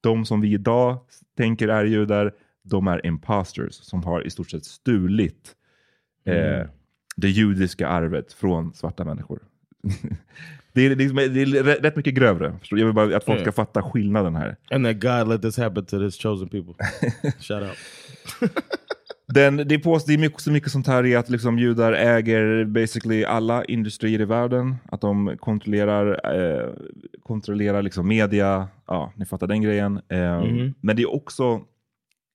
de 0.01 0.26
som 0.26 0.41
vi 0.41 0.54
idag 0.54 0.97
tänker 1.38 1.68
är 1.68 1.86
judar, 1.86 2.34
de 2.70 2.88
är 2.88 3.05
imposters 3.05 3.74
som 3.74 4.03
har 4.03 4.28
i 4.28 4.30
stort 4.30 4.49
sett 4.51 4.65
stulit 4.65 5.55
eh, 6.26 6.36
Mm. 6.55 6.68
det 7.15 7.30
judiska 7.30 7.88
arvet 7.88 8.34
från 8.34 8.74
svarta 8.74 9.05
människor. 9.05 9.39
det, 10.74 10.82
är, 10.86 10.95
liksom, 10.95 11.15
det 11.15 11.41
är 11.41 11.82
rätt 11.82 11.95
mycket 11.95 12.13
grövre. 12.13 12.55
Jag 12.70 12.86
vill 12.86 12.93
bara 12.93 13.18
att 13.18 13.24
folk 13.26 13.39
ska 13.39 13.47
Ja. 13.47 13.51
fatta 13.51 13.84
skillnaden 13.84 14.36
här. 14.36 14.55
And 14.72 14.86
that 14.86 14.99
God 15.01 15.28
let 15.34 15.41
this 15.41 15.57
happen 15.57 15.86
to 15.86 15.99
his 15.99 16.18
chosen 16.18 16.49
people. 16.49 16.74
Shout 17.39 17.63
out. 17.63 17.78
Den, 19.34 19.57
det, 19.57 19.76
är 19.76 19.80
på, 19.80 19.99
det 20.07 20.13
är 20.13 20.18
mycket, 20.18 20.41
så 20.41 20.51
mycket 20.51 20.72
sånt 20.72 20.88
här 20.88 21.05
i 21.05 21.15
att 21.15 21.30
liksom 21.30 21.59
judar 21.59 21.93
äger 21.93 22.65
basically 22.65 23.24
alla 23.24 23.65
industrier 23.65 24.22
i 24.22 24.26
världen. 24.26 24.76
Att 24.91 25.01
de 25.01 25.38
kontrollerar, 25.39 26.36
eh, 26.39 26.70
kontrollerar 27.24 27.82
liksom 27.82 28.07
media. 28.07 28.68
Ja, 28.88 29.13
ni 29.15 29.26
fattar 29.26 29.47
den 29.47 29.61
grejen. 29.61 30.01
Eh, 30.09 30.41
Mhm. 30.43 30.74
Men 30.82 30.95
det 30.95 31.01
är 31.01 31.13
också 31.15 31.61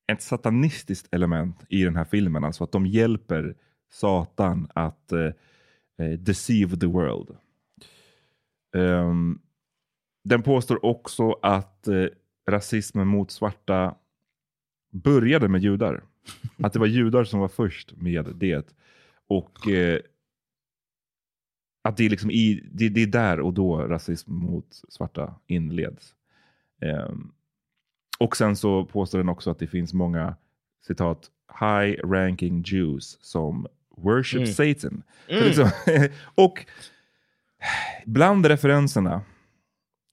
ett 0.06 0.22
satanistiskt 0.22 1.14
element 1.14 1.64
i 1.68 1.82
den 1.82 1.96
här 1.96 2.04
filmen. 2.04 2.44
Alltså 2.44 2.64
att 2.64 2.72
de 2.72 2.86
hjälper 2.86 3.54
Satan 3.90 4.68
att 4.74 5.12
eh, 5.12 5.32
eh, 5.98 6.18
deceive 6.18 6.76
the 6.76 6.86
world. 6.86 7.36
Ehm, 8.76 9.38
den 10.24 10.42
påstår 10.42 10.84
också 10.84 11.32
att 11.32 11.88
eh, 11.88 12.06
rasismen 12.48 13.08
mot 13.08 13.30
svarta 13.30 13.94
började 14.90 15.48
med 15.48 15.62
judar. 15.62 16.02
Att 16.58 16.72
det 16.72 16.78
var 16.78 16.86
judar 16.86 17.24
som 17.24 17.40
var 17.40 17.48
först 17.48 17.92
med 17.96 18.26
det. 18.34 18.74
Och 19.26 19.68
eh, 19.68 20.00
att 21.84 21.96
det 21.96 22.04
är, 22.04 22.10
liksom 22.10 22.30
i, 22.30 22.68
det, 22.72 22.88
det 22.88 23.02
är 23.02 23.06
där 23.06 23.40
och 23.40 23.54
då 23.54 23.78
rasism 23.78 24.32
mot 24.34 24.82
svarta 24.88 25.34
inleds. 25.46 26.14
Ehm, 26.80 27.32
och 28.22 28.36
sen 28.36 28.56
så 28.56 28.84
påstår 28.84 29.18
den 29.18 29.28
också 29.28 29.50
att 29.50 29.58
det 29.58 29.66
finns 29.66 29.92
många 29.92 30.36
citat 30.86 31.30
high 31.60 32.00
ranking 32.04 32.62
Jews 32.66 33.18
som 33.20 33.66
worship 33.96 34.40
Mm. 34.40 34.52
Satan. 34.52 35.02
Mm. 35.28 35.44
liksom, 35.44 35.70
och 36.34 36.66
bland 38.06 38.46
referenserna 38.46 39.22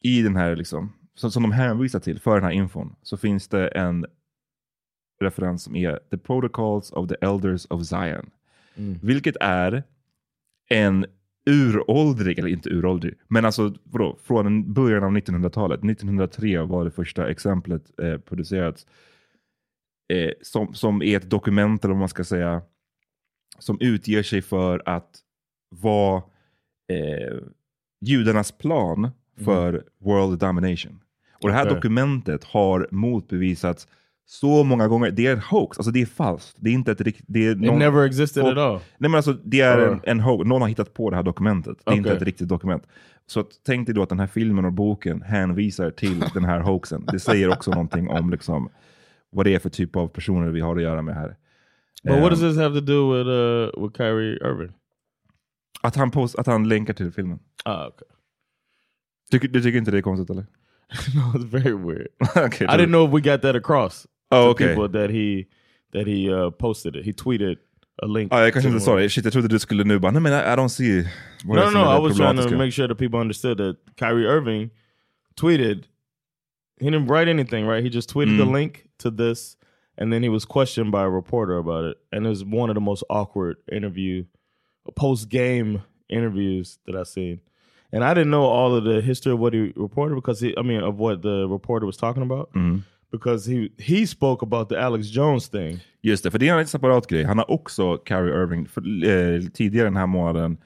i 0.02 0.22
den 0.22 0.36
här, 0.36 0.56
liksom, 0.56 0.94
som, 1.16 1.32
som 1.32 1.44
de 1.44 1.52
hänvisar 1.52 2.00
till 2.00 2.20
för 2.20 2.36
den 2.36 2.44
här 2.44 2.52
infon, 2.52 2.96
så 3.02 3.18
finns 3.18 3.48
det 3.48 3.68
en 3.68 4.06
referens 5.22 5.64
som 5.64 5.76
är 5.76 6.00
The 6.12 6.18
Protocols 6.18 6.92
of 6.92 7.10
the 7.10 7.16
Elders 7.22 7.66
of 7.70 7.86
Zion. 7.86 8.30
Mm. 8.76 9.00
Vilket 9.02 9.36
är 9.42 9.84
en 10.70 11.06
uråldrig, 11.50 12.40
eller 12.40 12.50
inte 12.50 12.70
uråldrig, 12.70 13.14
men 13.28 13.46
alltså 13.46 13.76
vadå, 13.84 14.18
från 14.24 14.74
början 14.74 15.04
av 15.04 15.12
1900-talet. 15.12 15.80
1903 15.80 16.62
var 16.62 16.86
det 16.86 16.92
första 16.92 17.30
exemplet 17.30 18.00
eh, 18.00 18.18
producerats. 18.18 18.88
Eh, 20.14 20.32
som, 20.42 20.74
som 20.74 21.02
är 21.02 21.18
ett 21.18 21.30
dokument, 21.30 21.84
eller 21.84 21.94
vad 21.94 22.00
man 22.00 22.10
ska 22.10 22.24
säga, 22.24 22.62
som 23.60 23.78
utger 23.82 24.24
sig 24.24 24.42
för 24.42 24.82
att 24.86 25.20
vara 25.76 26.24
eh, 26.92 27.38
judarnas 28.06 28.52
plan 28.52 29.10
för 29.46 29.84
world 29.98 30.40
domination. 30.40 31.00
Och 31.42 31.50
det 31.50 31.54
här 31.54 31.66
Okej. 31.66 31.76
dokumentet 31.76 32.44
har 32.44 32.88
motbevisats 32.92 33.88
så 34.32 34.64
många 34.64 34.88
gånger. 34.88 35.12
Det 35.12 35.28
är 35.28 35.32
en 35.32 35.40
hoax, 35.40 35.78
alltså 35.78 35.92
det 35.92 36.02
är 36.02 36.06
falskt. 36.06 36.58
Det 36.60 36.70
är 36.70 36.74
inte 36.74 36.92
ett 36.92 37.02
riktigt... 37.02 37.26
Det 37.28 37.48
är 37.48 37.52
It 37.52 37.74
never 37.74 38.06
existed 38.06 38.46
at 38.46 38.58
all. 38.58 38.74
Nej 38.74 39.10
men 39.10 39.16
alltså 39.16 39.34
det 39.34 39.62
är 39.62 39.78
en, 39.78 40.02
en 40.04 40.20
hoax. 40.20 40.48
Någon 40.48 40.62
har 40.62 40.70
hittat 40.70 40.94
på 40.94 41.10
det 41.10 41.16
här 41.16 41.24
dokumentet. 41.24 41.78
Det 41.86 41.92
är 41.92 41.96
inte 41.96 42.10
Okej. 42.10 42.18
ett 42.18 42.24
riktigt 42.24 42.48
dokument. 42.48 42.84
Så 43.28 43.40
att, 43.40 43.48
tänk 43.66 43.88
dig 43.88 43.96
då 43.96 44.04
att 44.04 44.10
den 44.10 44.20
här 44.20 44.28
filmen 44.28 44.66
och 44.66 44.74
boken 44.74 45.22
hänvisar 45.22 45.92
till 45.92 46.20
den 46.34 46.46
här 46.46 46.60
hoaxen. 46.60 47.06
Det 47.12 47.20
säger 47.20 47.50
också 47.50 47.72
någonting 47.72 48.10
om 48.10 48.30
liksom, 48.30 48.70
vad 49.30 49.46
det 49.46 49.56
är 49.56 49.60
för 49.60 49.70
typ 49.70 49.96
av 49.96 50.08
personer 50.08 50.50
vi 50.50 50.62
har 50.62 50.76
att 50.76 50.82
göra 50.82 51.02
med 51.02 51.16
här. 51.16 51.36
But 52.04 52.22
what 52.22 52.30
does 52.30 52.42
Ehm, 52.42 52.50
this 52.50 52.58
have 52.58 52.80
to 52.80 52.86
do 52.86 53.14
with 53.14 53.30
uh 53.30 53.84
with 53.84 53.98
Kyrie 53.98 54.34
Irving? 54.34 54.74
att, 55.82 55.96
han 55.96 56.12
post, 56.12 56.36
att 56.36 56.48
han 56.48 56.68
länkar 56.68 56.94
till 56.94 57.12
filmen. 57.12 57.40
Ah, 57.66 57.88
okay. 57.88 58.08
Tycker, 59.32 59.48
du 59.48 59.62
tycker 59.62 59.78
inte 59.78 59.92
det 59.92 59.98
är 59.98 60.02
konstigt 60.02 60.30
eller? 60.30 60.46
no, 61.16 61.38
it's 61.38 61.46
very 61.46 61.78
weird. 61.78 62.08
okay, 62.46 62.68
I 62.68 62.78
didn't 62.78 62.92
know 62.92 63.08
if 63.08 63.14
we 63.14 63.32
got 63.32 63.42
that 63.42 63.56
across 63.56 64.08
Oh, 64.32 64.50
okay. 64.50 64.68
people 64.68 64.88
that 64.90 65.10
he 65.10 65.46
that 65.94 66.08
he 66.08 66.30
uh, 66.34 66.50
posted 66.52 66.96
it. 66.96 67.06
He 67.06 67.14
tweeted 67.14 67.58
a 68.04 68.06
link. 68.06 68.32
Ah, 68.34 68.42
jag 68.44 68.54
kanske 68.54 68.70
to 68.70 68.74
inte 68.74 68.86
sa 68.86 68.96
det. 68.96 69.10
Shit, 69.10 69.24
jag 69.24 69.34
trodde 69.34 69.48
du 69.48 69.60
skulle 69.60 69.84
nu 69.84 70.00
bara, 70.00 70.12
nej 70.12 70.22
men 70.22 70.34
I, 70.34 70.54
I 70.54 70.56
don't 70.56 70.70
see. 70.70 71.04
No, 71.46 71.54
no, 71.56 71.70
no. 71.72 71.98
I 71.98 72.00
was 72.00 72.18
trying 72.18 72.38
to 72.38 72.58
make 72.58 72.72
sure 72.74 72.88
that 72.88 72.98
people 72.98 73.20
understood 73.20 73.58
that 73.58 73.76
Kyrie 73.98 74.26
Irving 74.28 74.70
tweeted. 75.36 75.84
He 76.80 76.86
didn't 76.90 77.08
write 77.08 77.28
anything, 77.28 77.66
right? 77.68 77.84
He 77.84 77.90
just 77.90 78.10
tweeted 78.14 78.38
the 78.38 78.46
Mm. 78.46 78.54
link 78.54 78.90
to 79.00 79.12
this, 79.12 79.58
and 79.98 80.14
then 80.14 80.24
he 80.24 80.30
was 80.30 80.46
questioned 80.46 80.92
by 80.92 81.04
a 81.04 81.10
reporter 81.10 81.58
about 81.58 81.84
it. 81.92 81.98
And 82.12 82.26
it 82.26 82.30
was 82.30 82.44
one 82.46 82.70
of 82.70 82.76
the 82.76 82.82
most 82.82 83.04
awkward 83.10 83.58
interview, 83.72 84.24
post 84.96 85.30
game 85.30 85.82
interviews 86.08 86.80
that 86.86 86.96
I've 86.96 87.08
seen. 87.08 87.42
And 87.92 88.04
I 88.04 88.14
didn't 88.14 88.30
know 88.30 88.44
all 88.44 88.76
of 88.76 88.84
the 88.86 89.02
history 89.02 89.34
of 89.34 89.40
what 89.40 89.54
he 89.54 89.74
reported 89.76 90.16
because 90.16 90.40
he, 90.40 90.54
I 90.58 90.62
mean, 90.62 90.82
of 90.84 91.00
what 91.00 91.22
the 91.22 91.48
reporter 91.50 91.86
was 91.86 91.98
talking 91.98 92.24
about. 92.24 92.50
Mm. 92.54 92.84
Because 93.12 93.52
he 93.52 93.70
he 93.78 94.08
spoke 94.08 94.46
about 94.46 94.70
the 94.70 94.76
Alex 94.78 95.08
Jones 95.16 95.50
thing. 95.50 95.80
Just 96.02 96.24
det, 96.24 96.32
för 96.32 96.40
det 96.40 96.48
är 96.50 96.58
en 96.60 96.68
separat 96.68 97.08
grej. 97.08 97.24
Han 97.24 97.38
har 97.38 97.52
också, 97.52 97.98
Carrie 97.98 98.44
Irving, 98.44 98.66
för, 98.68 98.82
eh, 98.82 99.42
tidigare 99.54 99.86
den 99.88 99.96
här 99.98 100.08
månaden 100.08 100.58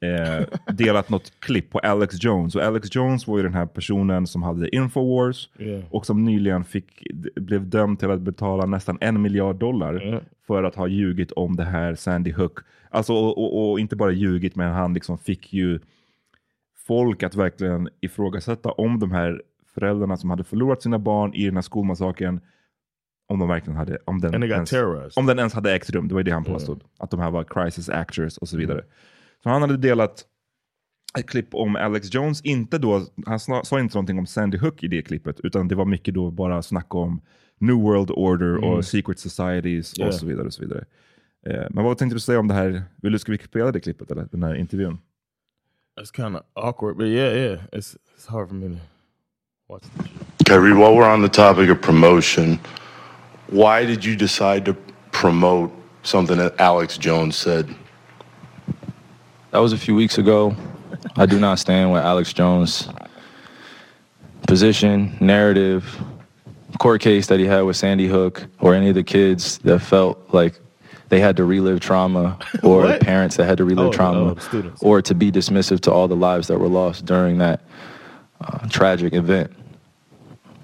eh, 0.00 0.46
delat 0.74 1.08
något 1.10 1.32
klipp 1.40 1.70
på 1.70 1.78
Alex 1.78 2.24
Jones. 2.24 2.54
Och 2.54 2.62
Alex 2.62 2.94
Jones 2.94 3.26
var 3.26 3.36
ju 3.36 3.42
den 3.42 3.54
här 3.54 3.66
personen 3.66 4.26
som 4.26 4.42
hade 4.42 4.74
Infowars 4.76 5.48
Yeah. 5.58 5.82
och 5.90 6.06
som 6.06 6.24
nyligen 6.24 6.64
fick, 6.64 7.02
blev 7.36 7.68
dömd 7.68 7.98
till 7.98 8.10
att 8.10 8.20
betala 8.20 8.66
nästan 8.66 8.98
en 9.00 9.22
miljard 9.22 9.56
dollar 9.56 10.02
Yeah. 10.06 10.22
för 10.46 10.62
att 10.62 10.74
ha 10.74 10.86
ljugit 10.88 11.32
om 11.32 11.56
det 11.56 11.64
här 11.64 11.94
Sandy 11.94 12.32
Hook. 12.32 12.58
Alltså, 12.90 13.12
och, 13.12 13.38
och, 13.38 13.70
och 13.70 13.80
inte 13.80 13.96
bara 13.96 14.12
ljugit, 14.12 14.56
men 14.56 14.72
han 14.72 14.94
liksom 14.94 15.18
fick 15.18 15.52
ju 15.52 15.80
folk 16.86 17.22
att 17.22 17.34
verkligen 17.34 17.88
ifrågasätta 18.00 18.70
om 18.70 18.98
de 18.98 19.12
här 19.12 19.42
föräldrarna 19.80 20.16
som 20.16 20.30
hade 20.30 20.44
förlorat 20.44 20.82
sina 20.82 20.98
barn 20.98 21.34
i 21.34 21.44
den 21.44 21.54
här 21.54 21.62
skolmassakern, 21.62 22.40
om 23.28 23.38
de 23.38 23.48
verkligen 23.48 23.76
hade, 23.76 23.98
om 24.04 24.20
den, 24.20 24.42
ens, 24.42 24.72
om 25.16 25.26
den 25.26 25.38
ens 25.38 25.54
hade 25.54 25.74
ägt 25.74 25.90
rum. 25.90 26.08
Det 26.08 26.14
var 26.14 26.20
ju 26.20 26.24
det 26.24 26.30
han 26.30 26.44
påstod. 26.44 26.84
Att 26.98 27.10
de 27.10 27.20
här 27.20 27.30
var 27.30 27.44
crisis 27.44 27.88
actors 27.88 28.38
och 28.38 28.48
så 28.48 28.56
vidare. 28.56 28.84
Så 29.42 29.48
han 29.48 29.62
hade 29.62 29.76
delat 29.76 30.24
ett 31.18 31.26
klipp 31.30 31.54
om 31.54 31.76
Alex 31.76 32.14
Jones, 32.14 32.40
inte 32.42 32.78
då, 32.78 33.06
han 33.26 33.40
sa 33.40 33.80
inte 33.80 33.94
någonting 33.96 34.18
om 34.18 34.26
Sandy 34.26 34.58
Hook 34.58 34.82
i 34.82 34.88
det 34.88 35.02
klippet, 35.02 35.40
utan 35.40 35.68
det 35.68 35.74
var 35.74 35.84
mycket 35.84 36.14
då 36.14 36.30
bara 36.30 36.62
snack 36.62 36.94
om 36.94 37.20
New 37.58 37.76
World 37.76 38.10
Order 38.10 38.56
Mm. 38.56 38.64
och 38.70 38.84
Secret 38.84 39.18
Societies 39.18 39.98
Yeah. 39.98 40.08
och 40.08 40.14
så 40.14 40.26
vidare. 40.26 40.46
och 40.46 40.52
så 40.54 40.62
vidare. 40.62 40.84
Eh, 41.46 41.66
men 41.70 41.84
vad 41.84 41.98
tänkte 41.98 42.16
du 42.16 42.20
säga 42.20 42.38
om 42.40 42.48
det 42.48 42.54
här? 42.54 42.82
Vill 43.02 43.12
du, 43.12 43.18
ska 43.18 43.32
vi 43.32 43.38
spela 43.38 43.72
det 43.72 43.80
klippet 43.80 44.10
eller 44.10 44.28
den 44.32 44.42
här 44.42 44.54
intervjun? 44.54 44.98
It's 46.00 46.16
kind 46.16 46.36
of 46.36 46.42
awkward, 46.54 46.96
but 46.96 47.06
yeah, 47.06 47.36
yeah, 47.36 47.60
it's 47.72 47.96
it's 48.16 48.28
hard 48.28 48.48
for 48.48 48.54
me 48.54 48.68
to. 48.68 48.74
Kyrie, 50.46 50.72
while 50.74 50.94
we're 50.96 51.04
on 51.04 51.20
the 51.20 51.28
topic 51.28 51.68
of 51.68 51.82
promotion, 51.82 52.58
why 53.48 53.84
did 53.84 54.02
you 54.02 54.16
decide 54.16 54.64
to 54.64 54.72
promote 55.12 55.70
something 56.04 56.38
that 56.38 56.58
Alex 56.58 56.96
Jones 56.96 57.36
said? 57.36 57.74
That 59.50 59.58
was 59.58 59.74
a 59.74 59.78
few 59.78 59.94
weeks 59.94 60.16
ago. 60.16 60.56
I 61.16 61.26
do 61.26 61.38
not 61.38 61.58
stand 61.58 61.92
with 61.92 62.02
Alex 62.02 62.32
Jones' 62.32 62.88
position, 64.46 65.14
narrative, 65.20 65.84
court 66.78 67.02
case 67.02 67.26
that 67.26 67.38
he 67.38 67.44
had 67.44 67.60
with 67.62 67.76
Sandy 67.76 68.06
Hook, 68.06 68.46
or 68.60 68.74
any 68.74 68.88
of 68.88 68.94
the 68.94 69.02
kids 69.04 69.58
that 69.58 69.80
felt 69.80 70.32
like 70.32 70.58
they 71.10 71.20
had 71.20 71.36
to 71.36 71.44
relive 71.44 71.80
trauma, 71.80 72.38
or 72.62 72.82
What? 72.84 73.00
parents 73.02 73.36
that 73.36 73.44
had 73.44 73.58
to 73.58 73.64
relive 73.66 73.88
Oh, 73.88 73.92
trauma, 73.92 74.34
the 74.34 74.40
students. 74.40 74.82
or 74.82 75.02
to 75.02 75.14
be 75.14 75.30
dismissive 75.30 75.80
to 75.80 75.92
all 75.92 76.08
the 76.08 76.16
lives 76.16 76.48
that 76.48 76.58
were 76.58 76.68
lost 76.68 77.04
during 77.04 77.36
that 77.38 77.60
uh, 78.40 78.66
tragic 78.68 79.12
event. 79.14 79.52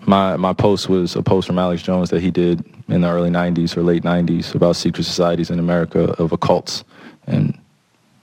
My 0.06 0.36
my 0.36 0.52
post 0.52 0.88
was 0.88 1.16
a 1.16 1.22
post 1.22 1.46
from 1.46 1.58
Alex 1.58 1.82
Jones 1.82 2.10
that 2.10 2.20
he 2.20 2.30
did 2.30 2.64
in 2.88 3.00
the 3.00 3.08
early 3.08 3.30
'90s 3.30 3.76
or 3.76 3.82
late 3.82 4.02
'90s 4.02 4.54
about 4.54 4.76
secret 4.76 5.04
societies 5.04 5.50
in 5.50 5.58
America 5.58 6.10
of 6.22 6.30
occults, 6.30 6.84
and 7.26 7.58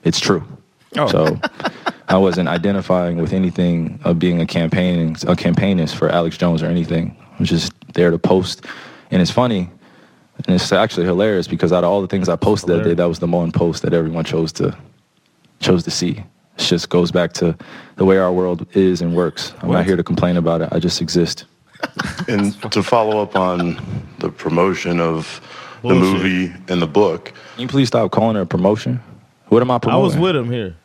it's 0.03 0.19
true. 0.19 0.43
Oh. 0.97 1.07
So 1.07 1.39
I 2.07 2.17
wasn't 2.17 2.49
identifying 2.49 3.17
with 3.17 3.33
anything 3.33 3.99
of 4.03 4.19
being 4.19 4.41
a 4.41 4.45
campaigning 4.45 5.11
a 5.27 5.35
campaignist 5.35 5.95
for 5.95 6.09
Alex 6.09 6.37
Jones 6.37 6.61
or 6.61 6.67
anything. 6.67 7.15
I 7.33 7.39
was 7.39 7.49
just 7.49 7.73
there 7.93 8.11
to 8.11 8.19
post, 8.19 8.65
and 9.09 9.21
it's 9.21 9.31
funny, 9.31 9.69
and 10.45 10.55
it's 10.55 10.71
actually 10.71 11.05
hilarious 11.05 11.47
because 11.47 11.71
out 11.73 11.83
of 11.83 11.89
all 11.89 12.01
the 12.01 12.07
things 12.07 12.29
I 12.29 12.35
posted 12.35 12.69
that 12.69 12.83
day, 12.83 12.93
that 12.93 13.05
was 13.05 13.19
the 13.19 13.27
one 13.27 13.51
post 13.51 13.81
that 13.83 13.93
everyone 13.93 14.23
chose 14.25 14.51
to 14.53 14.77
chose 15.59 15.83
to 15.85 15.91
see. 15.91 16.23
It 16.57 16.63
just 16.63 16.89
goes 16.89 17.11
back 17.11 17.33
to 17.33 17.57
the 17.95 18.05
way 18.05 18.17
our 18.17 18.31
world 18.31 18.67
is 18.75 19.01
and 19.01 19.15
works. 19.15 19.53
I'm 19.61 19.69
What? 19.69 19.75
not 19.77 19.85
here 19.85 19.95
to 19.95 20.03
complain 20.03 20.37
about 20.37 20.61
it. 20.61 20.69
I 20.71 20.79
just 20.79 21.01
exist. 21.01 21.45
And 22.27 22.71
to 22.71 22.83
follow 22.83 23.21
up 23.21 23.35
on 23.35 23.77
the 24.19 24.29
promotion 24.29 24.99
of 24.99 25.41
the 25.81 25.89
Bullshit. 25.89 26.01
movie 26.23 26.53
and 26.69 26.81
the 26.81 26.87
book, 26.87 27.33
Can 27.55 27.61
you 27.63 27.67
please 27.67 27.87
stop 27.87 28.11
calling 28.11 28.35
it 28.37 28.41
a 28.41 28.45
promotion? 28.45 28.99
What 29.49 29.61
am 29.61 29.71
I 29.71 29.79
promoting? 29.79 30.05
I 30.05 30.11
promoting? 30.11 30.21
was 30.21 30.33
with 30.33 30.35
him 30.35 30.51
here. 30.51 30.75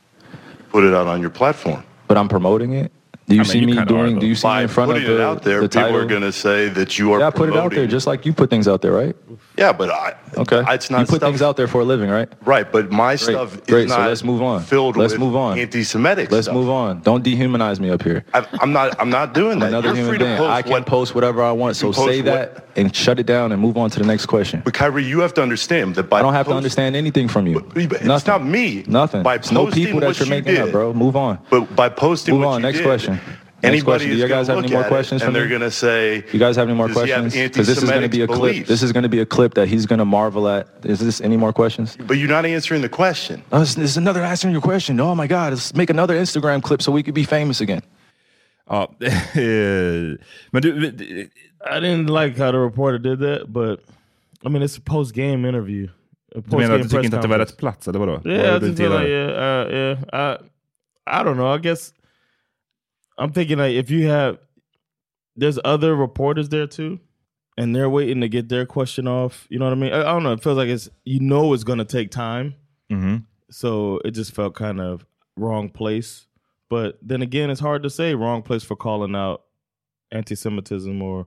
put 0.70 0.84
it 0.84 0.95
out 0.95 1.07
on 1.07 1.20
your 1.20 1.30
platform. 1.30 1.82
But 2.09 2.16
I'm 2.16 2.28
promoting 2.28 2.72
it. 2.72 2.93
Do 3.29 3.35
you 3.35 3.41
I 3.41 3.45
mean, 3.45 3.51
see 3.51 3.59
you 3.59 3.66
me 3.66 3.85
doing? 3.85 4.18
Do 4.20 4.27
you 4.27 4.37
see 4.37 4.47
me 4.47 4.62
in 4.62 4.68
front 4.68 4.93
of 4.93 4.97
putting 4.99 5.11
it 5.11 5.16
the, 5.16 5.24
out 5.27 5.43
there, 5.43 5.61
the 5.61 5.68
people 5.68 5.83
title? 5.83 5.97
are 5.97 6.07
going 6.07 6.22
to 6.22 6.31
say 6.31 6.68
that 6.68 6.97
you 6.97 7.12
are 7.12 7.18
yeah, 7.18 7.27
I 7.27 7.31
put 7.31 7.49
it 7.49 7.57
out 7.57 7.72
there 7.72 7.87
just 7.89 8.07
like 8.07 8.24
you 8.24 8.33
put 8.33 8.51
things 8.51 8.68
out 8.68 8.83
there, 8.83 8.93
right? 8.93 9.16
Yeah, 9.59 9.72
but 9.72 9.91
I, 9.91 10.14
Okay. 10.37 10.62
it's 10.68 10.91
not 10.91 11.01
you 11.01 11.07
put 11.07 11.16
stuff- 11.16 11.31
things 11.31 11.43
out 11.43 11.57
there 11.57 11.66
for 11.66 11.81
a 11.81 11.85
living, 11.85 12.09
right? 12.09 12.29
Right, 12.45 12.70
but 12.70 12.93
my 12.93 13.16
stuff 13.16 13.55
is 13.57 13.61
Great. 13.62 13.89
not 13.89 13.97
So 13.97 14.07
let's 14.09 14.22
move 14.22 14.43
on. 14.43 14.62
filled 14.62 14.97
let's 14.97 15.14
with 15.14 15.20
move 15.20 15.35
on. 15.35 15.59
anti-Semitic 15.59 16.31
Let's 16.31 16.45
stuff. 16.47 16.55
move 16.55 16.68
on. 16.70 17.01
Don't 17.01 17.24
dehumanize 17.24 17.81
me 17.81 17.91
up 17.91 18.03
here. 18.03 18.24
I, 18.33 18.47
I'm 18.61 18.72
not. 18.72 18.95
I'm 19.01 19.11
not 19.11 19.35
doing 19.35 19.59
that. 19.59 19.68
another 19.70 19.89
You're 19.89 19.97
human 19.97 20.18
being. 20.18 20.37
post 20.37 20.51
I 20.51 20.62
can 20.62 20.70
what- 20.70 20.87
post 20.87 21.14
whatever 21.16 21.43
I 21.43 21.51
want. 21.51 21.74
So 21.74 21.93
post 21.93 22.07
say 22.07 22.18
what- 22.18 22.27
that 22.27 22.66
and 22.77 22.95
shut 22.95 23.18
it 23.18 23.27
down 23.27 23.51
and 23.51 23.61
move 23.61 23.77
on 23.77 23.91
to 23.91 23.99
the 23.99 24.05
next 24.07 24.27
question. 24.27 24.61
But 24.64 24.74
Kyrie, 24.74 25.03
you 25.05 25.20
have 25.20 25.33
to 25.35 25.43
understand 25.43 25.95
that 25.97 26.05
by 26.11 26.18
I 26.20 26.22
don't 26.22 26.35
have 26.35 26.47
to 26.47 26.53
understand 26.55 26.95
anything 26.95 27.27
from 27.27 27.47
you. 27.49 27.61
But 27.61 27.77
it's 27.77 28.05
Nothing. 28.05 28.31
not 28.33 28.45
me. 28.45 28.85
Nothing. 28.87 29.22
By 29.24 29.35
It's 29.37 29.51
no 29.51 29.66
people 29.70 29.99
that 30.01 30.07
what 30.07 30.18
you're 30.20 30.29
making 30.29 30.59
up, 30.59 30.70
bro. 30.70 30.93
Move 30.93 31.16
on. 31.16 31.39
But 31.51 31.74
by 31.74 31.89
posting 31.89 32.35
Move 32.35 32.45
what 32.45 32.55
on. 32.57 32.62
Next 32.62 32.79
did, 32.79 32.85
question. 33.19 33.47
Next 33.62 33.64
Anybody 33.64 33.83
question. 33.83 34.11
Do 34.11 34.17
you 34.17 34.29
guys 34.29 34.47
have 34.49 34.59
any 34.59 34.73
more 34.73 34.85
questions 34.85 35.23
for 35.23 35.27
And 35.29 35.37
they're 35.37 35.49
going 35.49 35.62
to 35.62 35.71
say, 35.71 36.25
You 36.33 36.39
guys 36.39 36.57
have 36.57 36.69
any 36.69 36.77
more 36.77 36.89
Does 36.89 37.03
he 37.05 37.11
have 37.11 37.23
questions? 37.23 37.51
Because 37.53 37.67
this 37.67 37.79
is 37.83 37.91
going 37.91 38.03
to 38.03 38.09
be 38.09 38.21
a 38.21 38.25
anti-Semitic 38.25 38.55
clip. 38.57 38.67
This 38.67 38.83
is 38.83 38.93
going 38.93 39.03
to 39.03 39.09
be 39.09 39.21
a 39.21 39.27
clip 39.27 39.55
that 39.55 39.69
he's 39.69 39.87
going 39.87 39.99
to 39.99 40.05
marvel 40.05 40.49
at. 40.49 40.69
Is 40.85 41.01
this 41.01 41.21
any 41.21 41.37
more 41.37 41.53
questions? 41.53 41.97
But 42.07 42.19
you're 42.19 42.29
not 42.29 42.45
answering 42.45 42.83
the 42.83 42.89
question. 42.89 43.43
Oh, 43.53 43.61
this, 43.61 43.75
this 43.75 43.91
is 43.91 43.97
another 43.97 44.23
answering 44.23 44.53
your 44.53 44.62
question. 44.62 45.01
Oh 45.01 45.14
my 45.14 45.27
God, 45.27 45.53
let's 45.53 45.75
make 45.75 45.91
another 45.91 46.14
Instagram 46.14 46.62
clip 46.62 46.83
so 46.83 46.93
we 46.93 47.03
could 47.03 47.14
be 47.14 47.25
famous 47.25 47.61
again. 47.61 47.83
Ja, 48.69 48.89
men 50.53 50.62
du, 50.62 51.29
I 51.64 51.81
didn't 51.81 52.09
like 52.09 52.37
how 52.37 52.51
the 52.51 52.59
reporter 52.59 52.99
did 52.99 53.21
that, 53.21 53.53
but 53.53 53.81
I 54.45 54.49
mean, 54.49 54.62
it's 54.62 54.77
a 54.77 54.81
post 54.81 55.14
game 55.14 55.45
interview. 55.45 55.89
A 56.35 56.41
du 56.41 56.57
menar 56.57 56.75
att 56.75 56.83
du 56.83 56.83
post-game 56.83 56.89
tycker 56.89 56.97
press 56.97 57.05
inte 57.05 57.17
att 57.17 57.23
det 57.23 57.29
var 57.29 57.39
rätt 57.39 57.57
plats, 57.57 57.89
eller 57.89 57.99
vadå? 57.99 58.21
Vad 58.25 58.33
Yeah, 58.33 58.55
är 58.55 58.57
I 58.57 58.61
det 58.61 58.73
du 58.73 58.83
gillar? 58.83 58.99
like 58.99 59.11
yeah, 59.11 59.67
uh, 59.67 59.75
yeah. 59.75 59.99
I 60.12 60.37
I 61.07 61.23
don't 61.23 61.37
know. 61.37 61.55
I 61.57 61.59
guess 61.59 61.93
I'm 63.19 63.33
thinking 63.33 63.59
like 63.59 63.75
if 63.75 63.91
you 63.91 64.09
have 64.09 64.39
there's 65.37 65.59
other 65.64 65.95
reporters 65.97 66.49
there 66.49 66.67
too, 66.67 66.99
and 67.59 67.75
they're 67.75 67.91
waiting 67.91 68.21
to 68.23 68.29
get 68.29 68.49
their 68.49 68.67
question 68.67 69.07
off. 69.09 69.47
You 69.51 69.59
know 69.59 69.67
what 69.67 69.73
I 69.79 69.81
mean? 69.81 69.93
I, 69.93 70.01
I 70.01 70.12
don't 70.12 70.23
know. 70.23 70.33
It 70.33 70.43
feels 70.43 70.57
like 70.59 70.69
it's 70.69 70.89
you 71.05 71.21
know 71.21 71.55
it's 71.55 71.64
to 71.64 71.85
take 71.85 72.11
time, 72.11 72.55
Mhm. 72.91 73.23
so 73.51 74.01
it 74.05 74.14
just 74.14 74.35
felt 74.35 74.55
kind 74.55 74.81
of 74.81 75.05
wrong 75.37 75.71
place. 75.71 76.27
But 76.71 76.99
then 77.09 77.23
again, 77.23 77.51
it's 77.51 77.61
hard 77.61 77.83
to 77.83 77.91
say 77.91 78.14
wrong 78.14 78.43
place 78.43 78.64
for 78.67 78.77
calling 78.77 79.14
out 79.17 79.41
anti-Semitism 80.11 81.03
or 81.03 81.27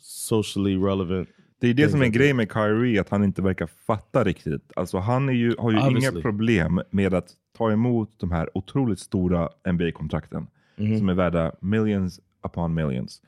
socially 0.00 0.76
relevant. 0.76 1.28
Det 1.60 1.68
är 1.68 1.74
det 1.74 1.88
som 1.90 2.00
är 2.00 2.04
en 2.04 2.12
grej 2.12 2.32
med 2.34 2.52
Kyrie, 2.52 3.00
att 3.00 3.08
han 3.08 3.24
inte 3.24 3.42
verkar 3.42 3.66
fatta 3.66 4.24
riktigt. 4.24 4.72
Alltså 4.76 4.98
han 4.98 5.28
är 5.28 5.32
ju, 5.32 5.54
har 5.58 5.70
ju 5.70 5.78
Obviously. 5.78 6.08
inga 6.10 6.22
problem 6.22 6.80
med 6.90 7.14
att 7.14 7.34
ta 7.58 7.72
emot 7.72 8.10
de 8.20 8.32
här 8.32 8.48
otroligt 8.54 8.98
stora 8.98 9.48
NBA-kontrakten 9.64 10.46
Mhm. 10.76 10.98
som 10.98 11.08
är 11.08 11.14
värda 11.14 11.52
millions 11.60 12.20
upon 12.46 12.74
millions. 12.74 13.22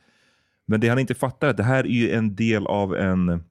Men 0.66 0.80
det 0.80 0.88
han 0.88 0.98
inte 0.98 1.14
fattar 1.14 1.46
är 1.46 1.50
att 1.50 1.56
det 1.56 1.62
här 1.62 1.84
är 1.84 1.88
ju 1.88 2.10
en 2.10 2.34
del 2.34 2.66
av 2.66 2.96
en 2.96 3.42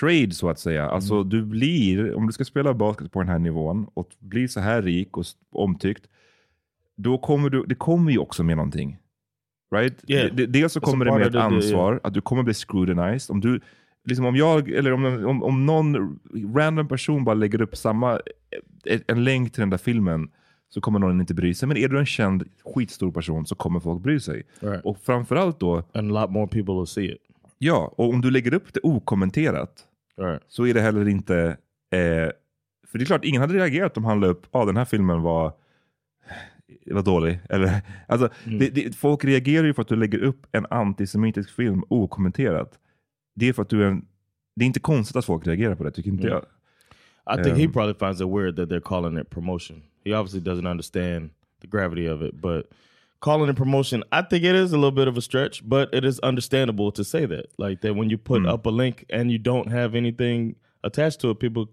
trade 0.00 0.30
så 0.30 0.48
att 0.50 0.58
säga. 0.58 0.86
Alltså 0.90 1.14
Mm. 1.14 1.28
du 1.28 1.42
blir, 1.44 2.14
om 2.14 2.26
du 2.26 2.32
ska 2.32 2.44
spela 2.44 2.74
basket 2.74 3.12
på 3.12 3.18
den 3.20 3.28
här 3.28 3.38
nivån 3.38 3.86
och 3.94 4.08
bli 4.18 4.48
så 4.48 4.60
här 4.60 4.82
rik 4.82 5.16
och 5.16 5.24
omtyckt, 5.52 6.06
då 6.96 7.18
kommer 7.18 7.50
du, 7.50 7.64
det 7.66 7.74
kommer 7.74 8.12
ju 8.12 8.18
också 8.18 8.42
med 8.44 8.56
någonting. 8.56 8.98
Right? 9.74 10.04
Yeah. 10.10 10.34
Dels 10.34 10.72
så 10.72 10.80
That's 10.80 10.82
a 10.82 10.90
kommer 10.90 11.04
det 11.04 11.12
med 11.18 11.26
ett 11.26 11.34
ansvar, 11.34 12.00
att 12.02 12.14
du 12.14 12.20
kommer 12.20 12.42
bli 12.42 12.54
scrutinized. 12.54 13.30
Om 13.34 13.40
du, 13.40 13.60
liksom 14.04 14.24
om 14.26 14.36
jag, 14.36 14.68
eller 14.68 14.92
om, 14.92 15.04
om, 15.26 15.42
om 15.42 15.66
någon 15.66 16.20
random 16.54 16.88
person 16.88 17.24
bara 17.24 17.34
lägger 17.34 17.62
upp 17.62 17.76
samma, 17.76 18.20
en 19.06 19.24
länk 19.24 19.52
till 19.52 19.60
den 19.60 19.70
där 19.70 19.78
filmen, 19.78 20.30
så 20.74 20.80
kommer 20.80 20.98
någon 20.98 21.20
inte 21.20 21.34
bry 21.34 21.54
sig. 21.54 21.68
Men 21.68 21.76
är 21.76 21.88
du 21.88 21.98
en 21.98 22.06
känd 22.06 22.44
skitstor 22.74 23.10
person 23.12 23.46
så 23.46 23.54
kommer 23.54 23.80
folk 23.80 24.02
bry 24.02 24.20
sig. 24.20 24.42
Right. 24.60 24.84
Och 24.84 24.98
framförallt 24.98 25.60
då, 25.60 25.76
And 25.92 26.16
a 26.16 26.20
lot 26.20 26.30
more 26.30 26.46
people 26.46 26.74
will 26.74 26.86
see 26.86 27.12
it. 27.12 27.18
ja, 27.58 27.94
och 27.96 28.08
om 28.08 28.20
du 28.20 28.30
lägger 28.30 28.54
upp 28.54 28.74
det 28.74 28.80
okommenterat, 28.82 29.84
Right. 30.16 30.42
så 30.48 30.66
är 30.66 30.74
det 30.74 30.80
heller 30.80 31.08
inte... 31.08 31.36
Eh, 31.90 32.30
för 32.88 32.98
det 32.98 33.04
är 33.04 33.06
klart, 33.06 33.24
ingen 33.24 33.40
hade 33.40 33.54
reagerat 33.54 33.96
om 33.96 34.04
han 34.04 34.20
la 34.20 34.26
upp, 34.26 34.46
ah, 34.50 34.64
den 34.64 34.76
här 34.76 34.84
filmen 34.84 35.22
var, 35.22 35.52
var 36.86 37.02
dålig. 37.02 37.38
Eller, 37.48 37.80
alltså, 38.08 38.28
Mm. 38.46 38.58
det, 38.58 38.68
det, 38.70 38.96
folk 38.96 39.24
reagerar 39.24 39.64
ju 39.66 39.74
för 39.74 39.82
att 39.82 39.88
du 39.88 39.96
lägger 39.96 40.18
upp 40.18 40.46
en 40.52 40.66
antisemitisk 40.70 41.50
film 41.50 41.84
okommenterat. 41.88 42.78
Det 43.34 43.48
är 43.48 43.52
för 43.52 43.62
att 43.62 43.68
du 43.68 43.82
är 43.82 43.86
en... 43.86 44.06
Det 44.56 44.64
är 44.64 44.66
inte 44.66 44.80
konstigt 44.80 45.16
att 45.16 45.24
folk 45.24 45.46
reagerar 45.46 45.74
på 45.74 45.84
det, 45.84 45.90
tycker 45.90 46.10
inte 46.10 46.26
Mm. 46.26 46.32
jag. 46.32 46.44
I 47.40 47.44
think 47.44 47.56
he 47.58 47.64
Um, 47.66 47.72
probably 47.72 47.94
finds 47.94 48.20
it 48.20 48.26
weird 48.28 48.56
that 48.56 48.68
they're 48.68 48.80
calling 48.80 49.18
it 49.18 49.30
promotion. 49.30 49.82
He 50.04 50.12
obviously 50.12 50.40
doesn't 50.40 50.66
understand 50.70 51.30
the 51.60 51.66
gravity 51.68 52.06
of 52.10 52.22
it, 52.22 52.40
but 52.40 52.66
calling 53.20 53.50
it 53.50 53.56
promotion, 53.56 54.02
I 54.12 54.22
think 54.22 54.44
it 54.44 54.54
is 54.54 54.72
a 54.72 54.76
little 54.76 54.90
bit 54.90 55.08
of 55.08 55.16
a 55.16 55.20
stretch, 55.20 55.62
but 55.64 55.94
it 55.94 56.04
is 56.04 56.18
understandable 56.20 56.90
to 56.92 57.04
say 57.04 57.26
that. 57.26 57.44
Like 57.58 57.80
that 57.82 57.96
when 57.96 58.10
you 58.10 58.18
put 58.18 58.40
Mm. 58.42 58.54
up 58.54 58.66
a 58.66 58.70
link 58.70 59.04
and 59.12 59.30
you 59.30 59.38
don't 59.38 59.70
have 59.70 59.98
anything 59.98 60.54
attached 60.82 61.20
to 61.20 61.30
it, 61.30 61.38
people 61.38 61.66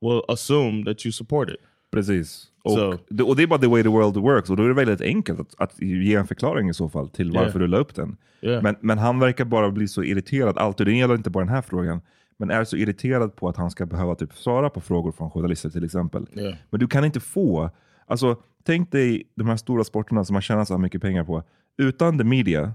will 0.00 0.22
assume 0.28 0.84
that 0.84 1.04
you 1.06 1.12
support 1.12 1.48
it. 1.50 1.56
Precis. 1.90 2.48
Och, 2.64 2.72
Så- 2.72 2.98
det, 3.08 3.22
och 3.22 3.36
det 3.36 3.42
är 3.42 3.46
bara 3.46 3.58
the 3.58 3.66
way 3.68 3.82
the 3.82 3.88
world 3.88 4.16
works. 4.16 4.50
Och 4.50 4.56
då 4.56 4.64
är 4.64 4.68
det 4.68 4.74
väldigt 4.74 5.00
enkelt 5.00 5.40
att, 5.40 5.54
att 5.58 5.82
ge 5.82 6.14
en 6.14 6.26
förklaring 6.26 6.68
i 6.68 6.74
så 6.74 6.88
fall 6.88 7.08
till 7.08 7.30
varför 7.30 7.58
Yeah. 7.58 7.60
du 7.60 7.66
la 7.66 7.76
upp 7.76 7.94
den. 7.94 8.16
Yeah. 8.42 8.62
Men, 8.62 8.76
men 8.80 8.98
han 8.98 9.18
verkar 9.18 9.44
bara 9.44 9.70
bli 9.70 9.88
så 9.88 10.02
irriterad, 10.02 10.58
alltid, 10.58 10.86
det 10.86 10.92
gäller 10.96 11.14
inte 11.14 11.30
bara 11.30 11.44
den 11.44 11.54
här 11.54 11.62
frågan, 11.62 12.00
men 12.42 12.50
är 12.50 12.64
så 12.64 12.76
irriterad 12.76 13.36
på 13.36 13.48
att 13.48 13.56
han 13.56 13.70
ska 13.70 13.86
behöva 13.86 14.14
typ 14.14 14.34
svara 14.34 14.70
på 14.70 14.80
frågor 14.80 15.12
från 15.12 15.30
journalister 15.30 15.70
till 15.70 15.84
exempel. 15.84 16.26
Yeah. 16.34 16.54
Men 16.70 16.80
du 16.80 16.86
kan 16.86 17.04
inte 17.04 17.20
få, 17.20 17.70
alltså 18.06 18.36
tänk 18.64 18.92
dig 18.92 19.32
de 19.34 19.48
här 19.48 19.56
stora 19.56 19.84
sporterna 19.84 20.24
som 20.24 20.34
man 20.34 20.42
tjänar 20.42 20.64
så 20.64 20.74
här 20.74 20.78
mycket 20.78 21.02
pengar 21.02 21.24
på, 21.24 21.42
utan 21.78 22.18
the 22.18 22.24
media, 22.24 22.72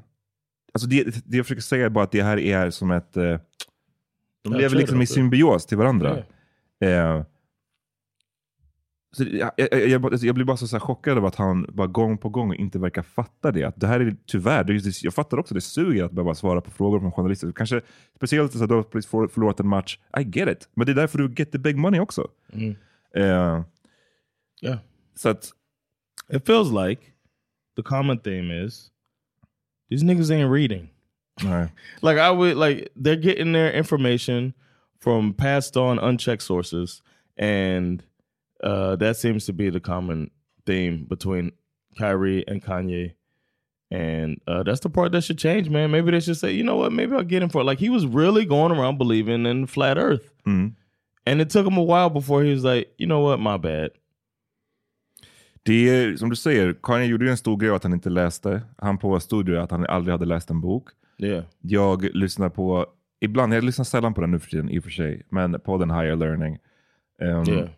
alltså 0.73 0.89
det, 0.89 1.03
det 1.25 1.37
jag 1.37 1.45
försöker 1.45 1.61
säga 1.61 1.85
är 1.85 1.89
bara 1.89 2.03
att 2.03 2.11
det 2.11 2.23
här 2.23 2.37
är 2.37 2.69
som 2.69 2.91
ett, 2.91 3.17
eh, 3.17 3.39
de 4.43 4.53
lever 4.53 4.75
liksom 4.75 5.01
i 5.01 5.07
symbios 5.07 5.65
till 5.65 5.77
varandra. 5.77 6.17
Eh, 6.79 7.23
så 9.11 9.23
jag, 9.23 9.51
jag, 9.57 9.87
jag, 9.89 10.13
jag 10.21 10.35
blir 10.35 10.45
bara 10.45 10.57
så, 10.57 10.67
så 10.67 10.79
chockad 10.79 11.17
över 11.17 11.27
att 11.27 11.35
han 11.35 11.65
bara 11.69 11.87
gång 11.87 12.17
på 12.17 12.29
gång 12.29 12.55
inte 12.55 12.79
verkar 12.79 13.01
fatta 13.01 13.51
det. 13.51 13.63
Att 13.63 13.79
det 13.79 13.87
här 13.87 13.99
är 13.99 14.15
tyvärr, 14.25 14.63
det 14.63 15.03
jag 15.03 15.13
fattar 15.13 15.37
också 15.39 15.53
det 15.53 15.61
suger 15.61 16.03
att 16.03 16.11
behöva 16.11 16.35
svara 16.35 16.61
på 16.61 16.71
frågor 16.71 16.99
från 16.99 17.11
journalister. 17.11 17.51
Kanske 17.51 17.81
speciellt 18.15 18.53
så 18.53 18.63
att 18.63 18.69
du 18.69 18.75
har 18.75 19.27
förlorat 19.27 19.59
en 19.59 19.67
match. 19.67 19.99
I 20.19 20.23
get 20.23 20.49
it. 20.49 20.69
Men 20.73 20.85
det 20.85 20.91
är 20.91 20.95
därför 20.95 21.17
du 21.17 21.33
get 21.37 21.51
the 21.51 21.57
big 21.57 21.77
money 21.77 21.99
också. 21.99 22.27
Mm. 22.53 22.75
Eh, 23.15 23.63
Yeah. 24.63 24.77
så 25.15 25.29
att, 25.29 25.49
It 26.33 26.45
feels 26.45 26.71
like 26.87 27.01
the 27.75 27.83
common 27.83 28.19
theme 28.19 28.63
is 28.65 28.91
these 29.89 30.05
niggas 30.05 30.31
ain't 30.31 30.51
reading. 30.53 30.89
nej. 31.43 31.67
like 32.01 32.17
I 32.19 32.31
would 32.31 32.57
like 32.57 32.89
they're 32.95 33.21
getting 33.25 33.53
their 33.53 33.71
information 33.71 34.53
from 35.03 35.33
passed 35.33 35.77
on 35.77 35.99
unchecked 35.99 36.41
sources, 36.41 37.03
and 37.39 38.03
uh, 38.63 38.95
that 38.97 39.17
seems 39.17 39.45
to 39.45 39.53
be 39.53 39.69
the 39.69 39.79
common 39.79 40.29
theme 40.65 41.05
between 41.09 41.51
Kyrie 41.97 42.43
and 42.47 42.63
Kanye. 42.63 43.13
And 43.89 44.41
uh, 44.47 44.63
that's 44.63 44.81
the 44.81 44.89
part 44.89 45.11
that 45.13 45.21
should 45.23 45.37
change, 45.39 45.69
man. 45.69 45.91
Maybe 45.91 46.11
they 46.11 46.19
should 46.19 46.37
say, 46.37 46.51
you 46.51 46.63
know 46.63 46.75
what? 46.75 46.91
Maybe 46.91 47.15
I'll 47.15 47.23
get 47.23 47.41
him 47.41 47.49
for 47.49 47.61
it. 47.61 47.65
Like 47.65 47.79
he 47.79 47.89
was 47.89 48.05
really 48.05 48.45
going 48.45 48.71
around 48.73 48.97
believing 48.97 49.45
in 49.45 49.67
flat 49.67 49.97
Earth, 49.97 50.29
Mm. 50.45 50.75
and 51.25 51.41
it 51.41 51.49
took 51.49 51.65
him 51.65 51.77
a 51.77 51.83
while 51.83 52.09
before 52.09 52.43
he 52.43 52.51
was 52.53 52.63
like, 52.63 52.87
you 52.97 53.07
know 53.07 53.21
what? 53.21 53.39
My 53.39 53.57
bad. 53.57 53.89
Det 55.63 55.89
är 55.89 56.15
som 56.17 56.29
du 56.29 56.35
säger, 56.35 56.73
Kanye 56.83 57.05
gjorde 57.07 57.25
ju 57.25 57.31
en 57.31 57.37
stor 57.37 57.57
grej 57.57 57.69
att 57.71 57.83
han 57.83 57.93
inte 57.93 58.09
läste. 58.09 58.61
Han 58.77 58.97
påstod 58.97 59.49
ju 59.49 59.57
att 59.57 59.71
han 59.71 59.85
aldrig 59.85 60.11
hade 60.13 60.25
läst 60.25 60.49
en 60.49 60.61
bok. 60.61 60.89
Yeah. 61.19 61.43
Jag 61.61 62.03
lyssnar 62.15 62.49
på, 62.49 62.85
ibland, 63.19 63.53
jag 63.53 63.63
lyssnar 63.63 63.85
sällan 63.85 64.13
på 64.13 64.21
den 64.21 64.31
nu 64.31 64.39
för 64.39 64.49
tiden 64.49 64.69
i 64.69 64.79
och 64.79 64.83
för 64.83 64.91
sig, 64.91 65.23
men 65.29 65.59
på 65.59 65.77
den 65.77 65.91
Higher 65.91 66.15
Learning. 66.15 66.57
Ehm, 67.21 67.43
Yeah. 67.53 67.69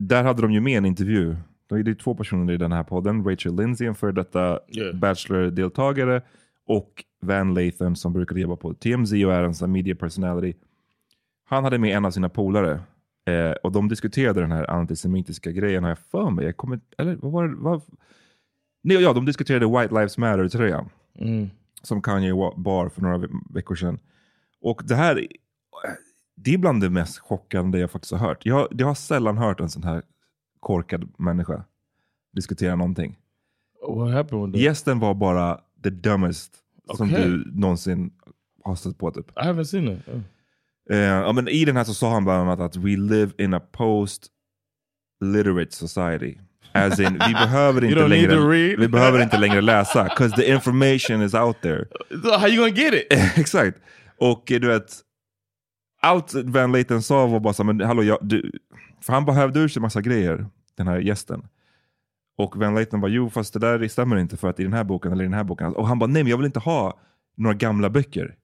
Där 0.00 0.24
hade 0.24 0.42
de 0.42 0.52
ju 0.52 0.60
med 0.60 0.78
en 0.78 0.84
intervju. 0.86 1.36
Det 1.68 1.74
är 1.90 1.94
två 1.94 2.14
personer 2.14 2.52
i 2.52 2.56
den 2.56 2.72
här 2.72 2.82
podden. 2.84 3.24
Rachel 3.24 3.56
Lindsay, 3.56 3.86
en 3.86 3.94
före 3.94 4.12
detta 4.12 4.60
Yeah. 4.68 4.96
Bachelor-deltagare 4.96 6.22
och 6.66 7.04
Van 7.22 7.54
Lathan 7.54 7.96
som 7.96 8.12
brukar 8.12 8.36
jobba 8.36 8.56
på 8.56 8.74
TMZ 8.74 9.12
och 9.12 9.18
är 9.34 9.64
en 9.64 9.72
media 9.72 9.94
personality. 9.94 10.58
Han 11.44 11.64
hade 11.64 11.78
med 11.78 11.96
en 11.96 12.04
av 12.04 12.10
sina 12.10 12.28
polare 12.28 12.80
eh, 13.26 13.50
och 13.62 13.72
de 13.72 13.88
diskuterade 13.88 14.40
den 14.40 14.52
här 14.52 14.70
antisemitiska 14.70 15.50
grejen 15.52 15.82
har 15.82 15.90
jag 15.90 15.98
för 15.98 16.30
mig. 16.30 16.44
Jag 16.44 16.56
kommer, 16.56 16.80
eller 16.98 17.16
vad 17.16 17.32
var 17.32 17.48
det? 17.48 17.54
Vad, 17.58 17.82
nej, 18.82 18.96
ja, 19.02 19.12
de 19.12 19.24
diskuterade 19.24 19.66
White 19.80 19.94
Lives 19.94 20.18
Matter-tröjan 20.18 20.88
Mm. 21.18 21.50
som 21.82 22.02
Kanye 22.02 22.32
bar 22.56 22.88
för 22.88 23.02
några 23.02 23.18
ve- 23.18 23.28
veckor 23.54 23.74
sedan. 23.74 23.98
Och 24.60 24.82
det 24.84 24.94
här, 24.94 25.26
det 26.44 26.54
är 26.54 26.58
bland 26.58 26.80
det 26.82 26.90
mest 26.90 27.18
chockande 27.18 27.78
jag 27.78 27.90
faktiskt 27.90 28.12
har 28.12 28.18
hört. 28.18 28.46
Jag, 28.46 28.68
jag 28.70 28.86
har 28.86 28.94
sällan 28.94 29.38
hört 29.38 29.60
en 29.60 29.68
sån 29.70 29.82
här 29.84 30.02
korkad 30.60 31.08
människa 31.18 31.64
diskutera 32.36 32.76
någonting. 32.76 33.16
What 33.88 34.12
happened? 34.12 34.56
Gästen 34.56 34.98
var 34.98 35.14
bara 35.14 35.60
the 35.82 35.90
dumbest 35.90 36.54
som 36.96 37.08
Okay. 37.10 37.24
du 37.28 37.50
någonsin 37.54 38.10
har 38.64 38.74
stött 38.74 38.98
på. 38.98 39.10
Typ. 39.10 39.30
I 39.30 39.40
haven't 39.40 39.64
seen 39.64 39.88
it. 39.88 40.08
Oh. 40.08 40.20
Eh, 40.90 40.98
ja, 40.98 41.32
men 41.32 41.48
I 41.48 41.64
den 41.64 41.76
här 41.76 41.84
så 41.84 41.94
sa 41.94 42.12
han 42.12 42.24
bland 42.24 42.40
annat 42.40 42.60
att 42.60 42.76
we 42.76 42.96
live 42.96 43.32
in 43.38 43.54
a 43.54 43.60
post-literate 45.20 45.70
society. 45.76 46.36
As 46.72 47.00
in, 47.00 47.12
vi 47.28 47.32
behöver 47.34 47.84
inte 47.88 48.08
längre, 48.08 48.76
vi 48.76 48.88
behöver 48.88 49.22
inte 49.22 49.38
längre 49.38 49.60
läsa, 49.60 50.06
'cause 50.08 50.36
the 50.36 50.50
information 50.50 51.22
is 51.22 51.34
out 51.34 51.56
there. 51.62 51.84
So 52.22 52.30
how 52.38 52.48
you 52.48 52.56
gonna 52.56 52.76
get 52.82 52.94
it? 52.94 53.06
Exakt. 53.38 53.78
Och 54.18 54.52
eh, 54.52 54.60
du 54.60 54.68
vet, 54.68 54.96
allt 56.00 56.34
Van 56.34 56.72
Layton 56.72 57.02
sa 57.02 57.26
var 57.26 57.40
bara 57.40 57.54
så 57.54 57.64
men 57.64 57.80
hallå, 57.80 58.02
jag, 58.02 58.18
du, 58.22 58.52
för 59.00 59.12
han 59.12 59.24
behövde 59.24 59.60
ur 59.60 59.68
sig 59.68 59.82
massa 59.82 60.00
grejer, 60.00 60.46
den 60.76 60.88
här 60.88 60.98
gästen. 60.98 61.48
Och 62.36 62.56
Van 62.56 62.74
Layton 62.74 63.00
bara, 63.00 63.10
jo 63.10 63.30
fast 63.30 63.52
det 63.52 63.58
där 63.58 63.88
stämmer 63.88 64.16
inte 64.16 64.36
för 64.36 64.48
att 64.48 64.60
i 64.60 64.62
den 64.62 64.72
här 64.72 64.84
boken 64.84 65.12
eller 65.12 65.24
i 65.24 65.26
den 65.26 65.34
här 65.34 65.44
boken. 65.44 65.74
Och 65.74 65.88
han 65.88 65.98
bara, 65.98 66.06
nej 66.06 66.22
men 66.22 66.30
jag 66.30 66.36
vill 66.36 66.46
inte 66.46 66.60
ha 66.60 66.98
några 67.36 67.54
gamla 67.54 67.90
böcker. 67.90 68.36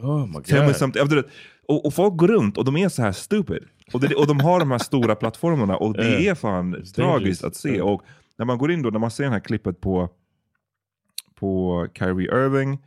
Oh 0.00 0.26
my 0.26 0.32
god. 0.32 0.76
something. 0.76 1.22
Och, 1.68 1.86
och 1.86 1.94
folk 1.94 2.16
går 2.16 2.28
runt 2.28 2.58
och 2.58 2.64
de 2.64 2.76
är 2.76 2.88
så 2.88 3.02
här 3.02 3.12
stupid. 3.12 3.64
Och, 3.92 4.00
det, 4.00 4.14
och 4.14 4.26
de 4.26 4.40
har 4.40 4.60
de 4.60 4.70
här 4.70 4.78
stora 4.78 5.14
plattformarna 5.22 5.76
och 5.76 5.92
det 5.92 6.02
Yeah. 6.08 6.24
är 6.26 6.34
fan 6.34 6.76
It's 6.76 6.94
tragiskt 6.94 6.96
dangerous. 6.96 7.44
att 7.44 7.56
se. 7.56 7.68
Yeah. 7.68 7.86
Och 7.88 8.02
när 8.36 8.44
man 8.46 8.58
går 8.58 8.72
in 8.72 8.82
då, 8.82 8.90
när 8.90 8.98
man 8.98 9.10
ser 9.10 9.24
det 9.24 9.30
här 9.30 9.40
klippet 9.40 9.80
på, 9.80 10.08
på 11.34 11.86
Kyrie 11.94 12.44
Irving 12.44 12.78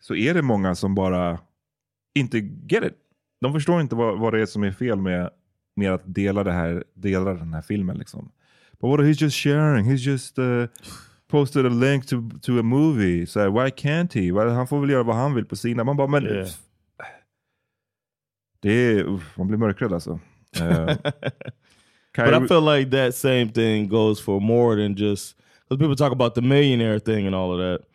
så 0.00 0.14
är 0.14 0.34
det 0.34 0.42
många 0.42 0.74
som 0.74 0.94
bara 0.94 1.38
inte 2.18 2.38
get 2.68 2.84
it. 2.84 2.94
De 3.40 3.52
förstår 3.52 3.80
inte 3.80 3.94
vad, 3.94 4.18
vad 4.18 4.32
det 4.34 4.40
är 4.40 4.46
som 4.46 4.62
är 4.64 4.72
fel 4.72 4.98
med, 4.98 5.30
med 5.76 5.92
att 5.92 6.02
dela, 6.04 6.44
det 6.44 6.52
här, 6.52 6.84
dela 6.94 7.34
den 7.34 7.54
här 7.54 7.62
filmen. 7.62 7.98
Liksom. 7.98 8.30
But 8.80 8.90
what, 8.90 9.00
he's 9.00 9.22
just 9.22 9.36
sharing, 9.36 9.84
he's 9.86 9.96
just 10.08 10.38
uh, 10.38 10.66
posted 11.30 11.66
a 11.66 11.68
link 11.68 12.06
to, 12.06 12.16
to 12.42 12.58
a 12.58 12.62
movie. 12.62 13.26
Här, 13.34 13.50
why 13.50 13.70
can't 13.70 14.14
he? 14.14 14.50
Han 14.54 14.66
får 14.68 14.80
väl 14.80 14.90
göra 14.90 15.02
vad 15.02 15.16
han 15.16 15.34
vill 15.34 15.44
på 15.44 15.56
sina. 15.56 15.84
Man 15.84 15.96
bara, 15.96 16.06
men 16.08 16.24
Yeah. 16.24 16.48
det 18.60 18.70
är, 18.72 19.20
man 19.38 19.48
blir 19.48 19.58
mörkrädd 19.58 19.92
alltså. 19.92 20.20
Eh, 20.60 20.96
But 22.16 22.42
I 22.44 22.48
feel 22.48 22.64
like 22.64 22.90
that 22.90 23.14
same 23.14 23.48
thing 23.52 23.88
goes 23.88 24.20
for 24.20 24.40
more 24.40 24.82
than 24.82 24.94
just 24.96 25.36
because 25.68 25.78
people 25.78 25.96
talk 25.96 26.12
about 26.12 26.34
the 26.34 26.40
millionaire 26.40 26.98
thing 27.00 27.26
and 27.26 27.34
all 27.34 27.52
of 27.52 27.58
that. 27.60 27.86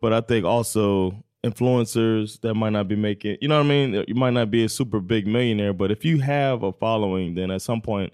But 0.00 0.12
I 0.12 0.26
think 0.26 0.44
also 0.44 1.14
influencers 1.44 2.40
that 2.40 2.54
might 2.54 2.70
not 2.72 2.88
be 2.88 2.96
making, 2.96 3.36
you 3.40 3.48
know 3.48 3.56
what 3.58 3.66
I 3.66 3.68
mean? 3.68 4.04
You 4.08 4.14
might 4.14 4.32
not 4.32 4.50
be 4.50 4.64
a 4.64 4.68
super 4.68 5.00
big 5.00 5.26
millionaire, 5.26 5.72
but 5.72 5.90
if 5.90 6.04
you 6.04 6.18
have 6.20 6.62
a 6.62 6.72
following, 6.72 7.34
then 7.34 7.50
at 7.50 7.62
some 7.62 7.80
point 7.80 8.12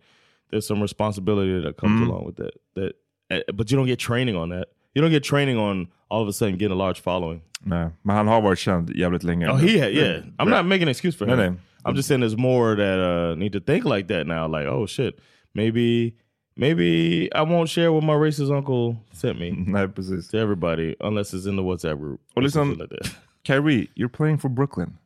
there's 0.51 0.67
some 0.67 0.81
responsibility 0.83 1.61
that 1.63 1.77
comes 1.77 2.01
Mm. 2.01 2.09
along 2.09 2.25
with 2.27 2.37
that. 2.37 2.55
That, 2.75 2.93
uh, 3.31 3.53
but 3.53 3.71
you 3.71 3.77
don't 3.77 3.87
get 3.87 3.99
training 3.99 4.37
on 4.37 4.51
that. 4.51 4.69
You 4.95 5.03
don't 5.03 5.11
get 5.11 5.25
training 5.25 5.59
on 5.59 5.89
all 6.09 6.23
of 6.23 6.29
a 6.29 6.33
sudden 6.33 6.57
getting 6.57 6.73
a 6.73 6.79
large 6.85 7.01
following. 7.01 7.41
nej, 7.65 7.91
men 8.03 8.17
han 8.17 8.27
har 8.29 8.41
varit 8.43 8.59
känd 8.59 8.91
jävligt 8.97 9.25
länge. 9.25 9.47
Oh, 9.49 9.57
he 9.57 9.79
had, 9.79 9.93
yeah. 9.95 10.21
I'm 10.39 10.49
not 10.51 10.67
making 10.67 10.83
an 10.89 10.91
excuse 10.91 11.17
for 11.17 11.27
him. 11.27 11.37
no. 11.39 11.57
I'm 11.85 11.95
just 11.95 12.09
saying 12.09 12.21
there's 12.21 12.37
more 12.37 12.75
that 12.77 12.99
uh, 12.99 13.35
need 13.37 13.53
to 13.53 13.61
think 13.61 13.85
like 13.85 14.07
that 14.09 14.27
now. 14.27 14.47
Like, 14.49 14.67
oh 14.67 14.87
shit, 14.87 15.19
maybe 15.55 16.15
maybe 16.57 17.29
I 17.35 17.43
won't 17.43 17.69
share 17.69 17.91
what 17.93 18.05
my 18.05 18.13
racist 18.15 18.51
uncle 18.51 18.97
sent 19.13 19.39
me 19.39 19.51
Nej, 19.67 19.89
precis. 19.89 20.29
to 20.29 20.39
everybody 20.39 20.95
unless 21.01 21.35
it's 21.35 21.47
in 21.47 21.57
the 21.57 21.63
WhatsApp 21.63 21.99
group. 21.99 22.21
Och 22.35 22.53
some 22.53 22.71
liksom, 22.71 22.89
like. 22.91 23.11
Kyrie, 23.47 23.89
you're 23.95 24.09
playing 24.17 24.39
for 24.39 24.49
Brooklyn. 24.49 24.97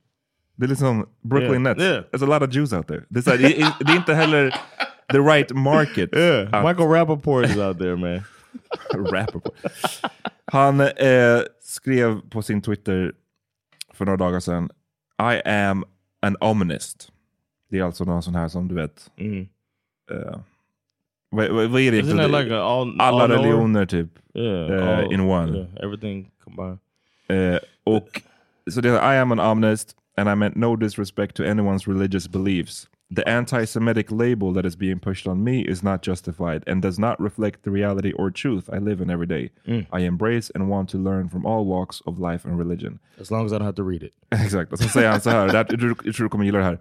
Det 0.57 0.65
är 0.67 0.69
liksom 0.69 1.07
Brooklyn 1.23 1.51
Yeah, 1.67 1.77
Nets. 1.77 1.81
yeah. 1.83 2.03
There's 2.13 2.23
a 2.23 2.27
lot 2.39 2.43
of 2.49 2.55
Jews 2.55 2.73
out 2.73 2.87
there. 2.89 3.05
Det 3.09 3.27
är, 3.27 3.39
det, 3.39 3.61
är, 3.93 3.97
inte 3.97 4.15
heller 4.15 4.51
the 5.13 5.19
right 5.21 5.51
market. 5.53 6.11
Yeah, 6.17 6.63
Michael 6.69 6.89
Rappaport 6.89 7.45
is 7.47 7.57
out 7.57 7.79
there, 7.79 7.97
man. 7.97 8.21
Rappaport. 8.95 9.55
Han 10.45 10.81
eh, 10.81 11.41
skrev 11.63 12.21
på 12.31 12.43
sin 12.43 12.63
Twitter 12.63 13.13
för 13.95 14.05
några 14.05 14.17
dagar 14.17 14.41
sedan, 14.41 14.71
I 15.19 15.49
am 15.49 15.85
an 16.23 16.37
ominist. 16.41 17.13
Det 17.71 17.79
är 17.79 17.83
alltså 17.83 18.05
någon 18.05 18.23
sån 18.23 18.35
här 18.35 18.49
som 18.49 18.69
du 18.69 18.75
vet, 18.75 19.11
Mm. 19.17 19.49
eh, 20.11 20.39
vad, 21.31 21.51
vad, 21.51 21.70
vad 21.70 21.81
är 21.81 21.93
det? 21.93 22.03
Like 22.43 22.55
a 22.55 22.62
all, 22.62 23.01
Alla 23.01 23.22
all 23.24 23.31
religioner 23.31 23.87
typ. 23.87 24.09
Yeah, 24.35 24.70
eh, 24.70 24.99
all- 24.99 25.12
in 25.12 25.20
one. 25.20 25.57
yeah, 25.57 25.66
everything 25.85 26.31
combined. 26.45 26.78
Eh, 27.28 27.59
och 27.85 28.22
så 28.70 28.81
det 28.81 28.89
är 28.89 29.14
I 29.14 29.18
am 29.18 29.33
an 29.33 29.41
omnist 29.41 29.97
and 30.16 30.28
I 30.28 30.35
meant 30.35 30.57
no 30.57 30.76
disrespect 30.76 31.37
to 31.37 31.43
anyone's 31.43 31.89
religious 31.89 32.28
beliefs. 32.28 32.87
The 33.16 33.28
anti-Semitic 33.28 34.11
label 34.11 34.55
that 34.55 34.64
is 34.64 34.76
being 34.76 35.01
pushed 35.01 35.26
on 35.26 35.43
me 35.43 35.64
is 35.70 35.83
not 35.83 36.07
justified 36.07 36.62
and 36.68 36.83
does 36.83 36.99
not 36.99 37.20
reflect 37.20 37.64
the 37.64 37.70
reality 37.70 38.12
or 38.12 38.31
truth 38.31 38.70
I 38.72 38.78
live 38.78 39.03
in 39.03 39.11
every 39.11 39.26
day. 39.26 39.51
Mm. 39.66 39.87
I 39.93 40.07
embrace 40.07 40.53
and 40.55 40.68
want 40.68 40.91
to 40.91 40.99
learn 40.99 41.28
from 41.28 41.45
all 41.45 41.64
walks 41.64 42.01
of 42.07 42.20
life 42.20 42.49
and 42.49 42.59
religion. 42.59 43.01
As 43.20 43.31
long 43.31 43.47
as 43.47 43.53
I 43.53 43.57
don't 43.57 43.64
have 43.64 43.76
to 43.76 43.89
read 43.91 44.03
it. 44.03 44.12
Exakt, 44.31 44.72
och 44.72 44.78
så 44.78 44.89
säger 44.89 45.11
han 45.11 45.20
så 45.20 45.31
här, 45.31 45.55
jag 45.55 45.68
tror 45.68 46.22
du 46.22 46.28
kommer 46.28 46.45
gilla 46.45 46.59
det 46.59 46.64
här. 46.64 46.78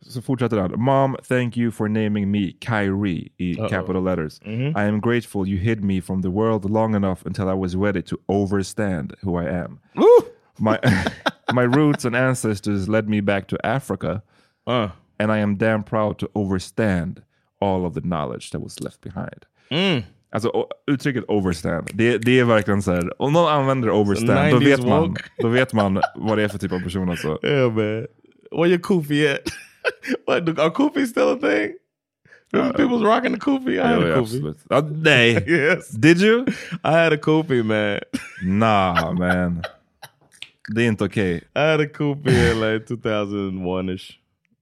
Så 0.00 0.22
fortsätter 0.22 0.58
han. 0.60 0.80
Mom, 0.80 1.16
thank 1.28 1.56
you 1.56 1.70
for 1.70 1.88
naming 1.88 2.30
me 2.30 2.52
Kyrie 2.60 3.28
i 3.38 3.54
Uh-oh. 3.54 3.68
capital 3.68 4.04
letters. 4.04 4.40
Mhm. 4.44 4.76
I 4.76 4.88
am 4.88 5.00
grateful 5.00 5.48
you 5.48 5.58
hid 5.58 5.84
me 5.84 6.00
from 6.02 6.22
the 6.22 6.28
world 6.30 6.70
long 6.70 6.94
enough 6.94 7.26
until 7.26 7.44
I 7.48 7.54
was 7.54 7.74
ready 7.76 8.02
to 8.02 8.16
overstand 8.28 9.12
who 9.22 9.42
I 9.42 9.46
am. 9.64 9.78
My, 10.58 10.78
my 11.52 11.62
roots 11.66 12.04
and 12.04 12.16
ancestors 12.16 12.88
led 12.88 13.08
me 13.08 13.20
back 13.22 13.48
to 13.48 13.56
Africa. 13.66 14.22
Uh. 14.66 14.88
And 15.18 15.32
I 15.32 15.38
am 15.38 15.56
damn 15.56 15.82
proud 15.82 16.18
to 16.18 16.28
overstand 16.34 17.22
all 17.60 17.84
of 17.86 17.94
the 17.94 18.00
knowledge 18.00 18.50
that 18.50 18.60
was 18.62 18.80
left 18.80 19.00
behind. 19.00 19.46
Mm. 19.70 20.02
Alltså 20.30 20.66
uttrycket 20.86 21.24
overstand, 21.28 21.90
det, 21.94 22.18
det 22.18 22.38
är 22.38 22.44
verkligen 22.44 22.82
så 22.82 22.92
här. 22.92 23.22
om 23.22 23.32
någon 23.32 23.48
använder 23.52 23.90
overstand, 23.90 24.50
då 24.50 24.58
90s 24.58 24.64
vet, 24.64 24.86
man, 24.86 25.16
då 25.38 25.48
vet 25.48 25.72
man 25.72 26.00
vad 26.16 26.38
det 26.38 26.44
är 26.44 26.48
för 26.48 26.58
typ 26.58 26.72
av 26.72 26.80
person. 26.80 27.10
Alltså. 27.10 27.38
Yeah, 27.42 27.72
man. 27.72 28.06
Where 28.50 28.68
your? 28.68 29.38
what, 30.24 30.46
the- 30.46 30.62
are 30.62 30.70
kufi 30.70 31.06
still 31.06 31.30
a 31.32 31.36
thing? 31.36 31.74
Remember 32.52 32.78
people 32.78 32.96
was 32.98 33.02
rocking 33.04 33.32
the 33.32 33.38
kufi? 33.38 33.78
I 33.80 33.88
had 33.88 34.02
a 34.02 34.14
kufi. 34.16 34.56
absolut. 34.70 35.06
Ja, 35.06 35.40
yes. 35.46 35.88
Did 35.90 36.20
you? 36.20 36.46
I 36.84 36.92
had 36.92 37.12
a 37.12 37.16
kufi, 37.18 37.62
man. 37.64 38.00
Nah 38.42 39.12
man. 39.12 39.62
Det 40.74 40.82
är 40.82 40.86
inte 40.88 41.04
okej. 41.04 41.36
I 41.56 41.60
had 41.60 41.80
a 41.80 41.86
kufi 41.86 42.28
in 42.52 42.60
like 42.60 42.86
2001ish. 42.86 44.12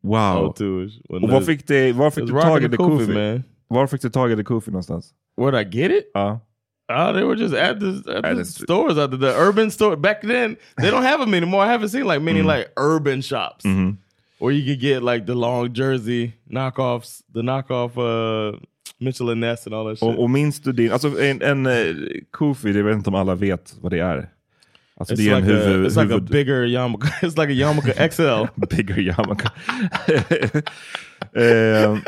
Wow. 0.03 0.53
02ish. 0.59 1.01
When 1.09 1.25
Och 1.25 1.31
var 1.31 1.41
the- 1.41 1.47
fick 1.47 1.97
var 1.97 2.11
fick 2.11 2.27
du 2.27 2.33
tag 2.33 2.59
i 2.63 2.69
the 2.69 2.69
the 2.69 2.77
kufi, 2.77 3.13
man. 3.15 3.45
Var 3.69 3.87
fick 3.87 4.01
du 4.03 4.09
tag 4.11 4.31
i 4.33 4.37
the 4.37 4.45
kufi 4.45 4.71
någonstans? 4.71 5.15
Where'd 5.37 5.55
I 5.55 5.65
get 5.65 5.91
it? 5.91 6.11
Ja. 6.15 6.41
Oh, 6.89 6.95
ah, 6.95 7.13
they 7.13 7.25
were 7.25 7.35
just 7.37 7.55
at 7.55 7.81
the, 7.81 7.87
at 8.09 8.25
At 8.25 8.37
the 8.37 8.45
the- 8.45 8.45
stores 8.45 8.97
out 8.99 9.11
there. 9.11 9.19
The 9.19 9.35
urban 9.41 9.71
store 9.71 9.97
back 9.97 10.23
then, 10.23 10.57
they 10.81 10.91
don't 10.91 11.03
have 11.03 11.19
them 11.21 11.35
anymore. 11.35 11.65
I 11.65 11.69
haven't 11.73 11.89
seen 11.89 12.05
like 12.07 12.21
many 12.23 12.43
like 12.43 12.71
urban 12.77 13.23
shops 13.23 13.65
Mhm. 13.65 13.97
Where 14.39 14.53
you 14.53 14.65
could 14.65 14.81
get 14.81 15.03
like 15.03 15.27
the 15.27 15.35
long 15.35 15.73
jersey 15.75 16.33
knockoffs, 16.51 17.23
the 17.35 17.43
knockoff 17.43 17.97
uh, 17.97 18.59
Michelin 19.01 19.41
Ness 19.41 19.67
and 19.67 19.75
all 19.75 19.85
that 19.85 19.99
shit. 19.99 20.09
Och, 20.09 20.23
och 20.23 20.31
minns 20.31 20.61
du 20.61 20.73
din, 20.73 20.93
alltså 20.93 21.21
en, 21.23 21.43
en 21.43 21.67
uh, 21.67 21.97
kufi, 22.33 22.73
det 22.73 22.83
vet 22.83 22.97
inte 22.97 23.11
om 23.11 23.15
alla 23.15 23.35
vet 23.35 23.75
vad 23.81 23.93
det 23.93 23.99
är. 23.99 24.29
Alltså 24.99 25.15
it's 25.15 25.17
det 25.17 25.29
är 25.29 25.37
en 25.37 25.43
like, 25.43 25.53
a, 25.53 25.57
huvud... 25.57 25.87
it's 25.87 26.03
like 26.03 26.15
a 26.15 26.17
huvud 26.17 26.31
bigger 26.31 26.65
yarmulke. 26.65 27.09
It's 27.23 27.37
like 27.39 27.51
a 27.51 27.55
yarmulke 27.55 28.09
XL. 28.09 28.67
bigger 28.77 28.99
yarmulke. 28.99 29.49
eh, 31.35 31.99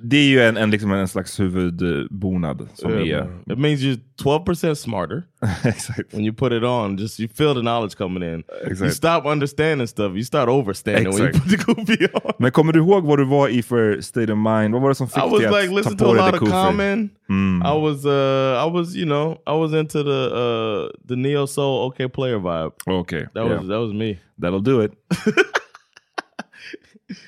det 0.00 0.16
är 0.16 0.28
ju 0.28 0.40
en, 0.42 0.56
en, 0.56 0.70
liksom 0.70 0.92
en 0.92 1.08
slags 1.08 1.40
huvudbonad 1.40 2.68
som 2.74 2.90
Yeah, 2.90 3.26
är... 3.46 3.52
It 3.52 3.58
means 3.58 3.80
you're 3.80 3.98
12% 4.22 4.74
smarter 4.74 5.22
Exakt. 5.64 6.14
when 6.14 6.24
you 6.24 6.32
put 6.34 6.52
it 6.52 6.62
on. 6.62 6.96
Just 6.96 7.20
you 7.20 7.28
feel 7.34 7.54
the 7.54 7.60
knowledge 7.60 7.96
coming 7.96 8.22
in. 8.22 8.44
You 8.64 8.70
Exakt. 8.72 8.94
stop 8.94 9.26
understanding 9.26 9.86
stuff. 9.86 10.12
You 10.12 10.24
start 10.24 10.48
overstanding 10.48 11.12
when 11.12 11.22
you 11.22 11.32
put 11.32 11.50
the 11.50 11.56
goofy 11.56 12.06
on. 12.24 12.32
Men 12.38 12.52
kommer 12.52 12.72
du 12.72 12.78
ihåg 12.78 13.04
vad 13.04 13.18
du 13.18 13.24
var 13.24 13.48
i 13.48 13.62
för 13.62 14.00
state 14.00 14.32
of 14.32 14.38
mind? 14.38 14.72
Vad 14.74 14.82
var 14.82 14.88
det 14.88 14.94
som 14.94 15.08
fick 15.08 15.24
I 15.24 15.28
was 15.30 15.38
dig 15.38 15.46
att 15.48 15.62
like 15.62 15.74
listening 15.74 15.98
ta 15.98 16.04
to 16.04 16.14
på 16.14 16.20
a 16.20 16.30
dig 16.30 16.32
lot 16.32 16.42
of? 16.42 16.48
Common. 16.48 17.10
Mm. 17.28 17.62
I 17.62 17.80
was 17.82 18.04
uh 18.06 18.66
I 18.66 18.70
was 18.72 18.96
you 18.96 19.04
know 19.06 19.32
I 19.46 19.58
was 19.60 19.72
into 19.72 20.02
the 20.02 20.30
uh 20.34 21.08
the 21.08 21.16
neo 21.16 21.46
soul 21.46 21.86
okay 21.88 22.08
player 22.08 22.38
vibe. 22.38 22.72
Okej, 22.86 23.28
That 23.34 23.46
yeah. 23.46 23.58
was 23.58 23.68
that 23.68 23.80
was 23.80 23.92
me. 23.92 24.18
That'll 24.42 24.64
do 24.64 24.80
it. 24.84 24.92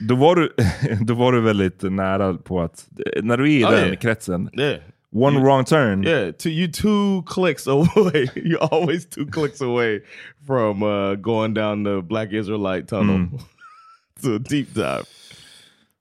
då, 0.00 0.14
var 0.14 0.36
du, 0.36 0.52
då 1.04 1.14
var 1.14 1.32
du 1.32 1.40
väldigt 1.40 1.82
nära 1.82 2.34
på 2.34 2.60
att, 2.60 2.86
när 3.22 3.36
du 3.36 3.44
är 3.52 3.58
i 3.58 3.64
Oh, 3.64 3.70
den 3.70 3.86
yeah. 3.86 3.96
kretsen, 3.98 4.50
Yeah. 4.58 4.76
one 5.12 5.38
You- 5.38 5.42
wrong 5.42 5.64
turn, 5.64 6.04
Yeah, 6.04 6.30
to 6.32 6.48
you 6.48 6.72
two 6.72 7.22
clicks 7.26 7.66
away. 7.68 8.26
You're 8.34 8.68
always 8.70 9.06
two 9.06 9.26
clicks 9.26 9.60
away 9.62 10.00
from 10.46 10.82
uh 10.82 11.14
going 11.14 11.54
down 11.54 11.84
the 11.84 12.02
Black 12.02 12.32
Israelite 12.32 12.86
tunnel 12.86 13.16
Mm. 13.16 13.30
to 14.22 14.34
a 14.34 14.38
deep 14.38 14.74
dive. 14.74 15.02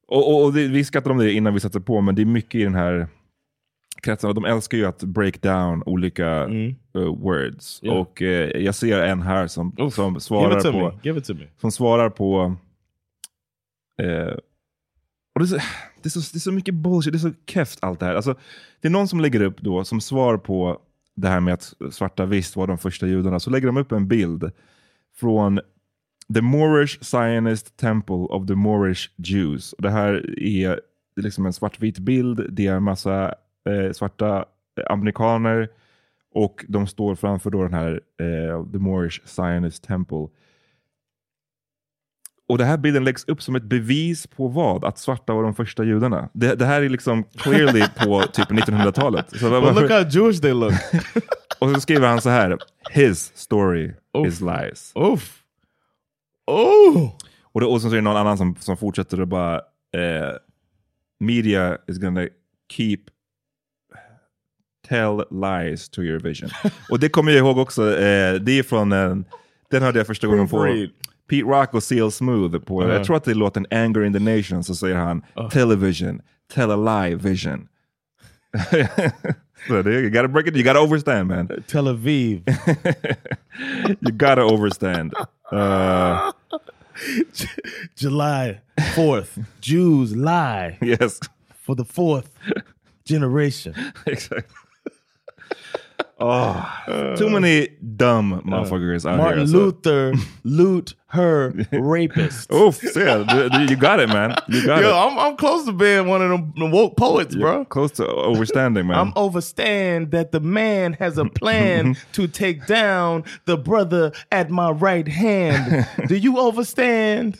Och, 0.07 0.27
och, 0.33 0.43
och 0.45 0.53
det, 0.53 0.67
vi 0.67 0.83
skrattade 0.83 1.11
om 1.13 1.17
det 1.19 1.31
innan 1.33 1.53
vi 1.53 1.59
satte 1.59 1.79
på, 1.81 2.01
men 2.01 2.15
det 2.15 2.21
är 2.21 2.25
mycket 2.25 2.61
i 2.61 2.63
den 2.63 2.75
här 2.75 3.07
kretsen. 4.03 4.35
De 4.35 4.45
älskar 4.45 4.77
ju 4.77 4.85
att 4.85 5.03
break 5.03 5.41
down 5.41 5.83
olika 5.85 6.47
uh, 6.47 6.73
words. 7.17 7.79
Mm. 7.83 7.93
Yeah. 7.93 8.01
Och 8.01 8.21
eh, 8.21 8.61
jag 8.63 8.75
ser 8.75 8.99
en 8.99 9.21
här 9.21 9.47
som, 9.47 9.91
som 9.91 10.19
svarar 10.19 10.71
på... 10.71 10.77
me. 10.79 10.91
Give 11.03 11.19
it 11.19 11.25
to 11.25 11.33
me. 11.33 11.45
Som 11.61 11.71
svarar 11.71 12.09
på... 12.09 12.55
Eh, 13.99 14.37
och 15.33 15.39
det, 15.39 15.45
är 15.45 15.47
så, 15.47 15.55
det, 16.01 16.07
är 16.07 16.09
så, 16.09 16.19
det 16.19 16.37
är 16.37 16.39
så 16.39 16.51
mycket 16.51 16.73
bullshit, 16.73 17.13
det 17.13 17.17
är 17.17 17.31
så 17.31 17.33
keft 17.45 17.79
allt 17.81 17.99
det 17.99 18.05
här. 18.05 18.15
Alltså, 18.15 18.35
det 18.81 18.87
är 18.87 18.91
någon 18.91 19.07
som 19.07 19.19
lägger 19.19 19.41
upp 19.41 19.61
då, 19.61 19.83
som 19.83 20.01
svar 20.01 20.37
på 20.37 20.81
det 21.15 21.27
här 21.27 21.39
med 21.39 21.53
att 21.53 21.73
svarta 21.91 22.25
visst 22.25 22.55
var 22.55 22.67
de 22.67 22.77
första 22.77 23.07
judarna, 23.07 23.39
så 23.39 23.49
lägger 23.49 23.67
de 23.67 23.77
upp 23.77 23.91
en 23.91 24.07
bild 24.07 24.51
från 25.15 25.59
The 26.33 26.41
Moorish 26.41 26.99
Zionist 27.01 27.77
Temple 27.77 28.15
of 28.15 28.47
the 28.47 28.55
Moorish 28.55 29.09
Jews. 29.15 29.73
Och 29.73 29.81
det 29.81 29.89
här 29.89 30.39
är, 30.39 30.81
liksom 31.15 31.45
en 31.45 31.53
svartvit 31.53 31.99
bild, 31.99 32.47
det 32.49 32.67
är 32.67 32.75
en 32.75 32.83
massa 32.83 33.35
eh, 33.69 33.91
svarta 33.91 34.45
eh, 34.79 34.91
amerikaner 34.91 35.69
och 36.33 36.65
de 36.67 36.87
står 36.87 37.15
framför 37.15 37.49
då 37.49 37.63
den 37.63 37.73
här 37.73 38.01
eh, 38.17 38.71
The 38.71 38.77
Moorish 38.77 39.21
Zionist 39.25 39.83
Temple. 39.83 40.27
Och 42.49 42.57
den 42.57 42.67
här 42.67 42.77
bilden 42.77 43.03
läggs 43.03 43.25
upp 43.27 43.41
som 43.41 43.55
ett 43.55 43.63
bevis 43.63 44.27
på 44.27 44.47
vad? 44.47 44.85
Att 44.85 44.97
svarta 44.97 45.33
var 45.33 45.43
de 45.43 45.55
första 45.55 45.83
judarna. 45.83 46.29
Det, 46.33 46.55
det 46.55 46.65
här 46.65 46.81
är 46.81 46.89
liksom 46.89 47.23
clearly 47.23 47.83
på 47.97 48.21
typ 48.33 48.49
1900-talet. 48.49 49.25
Så 49.39 49.49
vad- 49.49 49.63
But 49.63 49.81
look 49.81 49.91
how 49.91 49.99
Jewish 50.09 50.41
they 50.41 50.53
look. 50.53 50.73
och 51.59 51.69
så 51.73 51.81
skriver 51.81 52.07
han 52.07 52.21
så 52.21 52.29
här. 52.29 52.57
His 52.91 53.31
story 53.35 53.93
is 54.27 54.41
lies. 54.41 54.91
Oof. 54.95 55.39
Oh. 56.51 57.11
Och, 57.51 57.61
det, 57.61 57.67
och 57.67 57.81
så 57.81 57.87
är 57.91 57.95
det 57.95 58.01
någon 58.01 58.17
annan 58.17 58.37
som, 58.37 58.55
som 58.59 58.77
fortsätter 58.77 59.21
och 59.21 59.27
bara 59.27 59.55
eh, 59.95 60.35
Media 61.19 61.77
is 61.87 61.97
gonna 61.97 62.27
keep 62.73 62.99
tell 64.87 65.23
lies 65.31 65.89
to 65.89 66.01
your 66.01 66.19
vision. 66.19 66.49
och 66.89 66.99
det 66.99 67.09
kommer 67.09 67.31
jag 67.31 67.39
ihåg 67.39 67.57
också. 67.57 67.83
Eh, 67.97 68.33
det 68.33 68.51
är 68.59 68.63
från 68.63 68.91
en, 68.91 69.25
den 69.71 69.83
hörde 69.83 69.99
jag 69.99 70.07
första 70.07 70.27
gången 70.27 70.47
på. 70.47 70.57
Pete 71.29 71.43
Rock 71.43 71.73
och 71.73 71.83
Seal 71.83 72.11
Smooth. 72.11 72.57
På, 72.59 72.83
Ja. 72.83 72.93
Jag 72.93 73.03
tror 73.03 73.15
att 73.15 73.23
det 73.23 73.31
är 73.31 73.35
låten 73.35 73.65
Anger 73.71 74.03
in 74.03 74.13
the 74.13 74.19
Nation. 74.19 74.63
Så 74.63 74.75
säger 74.75 74.95
han 74.95 75.21
television, 75.51 76.21
tell 76.53 76.71
a 76.71 76.75
lie 76.75 77.15
vision. 77.15 77.67
so 79.67 79.81
det, 79.83 79.91
you 79.91 80.09
gotta 80.09 80.27
break 80.27 80.47
it, 80.47 80.55
you 80.55 80.63
gotta 80.63 80.79
overstand 80.79 81.27
man. 81.27 81.47
Tel 81.67 81.87
Aviv. 81.87 82.43
you 84.01 84.11
gotta 84.11 84.43
overstand. 84.43 85.13
Uh, 85.51 86.31
July 87.95 88.59
4th. 88.95 89.45
Jews 89.61 90.15
lie 90.15 90.77
yes. 90.81 91.19
for 91.65 91.75
the 91.75 91.85
fourth 91.85 92.29
generation. 93.05 93.75
exactly. 94.05 94.55
Oh, 96.21 96.69
uh, 96.87 97.15
too 97.15 97.29
many 97.29 97.69
dumb 97.95 98.33
uh, 98.33 98.41
motherfuckers 98.41 99.09
out 99.09 99.17
Martin 99.17 99.47
here. 99.47 99.47
alltså. 99.47 99.53
Luther, 99.53 100.13
loot 100.43 100.95
her 101.07 101.53
rapist. 101.71 102.51
Oof, 102.51 102.75
see, 102.75 102.99
you 102.99 103.75
got 103.77 103.99
it 104.01 104.09
man. 104.09 104.35
You 104.49 104.65
got 104.65 104.81
Yo, 104.81 104.89
it. 104.89 104.93
I'm, 104.93 105.17
I'm 105.17 105.37
close 105.37 105.65
to 105.65 105.71
being 105.71 106.07
one 106.07 106.21
of 106.21 106.29
them, 106.29 106.71
woke 106.71 106.97
poets, 106.97 107.35
bro. 107.35 107.63
Close 107.65 107.91
to 107.91 108.03
overstanding 108.03 108.87
man. 108.87 108.97
I'm 108.97 109.13
overstand 109.15 110.11
that 110.11 110.33
the 110.33 110.41
man 110.41 110.93
has 110.93 111.17
a 111.17 111.25
plan 111.25 111.95
to 112.13 112.27
take 112.27 112.67
down 112.67 113.23
the 113.45 113.57
brother 113.57 114.11
at 114.31 114.49
my 114.49 114.71
right 114.71 115.07
hand. 115.07 115.87
Do 116.07 116.17
you 116.17 116.37
overstand? 116.37 117.39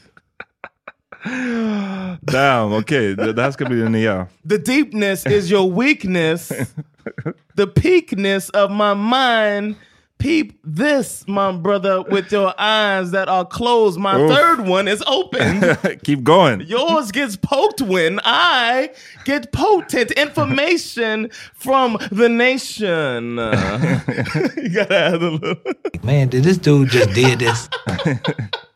Damn, 1.25 2.73
okay. 2.73 3.13
That's 3.13 3.57
gonna 3.57 3.69
be 3.69 3.75
bli 3.75 3.91
det 3.91 3.91
nya. 3.91 4.27
The 4.45 4.57
deepness 4.57 5.25
is 5.25 5.51
your 5.51 5.69
weakness. 5.69 6.51
The 7.55 7.67
peakness 7.67 8.49
of 8.49 8.71
my 8.71 8.93
mind. 8.93 9.75
Peep 10.17 10.59
this, 10.65 11.25
my 11.29 11.49
brother, 11.53 12.01
with 12.01 12.29
your 12.29 12.53
eyes 12.59 13.11
that 13.11 13.29
are 13.29 13.45
closed. 13.45 13.97
My 13.97 14.19
Oof. 14.19 14.29
third 14.29 14.67
one 14.67 14.89
is 14.89 15.01
open. 15.07 15.77
Keep 16.03 16.25
going. 16.25 16.59
Yours 16.59 17.13
gets 17.13 17.37
poked 17.37 17.81
when 17.81 18.19
I 18.25 18.89
get 19.23 19.53
potent 19.53 20.11
information 20.11 21.29
from 21.53 21.97
the 22.11 22.27
nation. 22.27 23.37
you 24.57 24.73
gotta 24.73 24.97
add 24.97 25.23
a 25.23 25.29
little. 25.29 25.55
Man, 26.03 26.27
did 26.27 26.43
this 26.43 26.57
dude 26.57 26.89
just 26.89 27.11
did 27.11 27.39
this? 27.39 27.69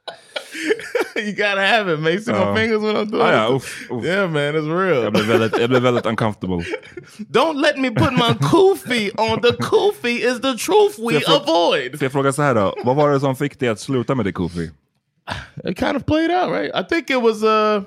you 1.26 1.32
gotta 1.34 1.62
have 1.62 1.88
it, 1.94 2.00
man. 2.00 2.14
You 2.14 2.20
see 2.22 2.32
my 2.32 2.38
Ja. 2.40 2.56
fingers 2.56 2.82
when 2.82 2.96
I'm 2.96 3.10
doing 3.12 3.28
ja, 3.28 3.48
it? 3.50 3.56
uff, 3.56 3.92
uff. 3.92 4.04
Yeah, 4.06 4.28
man, 4.30 4.56
it's 4.56 4.68
real. 4.68 5.04
Jag 5.04 5.14
blev 5.14 5.26
väldigt, 5.26 5.60
jag 5.60 5.70
blev 5.70 5.82
väldigt 5.82 6.06
uncomfortable. 6.06 6.66
Don't 7.32 7.62
let 7.62 7.78
me 7.78 7.90
put 7.92 8.14
my 8.14 8.34
kufi 8.50 9.12
on. 9.18 9.42
The 9.42 9.52
kufi 9.58 10.16
is 10.24 10.42
the 10.42 10.54
truth 10.58 11.00
we 11.00 11.14
jag 11.14 11.42
avoid. 11.42 12.02
Jag 12.02 12.12
fråga 12.12 12.34
så 12.34 12.42
här 12.42 12.56
då? 12.56 12.76
Vad 12.84 12.96
var 12.96 13.12
det 13.12 13.20
som 13.20 13.36
fick 13.36 13.60
dig 13.60 13.70
att 13.70 13.80
sluta 13.80 14.16
med 14.16 14.26
det 14.26 14.32
Kofi? 14.32 14.72
It 15.64 15.80
kind 15.80 15.96
of 15.98 16.06
played 16.06 16.32
out, 16.32 16.52
right? 16.52 16.72
I 16.76 16.84
think 16.90 17.10
it 17.10 17.22
was 17.22 17.44
uh 17.44 17.84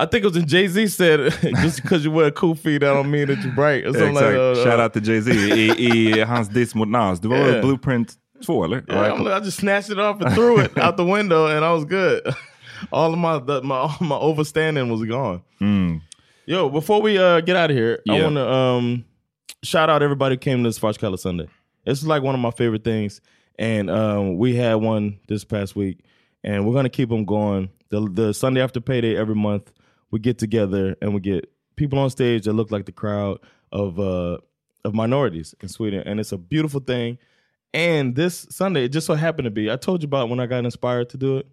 I 0.00 0.06
think 0.06 0.24
it 0.24 0.34
was 0.34 0.36
in 0.36 0.46
Jay 0.48 0.68
Z 0.68 0.88
said 0.88 1.20
just 1.62 1.82
because 1.82 2.04
you 2.04 2.10
wear 2.16 2.26
a 2.28 2.30
kufi 2.32 2.78
that 2.80 2.94
don't 2.94 3.10
mean 3.10 3.26
that 3.28 3.38
you're 3.44 3.54
bright 3.54 3.84
or 3.86 3.92
something 3.92 4.16
Exakt. 4.16 4.26
like 4.26 4.36
that. 4.36 4.58
Uh, 4.58 4.64
Shout 4.64 4.80
out 4.80 4.92
to 4.94 5.00
Jay-Z 5.00 5.30
i, 5.30 5.70
i 6.18 6.20
hans 6.24 6.48
diss 6.48 6.74
mot 6.74 6.88
Nas. 6.88 7.20
Var 7.24 7.36
Yeah. 7.36 7.60
Blueprint 7.60 8.12
2 8.42 8.64
eller? 8.64 8.84
Yeah, 8.88 9.12
I'm 9.12 9.24
like, 9.24 9.34
I 9.34 9.40
just 9.40 9.58
snatched 9.58 9.90
it 9.90 9.98
off 9.98 10.20
and 10.20 10.34
threw 10.34 10.60
it 10.60 10.76
out 10.78 10.96
the 10.96 11.04
window, 11.04 11.46
and 11.46 11.64
I 11.64 11.72
was 11.72 11.84
good. 11.84 12.22
All 12.92 13.12
of 13.12 13.18
my 13.18 13.38
the, 13.38 13.62
my 13.62 13.76
all 13.76 13.96
my 14.00 14.16
overstanding 14.16 14.90
was 14.90 15.08
gone. 15.08 15.42
Mm. 15.60 16.02
Yo, 16.46 16.68
before 16.68 17.00
we 17.00 17.16
uh, 17.16 17.40
get 17.40 17.54
out 17.54 17.70
of 17.70 17.76
here, 17.76 18.02
I 18.08 18.20
want 18.20 18.34
to 18.34 18.50
um, 18.50 19.04
shout 19.62 19.88
out 19.88 20.02
everybody 20.02 20.34
who 20.34 20.40
came 20.40 20.64
to 20.64 20.68
this 20.68 20.80
Fosh 20.80 20.98
Color 20.98 21.16
Sunday. 21.16 21.46
It's 21.86 22.04
like 22.04 22.24
one 22.24 22.34
of 22.34 22.40
my 22.40 22.50
favorite 22.50 22.82
things, 22.82 23.20
and 23.56 23.88
um, 23.88 24.36
we 24.36 24.56
had 24.56 24.74
one 24.74 25.20
this 25.28 25.44
past 25.44 25.76
week, 25.76 26.00
and 26.42 26.66
we're 26.66 26.74
gonna 26.74 26.88
keep 26.88 27.08
them 27.08 27.24
going. 27.24 27.70
The 27.90 28.08
the 28.12 28.34
Sunday 28.34 28.60
after 28.60 28.80
payday 28.80 29.16
every 29.16 29.36
month, 29.36 29.72
we 30.10 30.18
get 30.18 30.38
together 30.38 30.96
and 31.00 31.14
we 31.14 31.20
get 31.20 31.50
people 31.76 31.98
on 31.98 32.10
stage 32.10 32.44
that 32.44 32.52
look 32.52 32.70
like 32.70 32.86
the 32.86 32.92
crowd 32.92 33.38
of 33.70 33.98
uh, 33.98 34.38
of 34.84 34.94
minorities 34.94 35.54
in 35.60 35.68
Sweden, 35.68 36.02
and 36.06 36.20
it's 36.20 36.32
a 36.32 36.38
beautiful 36.38 36.80
thing. 36.80 37.18
And 37.74 38.14
this 38.14 38.46
Sunday, 38.50 38.84
it 38.84 38.88
just 38.90 39.06
so 39.06 39.14
happened 39.14 39.46
to 39.46 39.50
be, 39.50 39.70
I 39.70 39.76
told 39.76 40.02
you 40.02 40.06
about 40.06 40.28
when 40.28 40.40
I 40.40 40.46
got 40.46 40.64
inspired 40.64 41.08
to 41.10 41.16
do 41.16 41.38
it. 41.38 41.46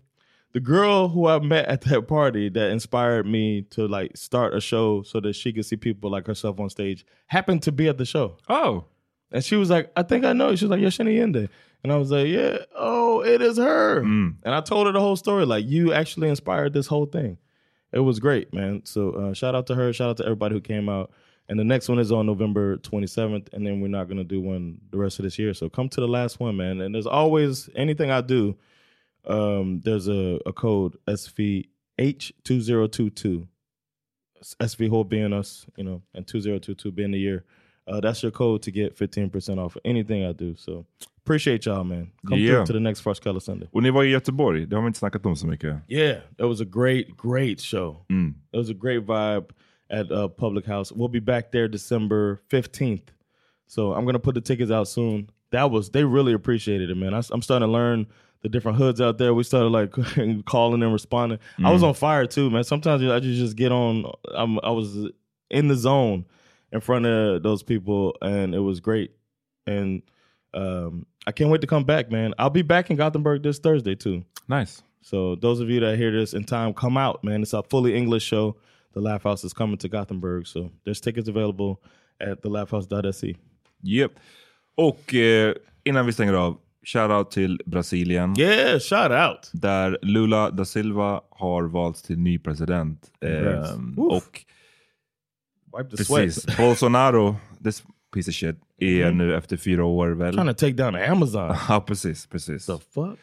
The 0.51 0.59
girl 0.59 1.09
who 1.09 1.27
I 1.27 1.39
met 1.39 1.67
at 1.67 1.81
that 1.81 2.07
party 2.07 2.49
that 2.49 2.71
inspired 2.71 3.27
me 3.27 3.61
to 3.71 3.87
like 3.87 4.17
start 4.17 4.55
a 4.55 4.59
show 4.59 5.03
so 5.03 5.19
that 5.19 5.33
she 5.33 5.53
could 5.53 5.65
see 5.65 5.75
people 5.75 6.09
like 6.09 6.25
herself 6.25 6.59
on 6.59 6.69
stage 6.69 7.05
happened 7.27 7.61
to 7.63 7.71
be 7.71 7.87
at 7.87 7.97
the 7.97 8.05
show. 8.05 8.37
Oh. 8.49 8.85
And 9.31 9.43
she 9.43 9.55
was 9.55 9.69
like, 9.69 9.91
I 9.95 10.01
think 10.01 10.25
I 10.25 10.33
know. 10.33 10.55
She 10.55 10.65
was 10.65 10.71
like, 10.71 10.81
Yoshini 10.81 11.19
Yende. 11.19 11.49
And 11.83 11.93
I 11.93 11.97
was 11.97 12.09
like, 12.11 12.27
yeah, 12.27 12.57
oh, 12.75 13.21
it 13.23 13.41
is 13.41 13.57
her. 13.57 14.01
Mm. 14.01 14.37
And 14.43 14.55
I 14.55 14.61
told 14.61 14.87
her 14.87 14.91
the 14.91 14.99
whole 14.99 15.15
story. 15.15 15.45
Like, 15.45 15.65
you 15.65 15.93
actually 15.93 16.29
inspired 16.29 16.73
this 16.73 16.87
whole 16.87 17.05
thing. 17.05 17.37
It 17.91 17.99
was 17.99 18.19
great, 18.19 18.53
man. 18.53 18.81
So 18.85 19.11
uh, 19.11 19.33
shout 19.33 19.55
out 19.55 19.67
to 19.67 19.75
her. 19.75 19.93
Shout 19.93 20.09
out 20.09 20.17
to 20.17 20.23
everybody 20.23 20.55
who 20.55 20.61
came 20.61 20.89
out. 20.89 21.11
And 21.49 21.59
the 21.59 21.63
next 21.63 21.89
one 21.89 21.97
is 21.99 22.11
on 22.11 22.25
November 22.27 22.77
27th. 22.77 23.47
And 23.53 23.65
then 23.65 23.81
we're 23.81 23.87
not 23.87 24.07
going 24.07 24.17
to 24.19 24.23
do 24.35 24.39
one 24.39 24.77
the 24.91 24.97
rest 24.97 25.17
of 25.19 25.23
this 25.23 25.39
year. 25.39 25.53
So 25.55 25.67
come 25.69 25.89
to 25.89 26.01
the 26.01 26.07
last 26.07 26.39
one, 26.39 26.55
man. 26.55 26.79
And 26.81 26.93
there's 26.93 27.07
always 27.07 27.69
anything 27.75 28.11
I 28.11 28.21
do, 28.21 28.55
um, 29.25 29.81
there's 29.83 30.07
a, 30.07 30.39
a 30.45 30.53
code 30.53 30.95
SVH2022. 31.07 33.47
SV 34.61 35.09
being 35.09 35.33
us, 35.33 35.65
you 35.75 35.83
know, 35.83 36.01
and 36.13 36.25
2022 36.25 36.91
being 36.91 37.11
the 37.11 37.19
year. 37.19 37.43
Uh, 37.87 37.99
that's 37.99 38.21
your 38.23 38.31
code 38.31 38.61
to 38.61 38.71
get 38.71 38.95
15% 38.97 39.57
off 39.57 39.75
anything 39.83 40.23
I 40.23 40.31
do. 40.31 40.55
So 40.55 40.85
appreciate 41.25 41.65
y'all, 41.65 41.83
man. 41.83 42.11
Come 42.27 42.39
Yeah. 42.39 42.57
through 42.57 42.65
to 42.67 42.73
the 42.73 42.79
next 42.79 43.01
Fresh 43.01 43.19
Color 43.19 43.39
Sunday. 43.39 43.67
Och 43.71 43.83
ni 43.83 43.89
var 43.89 44.03
i 44.03 44.09
Göteborg, 44.09 44.65
det 44.67 44.75
har 44.75 44.83
vi 44.83 44.87
inte 44.87 44.99
snackat 44.99 45.25
om 45.25 45.35
så 45.35 45.47
mycket. 45.47 45.77
Yeah, 45.87 46.17
it 46.37 46.45
was 46.45 46.61
a 46.61 46.65
great, 46.65 47.07
great 47.17 47.59
show. 47.61 48.05
Mm. 48.09 48.35
It 48.53 48.57
was 48.57 48.69
a 48.69 48.73
great 48.79 49.03
vibe 49.03 49.45
at 49.89 50.11
uh, 50.11 50.27
Public 50.27 50.65
House. 50.65 50.91
We'll 50.91 51.07
be 51.07 51.19
back 51.19 51.51
there 51.51 51.67
December 51.67 52.41
15th. 52.49 53.07
So 53.67 53.93
I'm 53.93 54.05
gonna 54.05 54.19
put 54.19 54.35
the 54.35 54.41
tickets 54.41 54.71
out 54.71 54.87
soon. 54.87 55.29
That 55.51 55.71
was 55.71 55.89
they 55.91 56.03
really 56.03 56.33
appreciated 56.33 56.89
it, 56.89 56.95
man. 56.95 57.13
I, 57.13 57.17
am 57.31 57.41
starting 57.41 57.67
to 57.67 57.71
learn 57.71 58.07
the 58.41 58.49
different 58.49 58.77
hoods 58.77 59.01
out 59.01 59.17
there. 59.17 59.33
We 59.33 59.43
started 59.43 59.69
like 59.69 59.93
calling 60.45 60.81
and 60.83 60.93
responding. 60.93 61.39
I 61.63 61.71
was 61.71 61.81
Mm. 61.81 61.89
on 61.89 61.93
fire 61.93 62.25
too, 62.25 62.49
man. 62.49 62.63
Sometimes 62.63 63.03
I 63.03 63.19
just 63.19 63.37
just 63.39 63.55
get 63.55 63.71
on. 63.71 64.05
I'm, 64.33 64.59
I 64.63 64.69
was 64.71 65.09
in 65.49 65.67
the 65.67 65.75
zone 65.75 66.25
in 66.71 66.81
front 66.81 67.05
of 67.05 67.43
those 67.43 67.63
people, 67.63 68.15
and 68.21 68.53
it 68.55 68.59
was 68.59 68.79
great. 68.79 69.11
And 69.67 70.01
um, 70.53 71.05
I 71.27 71.31
can't 71.31 71.49
wait 71.49 71.61
to 71.61 71.67
come 71.67 71.83
back, 71.83 72.11
man. 72.11 72.33
I'll 72.39 72.49
be 72.49 72.61
back 72.61 72.89
in 72.89 72.95
Gothenburg 72.97 73.43
this 73.43 73.59
Thursday 73.59 73.95
too. 73.95 74.23
Nice. 74.47 74.81
So 75.01 75.35
those 75.35 75.59
of 75.59 75.69
you 75.69 75.79
that 75.81 75.97
hear 75.97 76.11
this 76.11 76.33
in 76.33 76.43
time, 76.43 76.73
come 76.73 76.97
out, 76.97 77.23
man. 77.23 77.41
It's 77.41 77.53
a 77.53 77.61
fully 77.63 77.95
English 77.95 78.23
show. 78.23 78.55
The 78.93 78.99
Laugh 78.99 79.23
House 79.23 79.47
is 79.47 79.53
coming 79.53 79.77
to 79.77 79.87
Gothenburg, 79.87 80.47
so 80.47 80.69
there's 80.85 81.01
tickets 81.01 81.29
available 81.29 81.75
at 82.31 82.41
thelaughhouse.se. 82.43 83.35
Yep. 83.83 84.11
Och 84.77 85.13
eh, 85.13 85.55
innan 85.83 86.05
vi 86.05 86.13
stänger 86.13 86.33
av, 86.33 86.57
shoutout 86.83 87.31
till 87.31 87.61
Brasilien. 87.65 88.35
Yeah, 88.39 88.79
shout 88.79 89.11
out. 89.11 89.49
Där 89.53 89.97
Lula 90.01 90.51
da 90.51 90.65
Silva 90.65 91.21
har 91.29 91.63
valts 91.63 92.01
till 92.01 92.19
ny 92.19 92.39
president. 92.39 93.11
Congrats. 93.21 93.71
Ehm, 93.71 93.99
och 93.99 94.43
Wipe 95.77 95.89
the 95.89 95.97
precis, 95.97 96.43
sweat. 96.43 96.57
Bolsonaro, 96.57 97.35
this 97.63 97.83
piece 98.13 98.29
of 98.31 98.35
shit, 98.35 98.55
är 98.77 99.05
Mhm. 99.11 99.17
nu 99.17 99.35
efter 99.35 99.57
fyra 99.57 99.85
år 99.85 100.07
väl. 100.09 100.33
Trying 100.33 100.47
to 100.47 100.53
take 100.53 100.73
down 100.73 100.95
Amazon. 100.95 101.55
Ja, 101.69 101.81
precis. 101.87 102.27
precis. 102.27 102.65
The 102.65 102.77
fuck? 102.93 103.19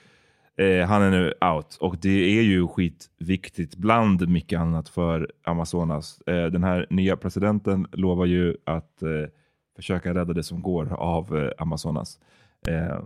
Eh, 0.58 0.86
han 0.86 1.02
är 1.02 1.10
nu 1.10 1.32
out 1.40 1.76
och 1.80 1.96
det 2.00 2.38
är 2.38 2.42
ju 2.42 2.68
skitviktigt 2.68 3.76
bland 3.76 4.28
mycket 4.28 4.60
annat 4.60 4.88
för 4.88 5.32
Amazonas. 5.44 6.20
Eh, 6.26 6.44
den 6.46 6.64
här 6.64 6.86
nya 6.90 7.16
presidenten 7.16 7.86
lovar 7.92 8.26
ju 8.26 8.56
att 8.64 9.02
eh, 9.02 9.08
försöka 9.76 10.14
rädda 10.14 10.32
det 10.32 10.42
som 10.42 10.62
går 10.62 10.92
av 10.92 11.36
eh, 11.36 11.50
Amazonas. 11.58 12.18
Eh, 12.68 12.98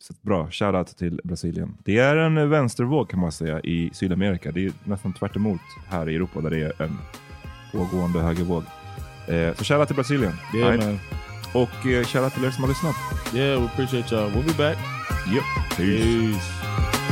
så 0.00 0.14
bra, 0.20 0.50
shoutout 0.50 0.96
till 0.96 1.20
Brasilien. 1.24 1.76
Det 1.84 1.98
är 1.98 2.16
en 2.16 2.50
vänstervåg 2.50 3.10
kan 3.10 3.20
man 3.20 3.32
säga 3.32 3.60
i 3.60 3.90
Sydamerika. 3.92 4.52
Det 4.52 4.66
är 4.66 4.72
nästan 4.84 5.12
tvärt 5.12 5.36
emot 5.36 5.60
här 5.88 6.08
i 6.08 6.14
Europa 6.14 6.40
där 6.40 6.50
det 6.50 6.60
är 6.60 6.82
en 6.82 6.98
pågående 7.72 8.20
högervåg. 8.20 8.62
Eh, 9.28 9.54
så 9.54 9.64
shoutout 9.64 9.86
till 9.86 9.96
Brasilien. 9.96 10.32
Yeah, 10.56 10.72
Right. 10.72 11.00
Och 11.54 11.86
eh, 11.86 12.04
shoutout 12.04 12.34
till 12.34 12.44
er 12.44 12.50
som 12.50 12.64
har 12.64 12.68
lyssnat. 12.68 12.96
Yeah, 13.34 13.60
we 13.60 13.66
appreciate 13.66 14.10
y'all. 14.10 14.30
We'll 14.30 14.46
be 14.46 14.54
back. 14.54 14.78
Yep. 15.26 15.44
Peace. 15.76 17.11